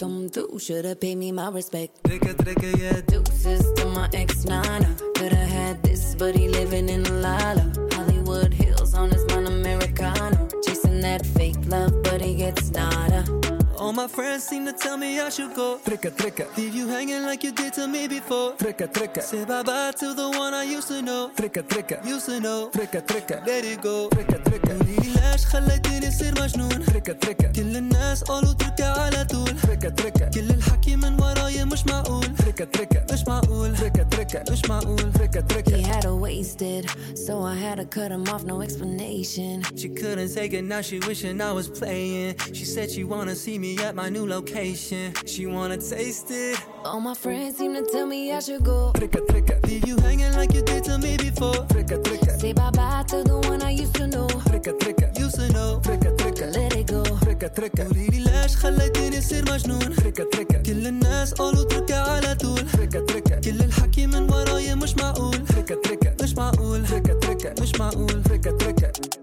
come 0.00 0.30
through. 0.30 0.58
Should've 0.58 0.98
paid 0.98 1.16
me 1.16 1.30
my 1.30 1.50
respect. 1.50 2.02
Tricky, 2.04 2.32
tricky, 2.42 2.72
yeah. 2.80 3.02
Deuces 3.02 3.70
to 3.76 3.84
my 3.86 4.08
ex 4.14 4.44
nana. 4.46 4.96
Could've 5.16 5.50
had 5.58 5.82
this, 5.82 6.14
but 6.14 6.34
he 6.34 6.48
living 6.48 6.88
in 6.88 7.04
lala. 7.20 7.70
Hollywood 7.92 8.54
Hills 8.54 8.94
on 8.94 9.10
his 9.10 9.26
non 9.26 9.46
Americano. 9.46 10.48
Chasing 10.64 11.00
that 11.02 11.26
fake 11.26 11.58
love, 11.66 12.02
but 12.02 12.22
he 12.22 12.34
gets 12.34 12.70
nada. 12.70 13.39
All 13.80 13.94
my 13.94 14.06
friends 14.08 14.44
seem 14.44 14.66
to 14.66 14.74
tell 14.74 14.98
me 14.98 15.18
I 15.20 15.30
should 15.30 15.54
go. 15.54 15.78
Tricka, 15.82 16.10
tricka. 16.10 16.44
Leave 16.58 16.74
you 16.74 16.86
hanging 16.88 17.22
like 17.22 17.42
you 17.42 17.50
did 17.50 17.72
to 17.74 17.88
me 17.88 18.08
before. 18.08 18.52
Tricka, 18.58 18.86
tricka. 18.92 19.22
Say 19.22 19.46
bye 19.46 19.62
bye 19.62 19.92
to 19.92 20.12
the 20.12 20.28
one 20.28 20.52
I 20.52 20.64
used 20.64 20.88
to 20.88 21.00
know. 21.00 21.30
Tricka, 21.34 21.62
tricka. 21.62 22.04
Used 22.04 22.26
to 22.26 22.40
know. 22.40 22.68
Tricka, 22.74 23.00
tricka. 23.00 23.46
Let 23.46 23.64
it 23.64 23.80
go. 23.80 24.10
Tricka, 24.10 24.38
tricka. 24.44 24.70
قولي 24.78 24.96
ليش 25.14 25.46
خليتني 25.46 26.08
اصير 26.08 26.34
مجنون. 26.42 26.84
Tricka, 26.84 27.14
tricka. 27.24 27.46
كل 27.56 27.76
الناس 27.76 28.22
قالوا 28.22 28.50
اتركها 28.50 29.00
على 29.00 29.24
طول. 29.24 29.48
Tricka, 29.48 29.90
tricka. 30.00 30.24
كل 30.34 30.50
الحكي 30.50 30.96
من 30.96 31.20
ورايا 31.22 31.64
مش 31.64 31.86
معقول. 31.86 32.24
Tricka, 32.24 32.66
tricka. 32.78 33.12
مش 33.12 33.24
معقول. 33.28 33.76
Tricka, 33.76 33.99
مش 34.36 34.62
معقول. 34.68 35.12
Tricka, 35.12 35.42
tricka. 35.42 35.76
He 35.76 35.82
had 35.82 36.04
her 36.04 36.16
wasted, 36.26 36.84
so 37.14 37.32
I 37.42 37.54
had 37.64 37.76
to 37.82 37.86
cut 37.96 38.10
him 38.10 38.24
off, 38.32 38.42
no 38.44 38.56
explanation. 38.66 39.54
She 39.80 39.88
couldn't 39.88 40.30
take 40.34 40.52
it, 40.58 40.64
now 40.64 40.80
she 40.88 40.98
wishing 41.08 41.40
I 41.40 41.52
was 41.52 41.68
playing. 41.80 42.36
She 42.58 42.64
said 42.64 42.86
she 42.90 43.02
wanna 43.12 43.34
see 43.44 43.58
me 43.64 43.72
at 43.86 43.94
my 44.02 44.08
new 44.16 44.26
location. 44.36 45.06
She 45.32 45.42
wanna 45.54 45.78
taste 45.92 46.30
it. 46.30 46.56
All 46.88 47.00
my 47.10 47.16
friends 47.22 47.52
seem 47.58 47.72
to 47.78 47.82
tell 47.92 48.06
me 48.12 48.20
I 48.38 48.40
should 48.46 48.64
go. 48.72 48.78
Tricka, 48.98 49.20
tricka. 49.30 49.54
Leave 49.68 49.86
you 49.90 49.96
hanging 50.06 50.34
like 50.40 50.52
you 50.56 50.62
did 50.70 50.82
to 50.88 50.94
me 51.04 51.12
before. 51.26 51.60
Tricka, 51.72 51.96
tricka. 52.06 52.32
Say 52.42 52.52
bye 52.60 52.70
bye 52.78 53.04
to 53.10 53.18
the 53.30 53.36
one 53.50 53.60
I 53.70 53.72
used 53.82 53.96
to 54.00 54.06
know. 54.14 54.28
Tricka, 54.50 54.72
tricka. 54.80 55.06
Used 55.24 55.38
to 55.40 55.46
know. 55.56 55.70
Tricka, 55.86 56.10
tricka. 56.20 56.46
Let 56.56 56.72
it 56.80 56.86
go. 56.94 57.02
Tricka, 57.24 57.48
tricka. 57.56 57.82
قولي 57.84 58.06
لي 58.06 58.18
ليش 58.24 58.56
خليتني 58.56 59.18
اصير 59.18 59.44
مجنون. 59.52 59.94
Tricka, 60.00 60.24
tricka. 60.34 60.56
كل 60.66 60.86
الناس 60.86 61.34
قالوا 61.34 61.62
اتركها 61.62 62.02
على 62.14 62.34
طول. 62.34 62.58
Tricka, 62.58 63.00
tricka. 63.10 63.34
كل 63.44 63.60
الحكي 63.60 64.06
من 64.06 64.19
من 64.20 64.30
ورايا 64.32 64.74
مش 64.74 64.96
معقول. 64.96 65.46
تركة 65.46 65.74
تركة. 65.74 66.24
مش 66.24 66.34
معقول. 66.34 66.86
تركة 66.86 67.14
تركة. 67.18 67.62
مش 67.62 67.72
معقول. 67.80 68.22
تركة 68.22 68.50
تركة. 68.50 69.19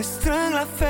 te 0.00 0.06
string 0.06 0.54
la 0.54 0.64
fête 0.64 0.89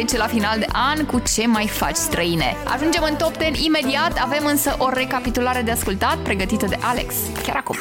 11 0.00 0.16
la 0.16 0.26
final 0.26 0.58
de 0.58 0.66
an 0.72 1.04
cu 1.06 1.22
Ce 1.34 1.46
mai 1.46 1.66
faci 1.68 1.96
străine. 1.96 2.56
Ajungem 2.64 3.02
în 3.02 3.16
top 3.16 3.34
10 3.36 3.64
imediat, 3.64 4.18
avem 4.18 4.44
însă 4.46 4.74
o 4.78 4.88
recapitulare 4.88 5.62
de 5.62 5.70
ascultat 5.70 6.18
pregătită 6.18 6.66
de 6.66 6.78
Alex. 6.80 7.14
Chiar 7.42 7.56
acum. 7.56 7.76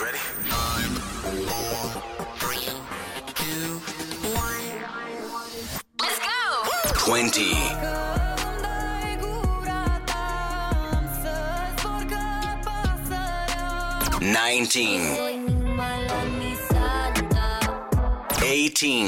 Let's 6.03 6.19
go! 6.25 6.37
20. 7.05 7.45
Nineteen. 14.19 15.01
Eighteen. 18.41 19.07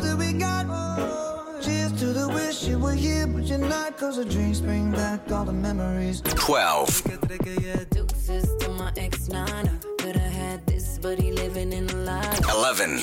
here, 2.93 3.27
but 3.27 3.43
you're 3.43 3.57
not. 3.57 3.97
Cause 3.97 4.17
the 4.17 4.25
dreams 4.25 4.61
bring 4.61 4.91
back 4.91 5.31
all 5.31 5.45
the 5.45 5.53
memories. 5.53 6.21
12. 6.21 7.03
Deuces 7.91 8.55
to 8.59 8.69
my 8.69 8.91
ex 8.97 9.27
nana. 9.27 9.79
Could 9.99 10.15
have 10.15 10.31
had 10.31 10.65
this, 10.65 10.97
but 11.01 11.19
he 11.19 11.31
living 11.31 11.73
in 11.73 11.89
a 11.89 11.95
lie. 11.95 12.39
11. 12.49 12.99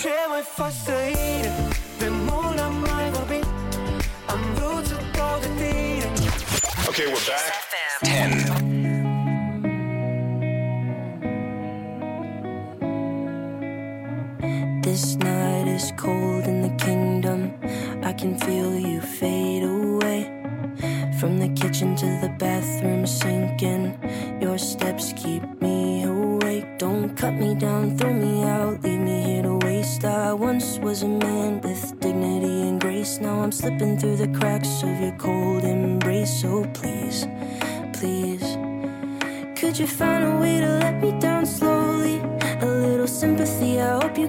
Okay, 6.89 7.07
we're 7.07 7.27
back. 7.27 7.58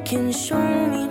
can 0.06 0.32
show 0.32 0.88
me 0.88 1.09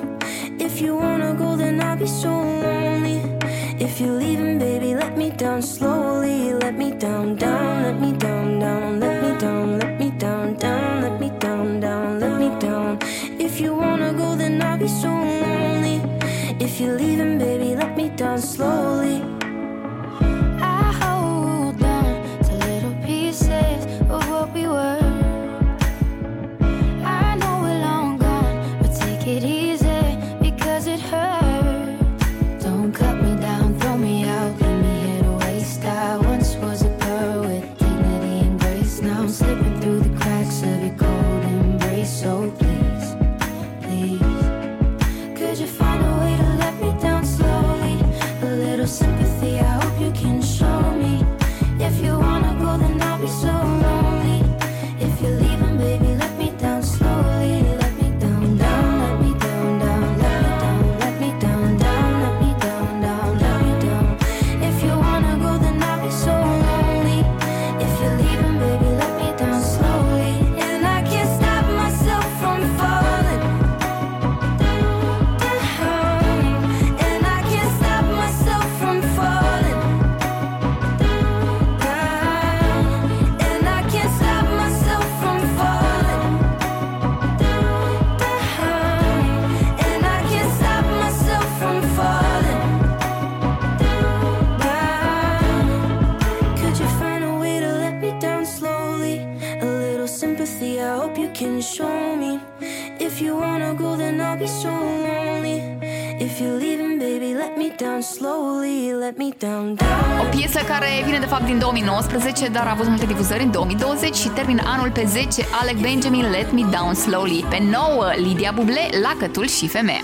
din 111.48 111.58
2019, 111.58 112.48
dar 112.48 112.66
a 112.66 112.70
avut 112.70 112.88
multe 112.88 113.06
difuzări 113.06 113.42
în 113.42 113.50
2020 113.50 114.14
și 114.14 114.28
termin 114.28 114.60
anul 114.64 114.90
pe 114.90 115.04
10 115.06 115.44
Alec 115.60 115.80
Benjamin 115.80 116.30
Let 116.30 116.52
Me 116.52 116.62
Down 116.76 116.94
Slowly, 116.94 117.44
pe 117.48 117.58
9 117.70 118.12
Lydia 118.16 118.52
Buble, 118.54 118.88
Lacătul 119.02 119.46
și 119.46 119.68
Femeia. 119.68 120.00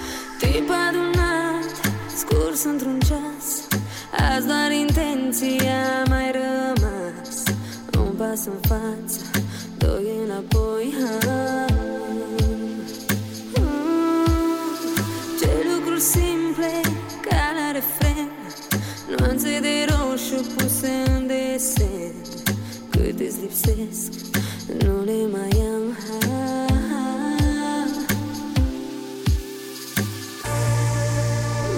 sipsis 23.50 24.32
Nulimayang 24.68 25.92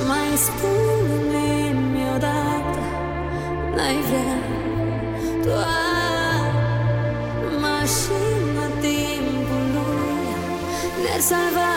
Mais 0.08 0.44
pulmi 0.60 1.74
mi 1.92 2.04
odată 2.16 2.82
N-ai 3.74 3.98
vrea. 4.08 4.38
Tua 5.42 5.78
Machina 7.60 8.66
tempo 8.80 9.58
Ne-ar 11.02 11.20
salva. 11.20 11.70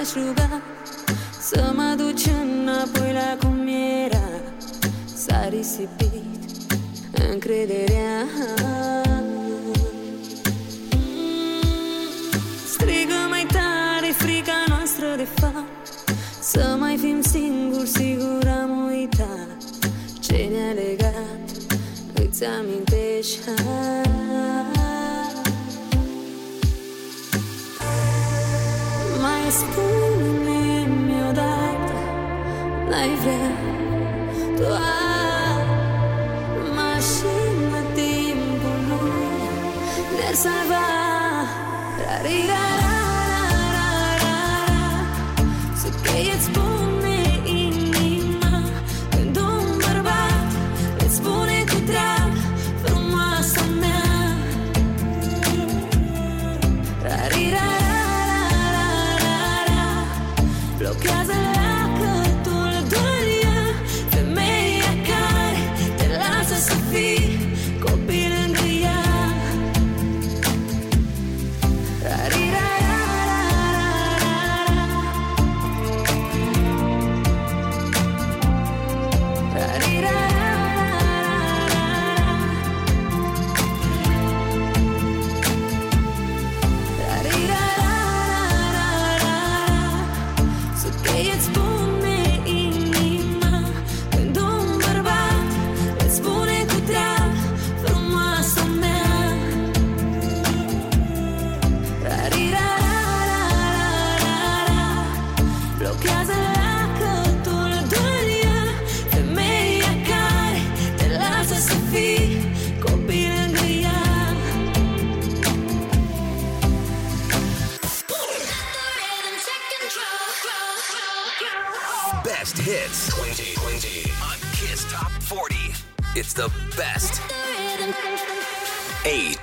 te-aș 0.00 0.24
ruga 0.24 0.60
Să 1.40 1.72
mă 1.74 1.94
duci 1.96 2.26
înapoi 2.42 3.12
la 3.12 3.36
cum 3.40 3.68
era. 4.04 4.28
S-a 5.14 5.48
risipit 5.48 6.70
încrederea. 7.30 8.24
Mm, 10.94 11.70
strigă 12.66 13.20
mai 13.28 13.46
tare 13.52 14.12
frica 14.16 14.64
noastră 14.68 15.06
de 15.16 15.26
fapt. 15.34 15.88
Să 16.40 16.76
mai 16.78 16.96
fim 16.96 17.22
singuri, 17.22 17.88
sigur 17.88 18.46
am 18.62 18.86
uitat 18.92 19.56
Ce 20.20 20.48
ne-a 20.52 20.72
legat, 20.72 21.50
îți 22.14 22.44
amintești? 22.44 23.38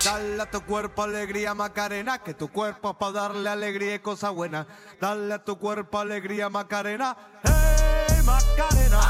Dale 0.07 0.41
a 0.41 0.49
tu 0.49 0.61
cuerpo 0.61 1.03
alegría 1.03 1.53
Macarena, 1.53 2.19
que 2.19 2.33
tu 2.33 2.47
cuerpo 2.47 2.93
para 2.93 3.11
darle 3.11 3.49
alegría 3.49 3.95
y 3.95 3.99
cosa 3.99 4.29
buena. 4.29 4.65
Dale 5.01 5.33
a 5.33 5.43
tu 5.43 5.57
cuerpo 5.59 5.99
alegría 5.99 6.47
Macarena, 6.47 7.17
hey 7.43 8.23
Macarena. 8.23 9.01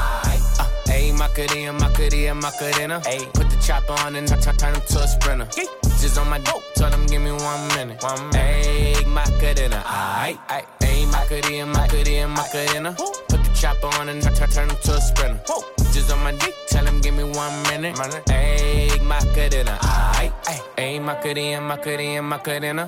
Ayy, 0.88 1.12
Macarena, 1.12 1.72
Macarena, 1.72 2.34
Macarena. 2.34 3.00
Ayy, 3.04 3.26
put 3.32 3.48
the 3.48 3.56
chopper 3.64 3.92
on 4.04 4.16
and 4.16 4.28
I 4.28 4.40
turn 4.40 4.74
him 4.74 4.82
to 4.88 4.98
a 4.98 5.06
sprinter. 5.06 5.46
Just 6.00 6.18
on 6.18 6.28
my 6.28 6.38
dope, 6.38 6.64
tell 6.74 6.90
him 6.90 7.06
give 7.06 7.22
me 7.22 7.30
one 7.30 7.68
minute. 7.76 8.02
One 8.02 8.30
minute. 8.30 8.66
Ayy, 8.66 9.06
Macarena, 9.06 9.84
aight, 9.86 10.40
aight. 10.48 10.66
Ayy, 10.80 11.06
Macarena, 11.12 11.66
Macarena, 11.66 12.26
Macarena. 12.26 12.96
Chopper 13.60 13.88
on 13.98 14.08
and 14.08 14.24
I 14.24 14.30
turn 14.30 14.70
him 14.70 14.76
to 14.76 14.94
a 14.94 15.00
sprinter. 15.00 15.40
Just 15.92 16.12
on 16.12 16.22
my 16.22 16.32
dick, 16.32 16.54
tell 16.68 16.86
him 16.86 17.00
give 17.00 17.14
me 17.14 17.24
one 17.24 17.62
minute. 17.64 17.96
Ayy, 17.96 19.02
Macarena, 19.04 19.78
aight. 19.80 20.32
Ayy, 20.76 21.02
Macarena, 21.02 21.60
Macarena, 21.60 22.22
Macarena. 22.22 22.86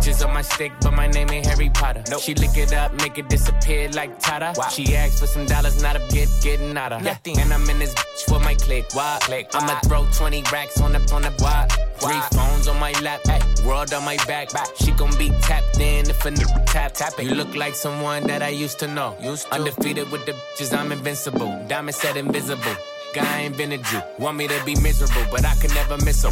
Just 0.00 0.24
on 0.24 0.34
my 0.34 0.42
stick, 0.42 0.72
but 0.80 0.92
my 0.92 1.06
name 1.06 1.30
ain't 1.30 1.46
Harry 1.46 1.70
Potter. 1.70 2.02
Nope. 2.10 2.22
She 2.22 2.34
lick 2.34 2.56
it 2.56 2.72
up, 2.72 2.92
make 2.94 3.18
it 3.18 3.28
disappear 3.28 3.88
like 3.90 4.18
Tata. 4.18 4.52
She 4.70 4.96
asked 4.96 5.20
for 5.20 5.26
some 5.26 5.46
dollars, 5.46 5.80
not 5.80 5.96
a 5.96 6.00
get 6.12 6.28
getting 6.42 6.76
out 6.76 6.92
of. 6.92 7.06
And 7.06 7.52
I'm 7.52 7.68
in 7.70 7.78
this 7.78 7.94
bitch 7.94 8.24
for 8.28 8.40
my 8.40 8.54
click. 8.54 8.86
Why? 8.94 9.18
click. 9.22 9.48
I'ma 9.54 9.78
throw 9.80 10.06
20 10.12 10.42
racks 10.52 10.80
on 10.80 10.92
the 10.92 10.98
on 11.14 11.22
the 11.22 11.30
why? 11.38 11.68
Three 11.98 12.20
phones 12.36 12.66
on 12.66 12.80
my 12.80 12.90
lap, 13.00 13.20
ay, 13.28 13.40
world 13.64 13.94
on 13.94 14.04
my 14.04 14.16
back. 14.26 14.48
She 14.76 14.90
gon' 14.92 15.16
be 15.16 15.30
tapped 15.40 15.78
in 15.78 16.10
if 16.10 16.24
a 16.26 16.30
nigga 16.30 16.66
tap 16.66 16.94
tap 16.94 17.12
it. 17.18 17.24
You 17.24 17.36
look 17.36 17.54
like 17.54 17.76
someone 17.76 18.26
that 18.26 18.42
I 18.42 18.48
used 18.48 18.80
to 18.80 18.88
know. 18.88 19.16
Used 19.22 19.46
to. 19.46 19.54
Undefeated 19.54 20.10
with 20.12 20.26
the 20.26 20.32
bitches, 20.32 20.76
I'm 20.78 20.92
invincible. 20.92 21.50
Diamond 21.66 21.94
said 21.94 22.16
invisible. 22.16 22.76
Guy 23.14 23.40
invented 23.40 23.80
you. 23.90 24.00
Want 24.18 24.36
me 24.36 24.46
to 24.46 24.64
be 24.64 24.74
miserable, 24.76 25.24
but 25.30 25.44
I 25.44 25.54
can 25.56 25.72
never 25.74 25.96
miss 26.04 26.22
her. 26.22 26.30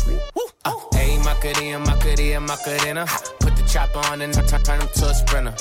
Uh, 0.64 0.72
Ayy, 0.92 1.24
Macarena, 1.24 1.78
Macarena, 1.78 2.40
Macarena. 2.40 3.06
Put 3.40 3.56
the 3.56 3.62
chopper 3.66 3.98
on 4.10 4.20
and 4.20 4.34
turn 4.34 4.80
him 4.80 4.88
to 4.88 5.06
a 5.08 5.14
sprinter. 5.14 5.54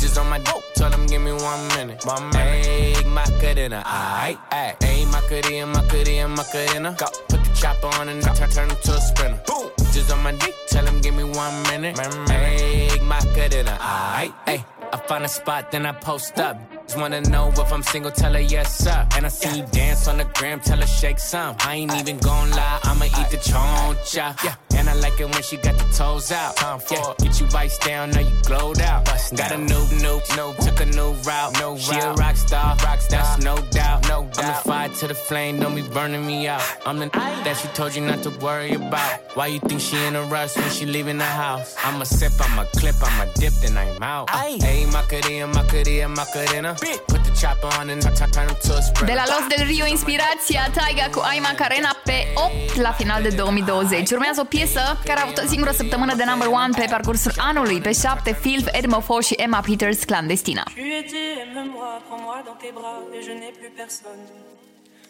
Just 0.00 0.16
on 0.18 0.28
my 0.30 0.38
dope, 0.38 0.62
tell 0.74 0.90
him 0.90 1.06
give 1.06 1.20
me 1.20 1.32
one 1.32 1.68
minute. 1.68 2.04
One 2.06 2.30
minute. 2.30 2.66
Ayy, 2.66 3.12
Macarena, 3.12 3.82
aight. 3.84 4.38
Ayy, 4.50 5.10
Macarena, 5.10 5.66
Macarena, 5.66 6.28
Macarena. 6.28 6.96
Put 7.28 7.44
the 7.44 7.50
chopper 7.60 7.88
on 7.98 8.08
and 8.08 8.22
turn 8.22 8.70
him 8.70 8.76
to 8.82 8.92
a 8.94 9.00
sprinter. 9.00 9.40
Boom. 9.46 9.70
Just 9.92 10.12
on 10.12 10.22
my 10.22 10.32
dick, 10.32 10.54
tell 10.68 10.86
him 10.86 11.00
give 11.00 11.14
me 11.14 11.24
one 11.24 11.62
minute. 11.64 11.96
Ayy, 11.96 13.02
Macarena, 13.02 13.76
aight, 13.80 14.32
ayy. 14.46 14.64
I 14.92 14.96
find 15.08 15.24
a 15.24 15.28
spot, 15.28 15.72
then 15.72 15.86
I 15.86 15.92
post 15.92 16.38
up. 16.38 16.56
Just 16.86 16.98
wanna 16.98 17.20
know 17.22 17.48
if 17.48 17.72
I'm 17.72 17.82
single, 17.82 18.10
tell 18.10 18.34
her 18.34 18.40
yes, 18.40 18.78
sir. 18.78 19.06
And 19.16 19.24
I 19.24 19.28
see 19.28 19.58
you 19.58 19.66
dance 19.72 20.06
on 20.06 20.18
the 20.18 20.24
gram, 20.34 20.60
tell 20.60 20.78
her 20.78 20.86
shake 20.86 21.18
some. 21.18 21.56
I 21.60 21.76
ain't 21.76 21.94
even 21.94 22.18
gon' 22.18 22.50
lie, 22.50 22.80
I'ma 22.82 23.06
eat 23.06 23.30
the 23.30 23.38
choncha. 23.38 24.44
Yeah. 24.44 24.54
And 24.94 25.04
I 25.04 25.08
like 25.08 25.20
it 25.20 25.24
when 25.24 25.42
she 25.42 25.56
got 25.56 25.76
the 25.76 25.84
toes 25.96 26.30
out. 26.30 26.54
Yeah. 26.90 27.14
Get 27.18 27.40
you 27.40 27.46
vice 27.46 27.78
down, 27.78 28.10
now 28.10 28.20
you 28.20 28.36
glowed 28.42 28.80
out. 28.80 29.04
Got 29.36 29.52
a 29.52 29.58
new, 29.58 29.84
new, 30.02 30.20
new, 30.36 30.54
took 30.60 30.80
a 30.80 30.86
new 30.86 31.12
route. 31.26 31.58
No 31.60 31.76
she 31.76 31.98
a 31.98 32.12
rock 32.12 32.36
star, 32.36 32.76
rock 32.84 33.00
star, 33.00 33.20
that's 33.22 33.44
no 33.44 33.56
doubt. 33.70 34.08
No 34.08 34.28
doubt. 34.32 34.38
I'm 34.38 34.46
the 34.46 34.54
fire 34.68 34.88
to 34.88 35.08
the 35.08 35.14
flame, 35.14 35.58
don't 35.60 35.74
be 35.74 35.82
burning 35.82 36.26
me 36.26 36.46
out. 36.48 36.62
I'm 36.86 36.98
the 36.98 37.08
that 37.44 37.56
she 37.56 37.68
told 37.68 37.94
you 37.94 38.02
not 38.02 38.22
to 38.22 38.30
worry 38.44 38.74
about. 38.74 39.20
Why 39.34 39.46
you 39.48 39.60
think 39.60 39.80
she 39.80 39.96
in 40.06 40.14
a 40.16 40.22
rush 40.24 40.56
when 40.56 40.70
she 40.70 40.86
leaving 40.86 41.18
the 41.18 41.24
house? 41.24 41.74
I'ma 41.84 42.04
sip, 42.04 42.32
I'ma 42.40 42.64
clip, 42.76 42.96
I'ma 43.02 43.24
dip, 43.34 43.52
then 43.54 43.76
I'm 43.76 44.02
out. 44.02 44.30
Hey, 44.30 44.86
Macarena, 44.86 45.46
Macarena, 45.46 46.08
Macarena. 46.08 46.76
Put 47.08 47.24
the 47.24 47.32
chopper 47.40 47.68
on 47.78 47.90
and 47.90 48.04
I 48.04 48.10
t- 48.10 48.30
turn 48.32 48.48
him 48.48 48.56
to 48.62 48.76
a 48.76 48.82
sprinter. 48.82 49.06
De 49.06 49.14
la 49.14 49.24
Los 49.26 49.48
del 49.48 49.66
Rio, 49.66 49.86
inspirația 49.86 50.70
Taiga 50.74 51.08
cu 51.10 51.20
Ai 51.24 51.38
Macarena 51.38 51.96
pe 52.04 52.26
8 52.34 52.76
la 52.76 52.92
final 52.92 53.22
de 53.22 53.28
2020. 53.28 54.10
Urmează 54.10 54.40
o 54.40 54.44
piesă 54.44 54.80
care 55.04 55.20
a 55.20 55.22
avut 55.22 55.38
o 55.44 55.46
singură 55.46 55.70
săptămână 55.70 56.14
de 56.14 56.24
number 56.24 56.48
one 56.48 56.72
pe 56.76 56.86
parcursul 56.90 57.32
anului. 57.36 57.80
Pe 57.80 57.92
7, 57.92 58.32
Phil, 58.40 58.68
Edmo 58.72 59.00
Fo 59.00 59.20
și 59.20 59.34
Emma 59.34 59.60
Peters, 59.66 60.04
Clandestina. 60.04 60.62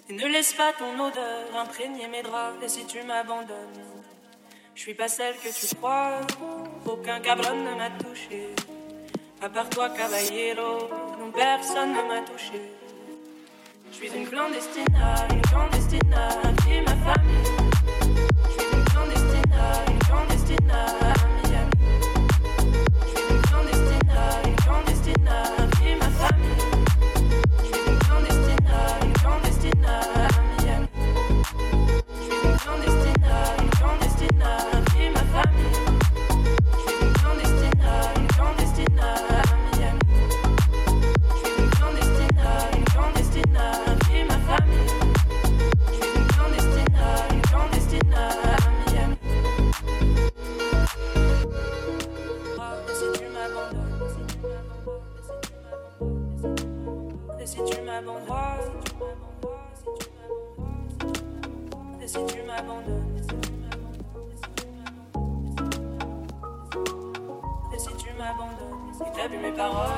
Et 0.07 0.17
ne 0.19 0.29
laisse 0.29 0.55
pas 0.55 0.73
ton 0.79 0.99
odeur 1.07 1.49
imprégner 1.65 2.07
mes 2.15 2.23
draps 2.29 2.63
et 2.63 2.69
si 2.69 2.85
tu 2.85 2.99
m'abandonnes, 3.09 3.81
je 4.75 4.81
suis 4.83 4.93
pas 4.93 5.09
celle 5.09 5.37
que 5.43 5.51
tu 5.59 5.75
crois, 5.77 6.21
aucun 6.85 7.21
cabron 7.21 7.57
ne 7.69 7.75
m'a 7.81 7.91
touché. 8.03 8.41
À 9.41 9.49
part 9.49 9.71
toi, 9.71 9.89
caballero, 9.89 10.91
non 11.19 11.31
personne 11.33 11.93
ne 11.97 12.03
m'a 12.11 12.21
touché. 12.31 12.61
Je 13.91 13.97
suis 13.97 14.11
une 14.19 14.29
clandestina, 14.29 15.27
une 15.31 15.41
clandestina, 15.51 16.29
qui 16.63 16.83
ma 16.83 16.97
famille. 17.05 17.64
Je 23.07 23.41
clandestina, 23.49 24.25
clandestina, 24.57 24.63
clandestina. 24.65 25.64
Si 62.15 62.21
tu 62.27 62.43
m'abandonnes, 62.43 63.17
et 67.75 67.79
si 67.79 67.89
tu 67.97 68.13
m'abandonnes 68.17 69.13
t'as 69.17 69.29
mes 69.29 69.51
paroles? 69.51 69.89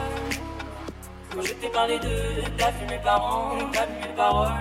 Quand 1.30 1.42
je 1.42 1.52
t'ai 1.52 1.68
parlé 1.68 1.98
d'eux 1.98 2.42
T'as 2.56 2.70
vu 2.70 2.86
mes 2.88 2.98
parents 2.98 3.58
T'as 3.70 3.84
vu 3.84 3.92
mes 4.00 4.14
paroles. 4.16 4.52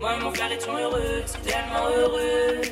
Moi 0.00 0.14
et 0.14 0.22
mon 0.22 0.32
frère 0.32 0.52
étions 0.52 0.76
heureux 0.76 1.22
Si 1.26 1.38
tellement 1.40 1.86
heureux. 1.94 2.62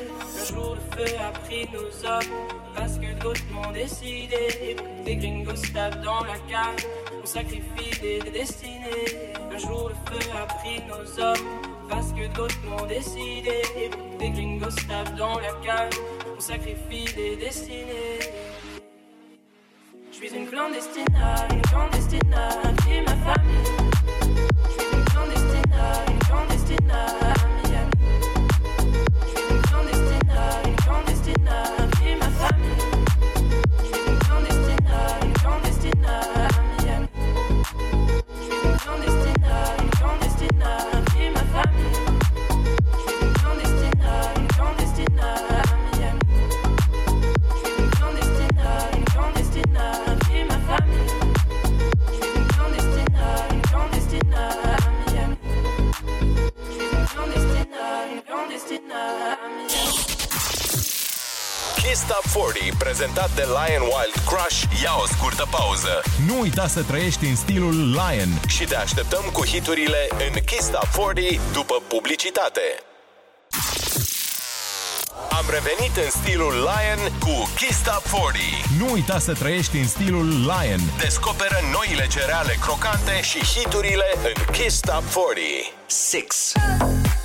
Un 0.41 0.45
jour 0.45 0.75
le 0.75 0.97
feu 0.97 1.15
a 1.19 1.31
pris 1.39 1.69
nos 1.71 2.09
hommes 2.09 2.33
Parce 2.75 2.97
que 2.97 3.13
d'autres 3.21 3.45
m'ont 3.51 3.71
décidé. 3.71 4.75
Des 5.05 5.15
gringos 5.17 5.61
tapent 5.71 6.01
dans 6.01 6.23
la 6.23 6.39
cage 6.49 6.87
On 7.21 7.25
sacrifie 7.25 7.99
des, 8.01 8.19
des 8.19 8.31
destinées. 8.31 9.33
Un 9.53 9.57
jour 9.59 9.89
le 9.89 9.95
feu 10.09 10.29
a 10.35 10.47
pris 10.47 10.81
nos 10.87 11.23
hommes 11.23 11.76
Parce 11.89 12.11
que 12.11 12.27
d'autres 12.35 12.59
m'ont 12.69 12.85
décidé. 12.85 13.61
Des 14.19 14.29
gringos 14.29 14.75
tapent 14.87 15.15
dans 15.15 15.39
la 15.39 15.53
cage 15.63 15.93
On 16.35 16.39
sacrifie 16.39 17.05
des 17.15 17.35
destinées. 17.37 18.19
Je 20.11 20.15
suis 20.15 20.35
une 20.35 20.47
clandestina, 20.47 21.47
une 21.51 21.61
clandestina, 21.61 22.49
qui 22.83 23.01
ma 23.01 23.15
famille. 23.15 23.63
Je 24.65 24.71
suis 24.71 24.93
une 24.93 25.03
clandestina, 25.05 26.05
une 26.09 26.19
clandestina, 26.19 27.05
Miami. 27.63 27.91
Je 29.23 29.29
suis 29.29 29.53
une 29.53 29.61
clandestina, 29.61 30.41
une 30.65 30.75
clandestina, 39.91 40.96
Kiss 61.87 62.05
Top 62.05 62.43
40, 62.43 62.73
prezentat 62.77 63.31
de 63.35 63.45
Lion 63.57 63.81
Wild 63.81 64.15
Crush, 64.29 64.57
ia 64.83 64.93
o 65.03 65.05
scurtă 65.05 65.47
pauză. 65.51 66.01
Nu 66.27 66.39
uita 66.39 66.67
să 66.67 66.83
trăiești 66.83 67.25
în 67.25 67.35
stilul 67.35 67.75
Lion. 67.91 68.29
Și 68.47 68.63
te 68.63 68.75
așteptăm 68.75 69.23
cu 69.33 69.45
hiturile 69.45 70.07
în 70.11 70.33
Kiss 70.45 70.69
Top 70.69 70.87
40 71.05 71.39
după 71.53 71.75
publicitate. 71.87 72.61
Am 75.29 75.45
revenit 75.49 75.95
în 76.05 76.09
stilul 76.21 76.53
Lion 76.69 77.01
cu 77.19 77.49
Kiss 77.55 77.81
Top 77.83 78.03
40. 78.21 78.43
Nu 78.79 78.91
uita 78.91 79.19
să 79.19 79.33
trăiești 79.33 79.77
în 79.77 79.87
stilul 79.87 80.27
Lion. 80.29 80.81
Descoperă 80.99 81.59
noile 81.71 82.07
cereale 82.07 82.57
crocante 82.61 83.21
și 83.21 83.39
hiturile 83.39 84.07
în 84.23 84.53
Kiss 84.53 84.79
Top 84.79 85.03
40. 85.03 85.71
6. 85.87 87.16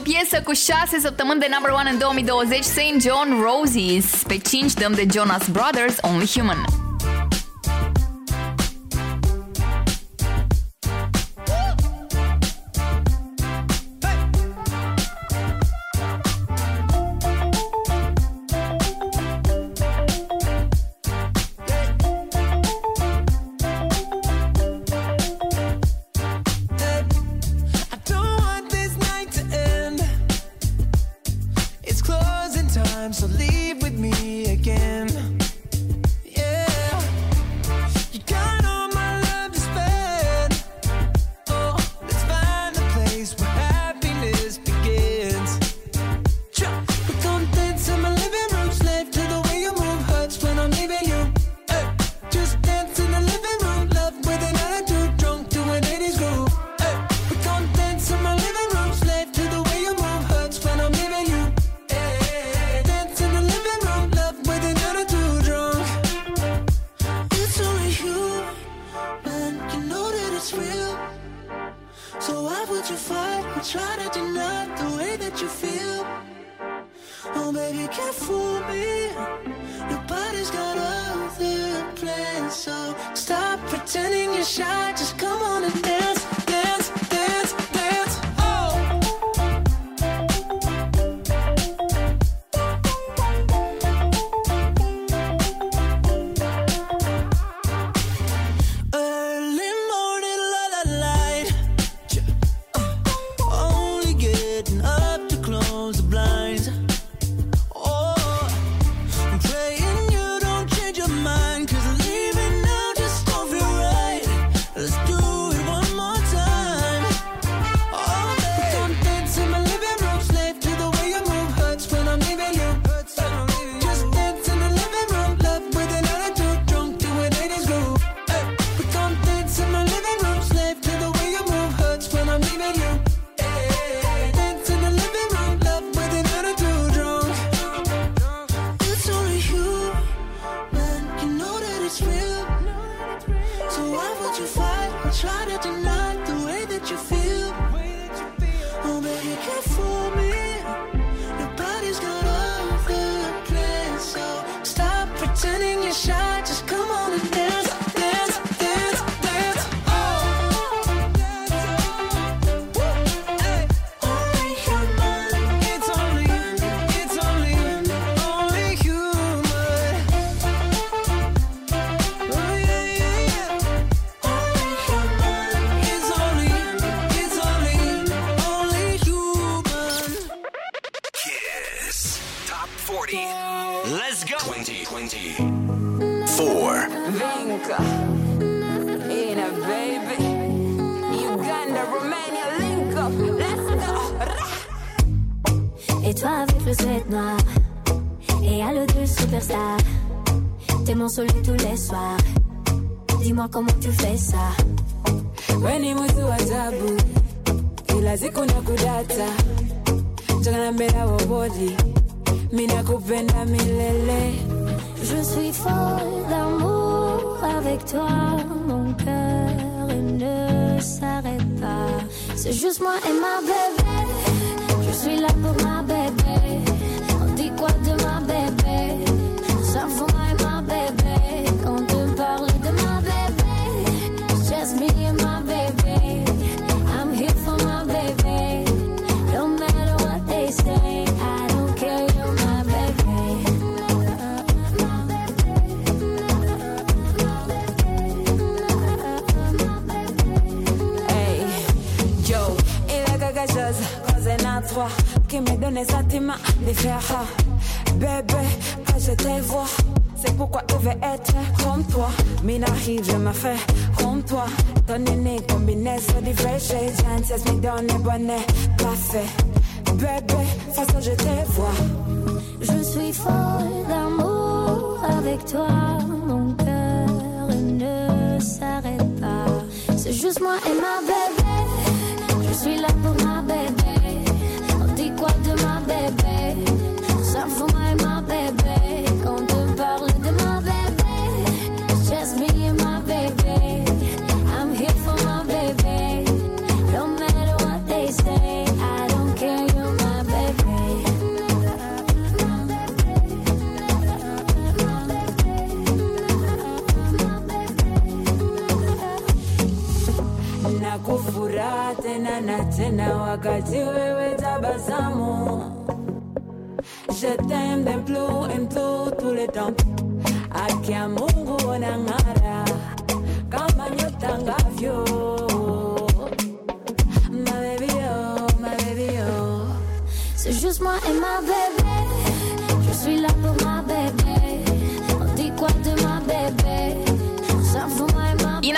O 0.00 0.02
piesă 0.02 0.42
cu 0.42 0.52
6 0.52 0.98
săptămâni 0.98 1.40
de 1.40 1.46
number 1.52 1.70
1 1.70 1.80
în 1.90 1.98
2020, 1.98 2.62
St. 2.62 3.06
John 3.06 3.28
Roses. 3.42 4.22
Pe 4.26 4.38
5 4.38 4.72
dăm 4.72 4.92
de 4.92 5.06
Jonas 5.12 5.48
Brothers, 5.48 5.96
Only 6.00 6.26
Human. 6.26 6.69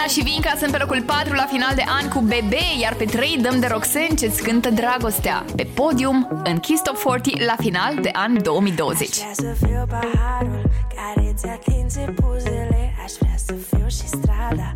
Ana 0.03 0.11
și 0.11 0.23
Vinca 0.23 0.55
sunt 0.59 0.71
pe 0.71 0.79
locul 0.79 1.03
4 1.03 1.35
la 1.35 1.47
final 1.51 1.75
de 1.75 1.85
an 2.01 2.09
cu 2.09 2.21
Bebe, 2.21 2.65
iar 2.81 2.95
pe 2.95 3.05
3 3.05 3.39
dăm 3.41 3.61
de 3.61 3.67
Roxen 3.67 4.17
ce-ți 4.17 4.43
cântă 4.43 4.71
dragostea. 4.71 5.45
Pe 5.57 5.67
podium, 5.75 6.43
în 6.45 6.59
Kiss 6.59 6.83
Top 6.83 6.99
40 7.03 7.45
la 7.45 7.55
final 7.59 7.95
de 8.01 8.11
an 8.13 8.43
2020. 8.43 9.09
Aș 9.09 9.17
vrea 9.17 9.33
să 9.35 9.67
fiu 9.67 9.85
paharul 9.89 10.63
care 10.95 11.33
ți 11.35 11.47
atinge 11.47 12.05
buzele 12.21 12.95
Aș 13.05 13.13
vrea 13.21 13.37
să 13.47 13.55
fiu 13.71 13.87
și 13.89 14.07
strada 14.07 14.73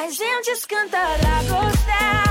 A 0.00 0.08
gente 0.08 0.66
cantará 0.66 1.42
gostar. 1.42 2.29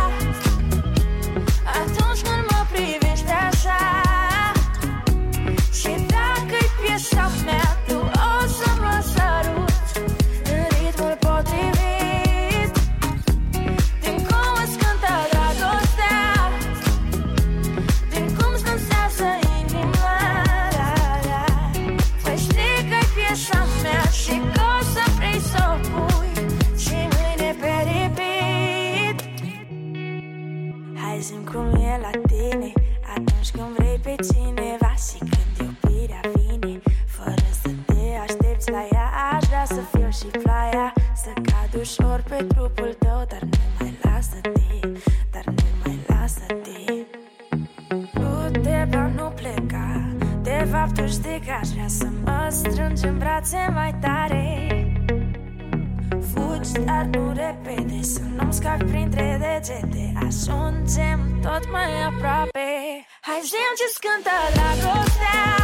Printre 59.70 59.88
degete 59.88 60.14
Ajungem 60.26 61.40
tot 61.42 61.72
mai 61.72 62.04
aproape. 62.04 63.06
Hai 63.22 63.40
zi 63.44 63.56
ce 63.78 63.88
cântă 64.00 64.36
dragostea. 64.54 65.40
Atunci 65.44 65.59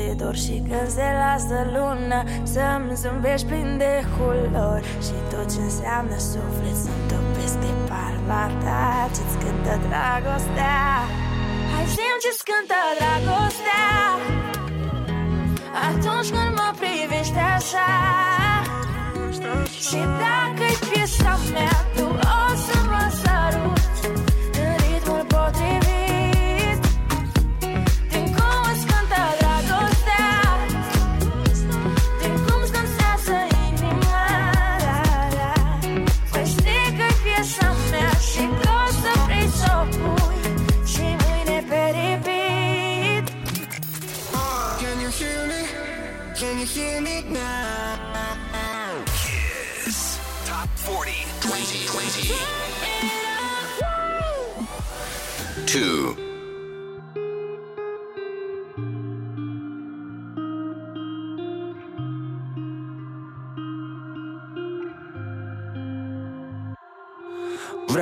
pe 0.00 0.06
praf 0.06 0.18
de 0.18 0.24
dor 0.24 0.36
Și 0.44 0.56
când 0.68 0.88
se 0.96 1.08
lasă 1.22 1.58
luna 1.74 2.20
Să-mi 2.52 2.94
zâmbești 2.94 3.46
plin 3.46 3.78
de 3.78 3.94
culori. 4.16 4.86
Și 5.06 5.16
tot 5.30 5.46
ce 5.52 5.60
înseamnă 5.68 6.18
suflet 6.30 6.76
Să-mi 6.84 7.04
topesc 7.10 7.56
de 7.64 7.72
palma 7.88 8.44
ta. 8.62 9.10
Ce-ți 9.14 9.36
cântă 9.42 9.74
dragostea? 9.86 10.80
Hai 11.72 11.86
zi 11.94 12.06
ce-ți 12.22 12.44
cântă 12.48 12.80
dragostea. 12.98 13.88
Atunci 15.88 16.30
când 16.34 16.52
mă 16.58 16.68
privești 16.80 17.38
așa. 17.56 17.90
Și 19.86 20.00
dacă-i 20.22 20.76
piesa 20.88 21.34
mea 21.52 21.76
Tu 21.96 22.06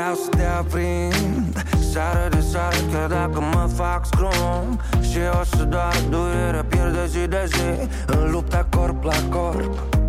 Vreau 0.09 0.23
să 0.25 0.37
te 0.37 0.45
aprind 0.45 1.65
Seară 1.93 2.29
de 2.31 2.41
seară 2.41 2.77
Chiar 2.93 3.09
dacă 3.09 3.41
mă 3.41 3.69
fac 3.75 4.07
scrum 4.07 4.81
Și 5.01 5.19
o 5.41 5.45
să 5.45 5.65
doar 5.65 5.95
durere 6.11 6.65
Pierde 6.69 7.07
zi 7.07 7.27
de 7.27 7.45
zi 7.47 7.89
În 8.07 8.31
lupta 8.31 8.67
corp 8.71 9.05
la 9.05 9.17
corp 9.31 10.08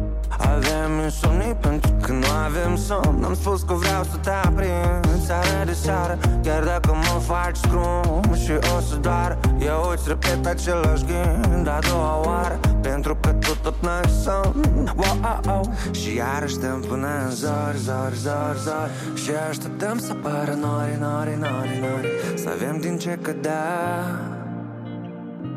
Avem 0.56 0.92
insomnii 1.04 1.54
pentru 1.54 1.92
că 2.02 2.12
nu 2.12 2.28
avem 2.46 2.76
somn. 2.76 3.24
Am 3.24 3.34
spus 3.34 3.62
că 3.62 3.74
vreau 3.74 4.04
să 4.04 4.18
te 4.22 4.30
aprind 4.30 5.22
Seară 5.26 5.66
de 5.66 5.74
seară 5.74 6.18
Chiar 6.44 6.64
dacă 6.64 6.92
mă 6.92 7.20
faci 7.20 7.56
scrum. 7.56 8.34
Și 8.34 8.52
o 8.52 8.80
să 8.90 8.96
doar 8.96 9.38
Eu 9.60 9.92
îți 9.94 10.08
repet 10.08 10.46
același 10.46 11.04
gând 11.06 11.68
A 11.68 11.80
doua 11.90 12.22
oară 12.26 12.60
Pentru 12.82 13.16
că 13.16 13.30
tu 13.30 13.56
tot 13.62 13.76
n-ai 13.82 14.10
somn. 14.24 14.94
Wow, 14.96 15.18
oh, 15.22 15.60
oh. 15.60 15.96
Și 15.96 16.16
iarăși 16.16 16.54
stăm 16.54 16.84
până 16.88 17.08
în 17.26 17.32
zor, 17.32 17.74
zor, 17.76 18.12
zor, 18.14 18.56
zor. 18.64 18.90
Și 19.14 19.30
așteptăm 19.50 19.98
să 19.98 20.12
apară 20.12 20.58
nori, 20.62 20.98
nori, 21.00 21.38
nori, 21.40 21.80
nori. 21.82 22.10
Să 22.36 22.50
avem 22.50 22.80
din 22.80 22.98
ce 22.98 23.20
cădea 23.22 24.04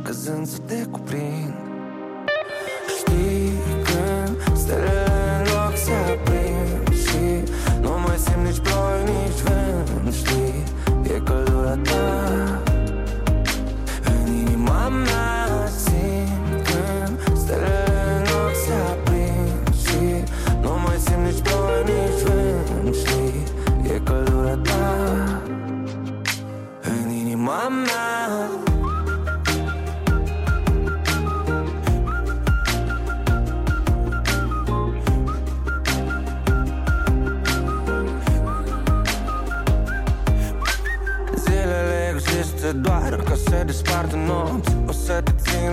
Căzând 0.02 0.46
să 0.46 0.58
te 0.66 0.84
cuprind 0.90 1.61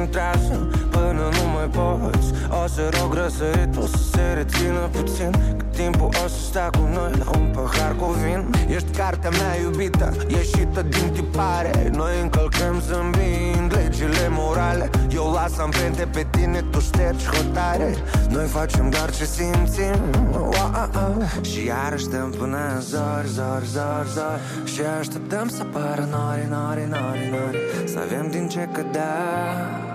te 0.09 0.17
țin 0.17 0.21
trasă 0.21 0.67
până 0.89 1.29
nu 1.37 1.45
mai 1.53 1.69
poți. 1.77 2.27
O 2.63 2.67
să 2.67 2.89
rog 2.99 3.13
răsăritul 3.13 3.87
să 3.87 3.97
se 4.11 4.21
rețină 4.35 4.89
puțin 4.91 5.31
Că 5.57 5.65
timpul 5.75 6.07
o 6.07 6.27
să 6.27 6.39
stea 6.49 6.69
cu 6.69 6.87
noi 6.93 7.11
la 7.23 7.37
un 7.39 7.51
pahar 7.55 7.95
cu 7.95 8.05
vin. 8.05 8.49
Ești 8.75 8.91
cartea 8.97 9.29
mea 9.29 9.59
iubită, 9.61 10.15
ieșită 10.27 10.81
din 10.81 11.09
tipare. 11.13 11.89
Noi 11.93 12.21
încălcăm 12.21 12.81
zâmbind 12.87 13.73
legile 13.73 14.27
morale. 14.29 14.89
Eu 15.13 15.31
las 15.31 15.57
amprente 15.57 16.07
pe 16.13 16.27
tine, 16.29 16.61
tu 16.71 16.79
ștergi 16.79 17.25
hotare. 17.25 17.95
Noi 18.29 18.45
facem 18.45 18.89
doar 18.89 19.11
ce 19.11 19.25
simțim 19.25 19.99
wow. 20.31 21.23
Și 21.41 21.65
iarăși 21.65 22.03
stăm 22.03 22.33
până 22.37 22.57
în 22.75 22.81
zor, 22.81 23.23
zor, 23.25 23.61
zor, 23.73 24.05
zor. 24.13 24.39
Și 24.63 24.81
așteptăm 24.99 25.47
să 25.47 25.61
apară 25.61 26.07
nori, 26.11 26.47
nori, 26.49 26.87
nori, 26.89 27.29
nori. 27.31 27.59
Să 27.85 27.99
avem 27.99 28.29
din 28.31 28.47
ce 28.47 28.69
cădea 28.71 29.88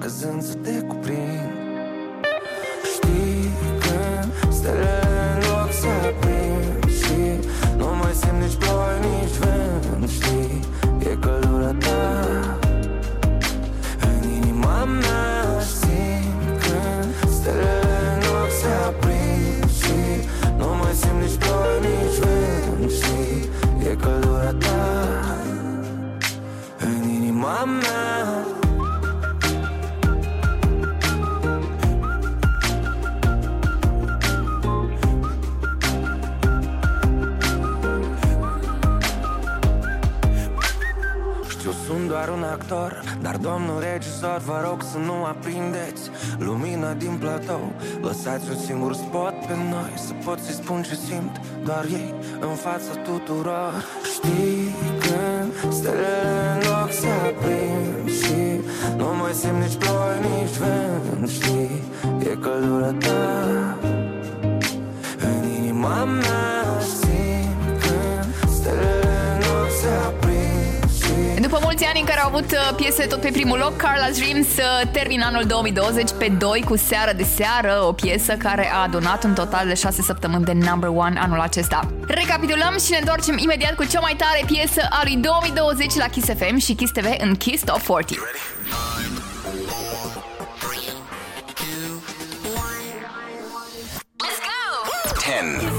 Căzând 0.00 0.42
să 0.42 0.54
te 0.54 0.80
cuprind. 0.80 1.50
Știi 2.94 3.50
când 3.80 4.52
stelele 4.52 5.00
în 5.34 5.40
loc 5.48 5.72
să 5.72 5.86
aprind 5.86 6.84
Și 7.00 7.48
nu 7.76 7.86
mai 8.02 8.12
simt 8.12 8.40
nici 8.42 8.56
ploaie, 8.56 8.98
nici 8.98 9.36
vânt. 9.40 10.08
Știi, 10.08 10.60
e 10.98 11.16
căldura 11.20 11.72
ta. 11.72 12.58
În 14.00 14.30
inima 14.36 14.84
mea 14.84 15.60
simt 15.60 16.62
când 16.62 17.32
stelele 17.32 17.98
în 18.14 18.70
aprind 18.86 19.70
Și 19.80 20.28
nu 20.56 20.66
mai 20.80 20.92
simt 20.92 21.20
nici 21.22 21.36
ploaie, 21.36 21.78
nici 21.80 22.18
vânt. 22.18 22.90
Știi, 22.90 23.48
e 23.90 23.94
căldura 23.94 24.52
ta. 24.52 24.76
În 26.78 27.08
inima 27.08 27.64
mea 27.64 28.07
doar 42.68 42.92
un 42.92 43.08
actor 43.08 43.18
Dar 43.22 43.36
domnul 43.36 43.80
regizor, 43.80 44.38
vă 44.46 44.58
rog 44.68 44.82
să 44.82 44.98
nu 44.98 45.24
aprindeți 45.24 46.02
Lumina 46.38 46.92
din 46.92 47.16
platou. 47.20 47.72
Lăsați 48.00 48.50
un 48.50 48.56
singur 48.56 48.94
spot 48.94 49.34
pe 49.46 49.54
noi 49.70 49.92
Să 50.06 50.12
pot 50.24 50.38
să-i 50.38 50.54
spun 50.54 50.82
ce 50.82 50.94
simt 50.94 51.40
Doar 51.64 51.84
ei 51.84 52.14
în 52.40 52.54
fața 52.54 52.92
tuturor. 53.04 53.72
Știi 54.14 54.74
când 55.00 55.72
stelele 55.72 56.40
în 56.54 56.60
loc 56.70 56.90
se 56.92 57.08
aprind 57.28 58.16
Și 58.20 58.40
nu 58.96 59.06
mai 59.20 59.32
simt 59.32 59.60
nici 59.64 59.76
ploi, 59.76 60.16
nici 60.26 60.56
vânt. 60.60 61.28
Știi, 61.28 61.82
e 62.18 62.36
căldura 62.44 62.92
ta 62.92 63.22
În 65.18 65.42
inima 65.58 66.04
mea 66.04 66.57
După 71.48 71.60
mulți 71.62 71.84
ani 71.84 72.00
în 72.00 72.06
care 72.06 72.20
au 72.20 72.28
avut 72.28 72.50
uh, 72.52 72.74
piese 72.76 73.06
tot 73.06 73.20
pe 73.20 73.30
primul 73.32 73.58
loc, 73.58 73.72
Carla's 73.76 74.18
Dreams 74.18 74.46
uh, 74.46 74.90
termină 74.92 75.24
anul 75.24 75.44
2020 75.44 76.10
pe 76.18 76.28
2 76.38 76.62
cu 76.68 76.76
Seară 76.76 77.12
de 77.16 77.22
Seară, 77.22 77.82
o 77.82 77.92
piesă 77.92 78.32
care 78.32 78.72
a 78.72 78.82
adunat 78.82 79.24
un 79.24 79.34
total 79.34 79.66
de 79.66 79.74
6 79.74 80.02
săptămâni 80.02 80.44
de 80.44 80.52
number 80.52 80.88
one 80.88 81.18
anul 81.18 81.40
acesta. 81.40 81.90
Recapitulăm 82.06 82.78
și 82.84 82.90
ne 82.90 82.96
întoarcem 82.98 83.38
imediat 83.38 83.74
cu 83.74 83.84
cea 83.84 84.00
mai 84.00 84.14
tare 84.16 84.42
piesă 84.46 84.80
a 84.90 85.00
lui 85.02 85.16
2020 85.16 85.94
la 85.94 86.06
Kiss 86.06 86.26
FM 86.26 86.56
și 86.56 86.74
Kiss 86.74 86.92
TV 86.92 87.06
în 87.18 87.36
Kiss 87.36 87.64
Top 87.64 87.80
40. 87.80 88.18
Let's 94.18 94.40
go! 94.48 94.58
10 95.18 95.77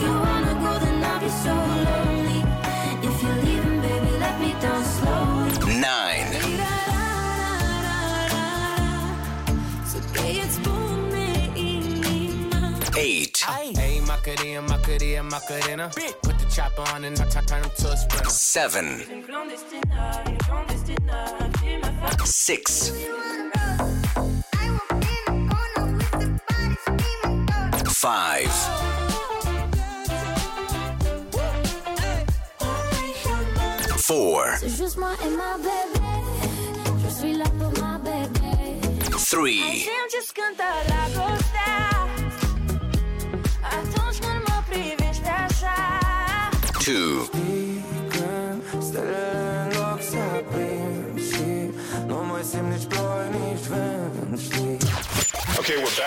Eight. 13.57 13.77
Hey, 13.77 13.99
Macarena, 14.01 14.61
Macarena, 14.61 15.23
Macarena. 15.23 15.91
Put 16.21 16.37
the 16.39 16.45
chopper 16.53 16.83
on 16.93 17.03
and 17.03 17.19
I 17.19 17.25
turn 17.25 17.63
him 17.63 17.71
to 17.77 17.91
a 17.91 17.97
sprinter. 17.97 18.29
Seven. 18.29 19.03
Six. 22.25 22.91
Five. 27.87 28.49
Four. 33.97 34.57
C'est 34.59 34.69
Two. 46.89 47.29
stelele 48.79 49.61
în 49.63 49.77
loc 49.77 49.99
se 50.09 50.17
aprind 50.17 51.19
Și 51.29 51.47
nici 52.69 52.85
nici 53.31 53.67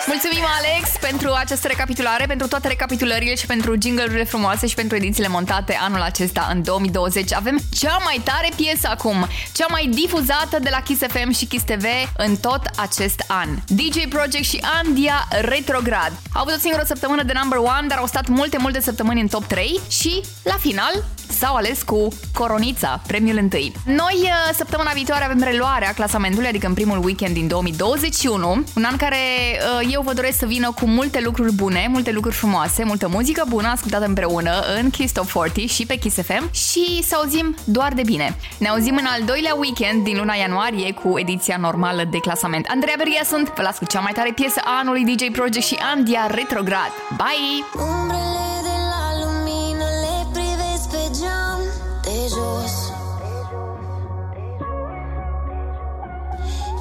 Mulțumim, 0.07 0.45
Alex, 0.59 0.91
pentru 1.01 1.33
această 1.33 1.67
recapitulare, 1.67 2.27
pentru 2.27 2.47
toate 2.49 2.69
recapitulările 2.69 3.35
și 3.35 3.47
pentru 3.47 3.75
jingle-urile 3.83 4.25
frumoase 4.25 4.67
și 4.67 4.75
pentru 4.75 4.97
edițiile 4.97 5.29
montate 5.29 5.79
anul 5.81 6.01
acesta, 6.01 6.49
în 6.53 6.63
2020. 6.63 7.33
Avem 7.33 7.59
cea 7.79 7.97
mai 8.05 8.21
tare 8.25 8.49
piesă 8.57 8.89
acum, 8.91 9.27
cea 9.53 9.67
mai 9.71 9.87
difuzată 9.87 10.59
de 10.61 10.69
la 10.71 10.81
Kiss 10.83 11.01
FM 11.09 11.31
și 11.31 11.45
Kiss 11.47 11.65
TV 11.65 11.85
în 12.17 12.37
tot 12.37 12.63
acest 12.77 13.25
an. 13.27 13.49
DJ 13.67 14.05
Project 14.09 14.45
și 14.45 14.65
Andia 14.83 15.29
Retrograd. 15.41 16.13
Au 16.35 16.41
avut 16.41 16.55
o 16.55 16.59
singură 16.59 16.83
săptămână 16.87 17.23
de 17.23 17.33
number 17.41 17.59
one, 17.59 17.87
dar 17.89 17.99
au 17.99 18.07
stat 18.07 18.27
multe, 18.27 18.57
multe 18.59 18.81
săptămâni 18.81 19.21
în 19.21 19.29
top 19.29 19.45
3 19.45 19.81
și, 19.89 20.23
la 20.43 20.57
final, 20.61 21.05
s-au 21.33 21.55
ales 21.55 21.83
cu 21.83 22.09
Coronița, 22.35 23.03
premiul 23.07 23.37
întâi. 23.37 23.73
Noi, 23.85 24.19
uh, 24.23 24.55
săptămâna 24.55 24.91
viitoare, 24.95 25.25
avem 25.25 25.43
reluarea 25.43 25.93
clasamentului, 25.93 26.49
adică 26.49 26.67
în 26.67 26.75
primul 26.75 27.05
weekend 27.05 27.35
din 27.35 27.49
2021, 27.49 28.65
un 28.77 28.85
an 28.85 28.97
care 28.97 29.17
uh, 29.17 29.89
eu 29.93 30.03
vă 30.03 30.13
doresc 30.13 30.39
să 30.39 30.47
vină 30.47 30.73
cu 30.81 30.87
multe 30.87 31.21
lucruri 31.21 31.53
bune, 31.53 31.87
multe 31.91 32.13
lucruri 32.13 32.37
frumoase, 32.37 32.85
multă 32.85 33.09
muzică 33.09 33.45
bună 33.49 33.69
ascultată 33.69 34.05
împreună 34.05 34.65
în 34.81 34.91
Kiss 34.91 35.13
Top 35.13 35.27
40 35.33 35.71
și 35.71 35.87
pe 35.87 35.97
Kiss 35.97 36.17
FM 36.23 36.53
și 36.53 37.03
să 37.03 37.15
auzim 37.15 37.57
doar 37.65 37.93
de 37.93 38.03
bine. 38.05 38.37
Ne 38.59 38.69
auzim 38.69 38.97
în 38.97 39.07
al 39.07 39.23
doilea 39.25 39.55
weekend 39.55 40.05
din 40.05 40.17
luna 40.17 40.35
ianuarie 40.35 40.93
cu 40.93 41.19
ediția 41.19 41.57
normală 41.61 42.05
de 42.11 42.19
clasament. 42.19 42.67
Andreea 42.69 42.95
Berghia 42.99 43.25
sunt, 43.25 43.53
vă 43.57 43.63
las 43.63 43.79
cu 43.79 43.85
cea 43.85 44.01
mai 44.01 44.13
tare 44.13 44.33
piesă 44.35 44.61
a 44.65 44.79
anului 44.81 45.05
DJ 45.05 45.31
Project 45.33 45.67
și 45.67 45.79
Andia 45.95 46.27
Retrograd. 46.27 46.93
Bye! 47.17 47.85
Umbrele 47.85 48.52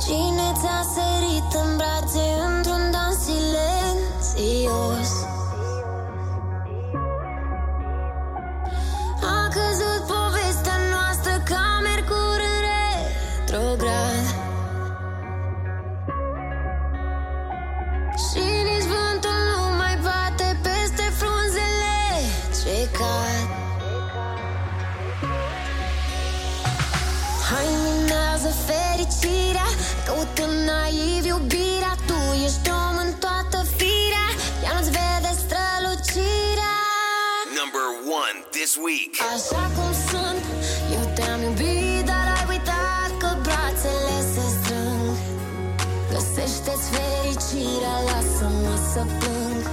Cine 0.05 0.51
ți-a 0.59 0.81
sărit 0.93 1.53
în 1.63 1.77
brațe 1.77 2.25
într-un 2.47 2.91
dans 2.91 3.17
silențios? 3.25 5.11
A 9.21 9.47
căzut 9.55 10.03
povestea 10.15 10.77
noastră 10.93 11.43
ca 11.49 11.79
Mercur 11.83 12.39
în 12.51 12.59
retrograd. 12.67 14.25
Și 18.25 18.43
nici 18.67 18.87
vântul 18.93 19.39
nu 19.49 19.75
mai 19.77 19.95
bate 20.03 20.59
peste 20.61 21.05
frunzele 21.19 21.99
ce 22.57 22.89
cad. 22.97 23.49
Hai 27.49 27.67
minează 27.83 28.49
fericirea 28.67 29.50
Căutând 30.11 30.57
naiv 30.69 31.23
iubirea 31.25 31.93
Tu 32.07 32.19
ești 32.45 32.69
om 32.85 32.95
în 33.05 33.11
toată 33.23 33.57
firea 33.77 34.27
Ea 34.63 34.71
nu-ți 34.75 34.91
vede 34.97 35.31
strălucirea. 35.43 36.75
Number 37.59 37.87
one 38.21 38.37
this 38.57 38.71
week. 38.85 39.13
Așa 39.33 39.63
cum 39.75 39.91
sunt 40.09 40.43
Eu 40.97 41.05
te-am 41.15 41.41
iubit, 41.47 42.01
dar 42.09 42.25
ai 42.37 42.45
uitat 42.53 43.11
Că 43.21 43.29
brațele 43.45 44.17
se 44.33 44.45
strâng. 44.57 45.05
Găsește-ți 46.11 46.87
fericirea 46.93 47.97
Lasă-mă 48.09 48.75
să 48.91 49.01
plâng. 49.19 49.63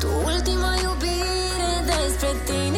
Tu 0.00 0.08
ultima 0.30 0.72
iubire 0.86 1.72
Despre 1.90 2.30
tine 2.48 2.77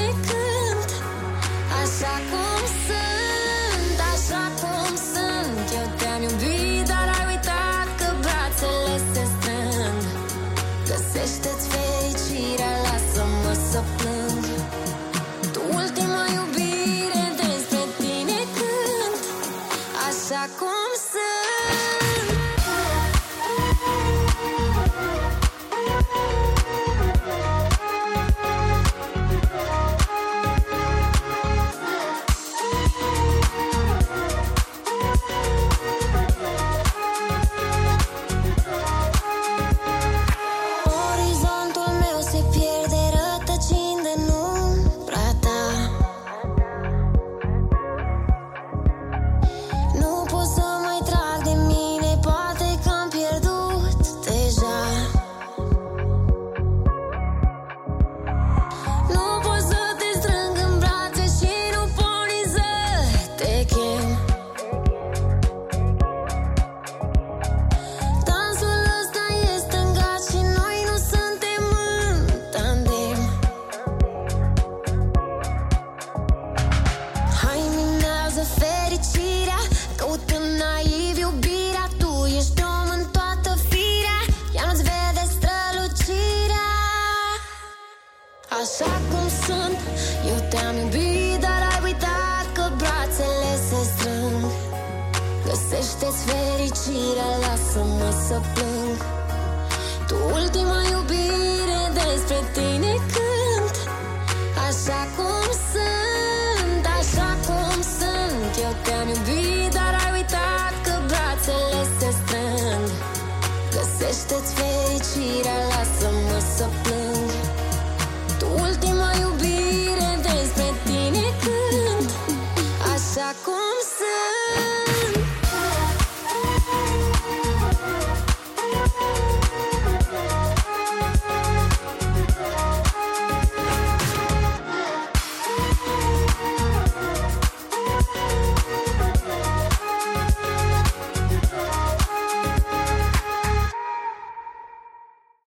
so 98.31 98.39
good. 98.55 98.70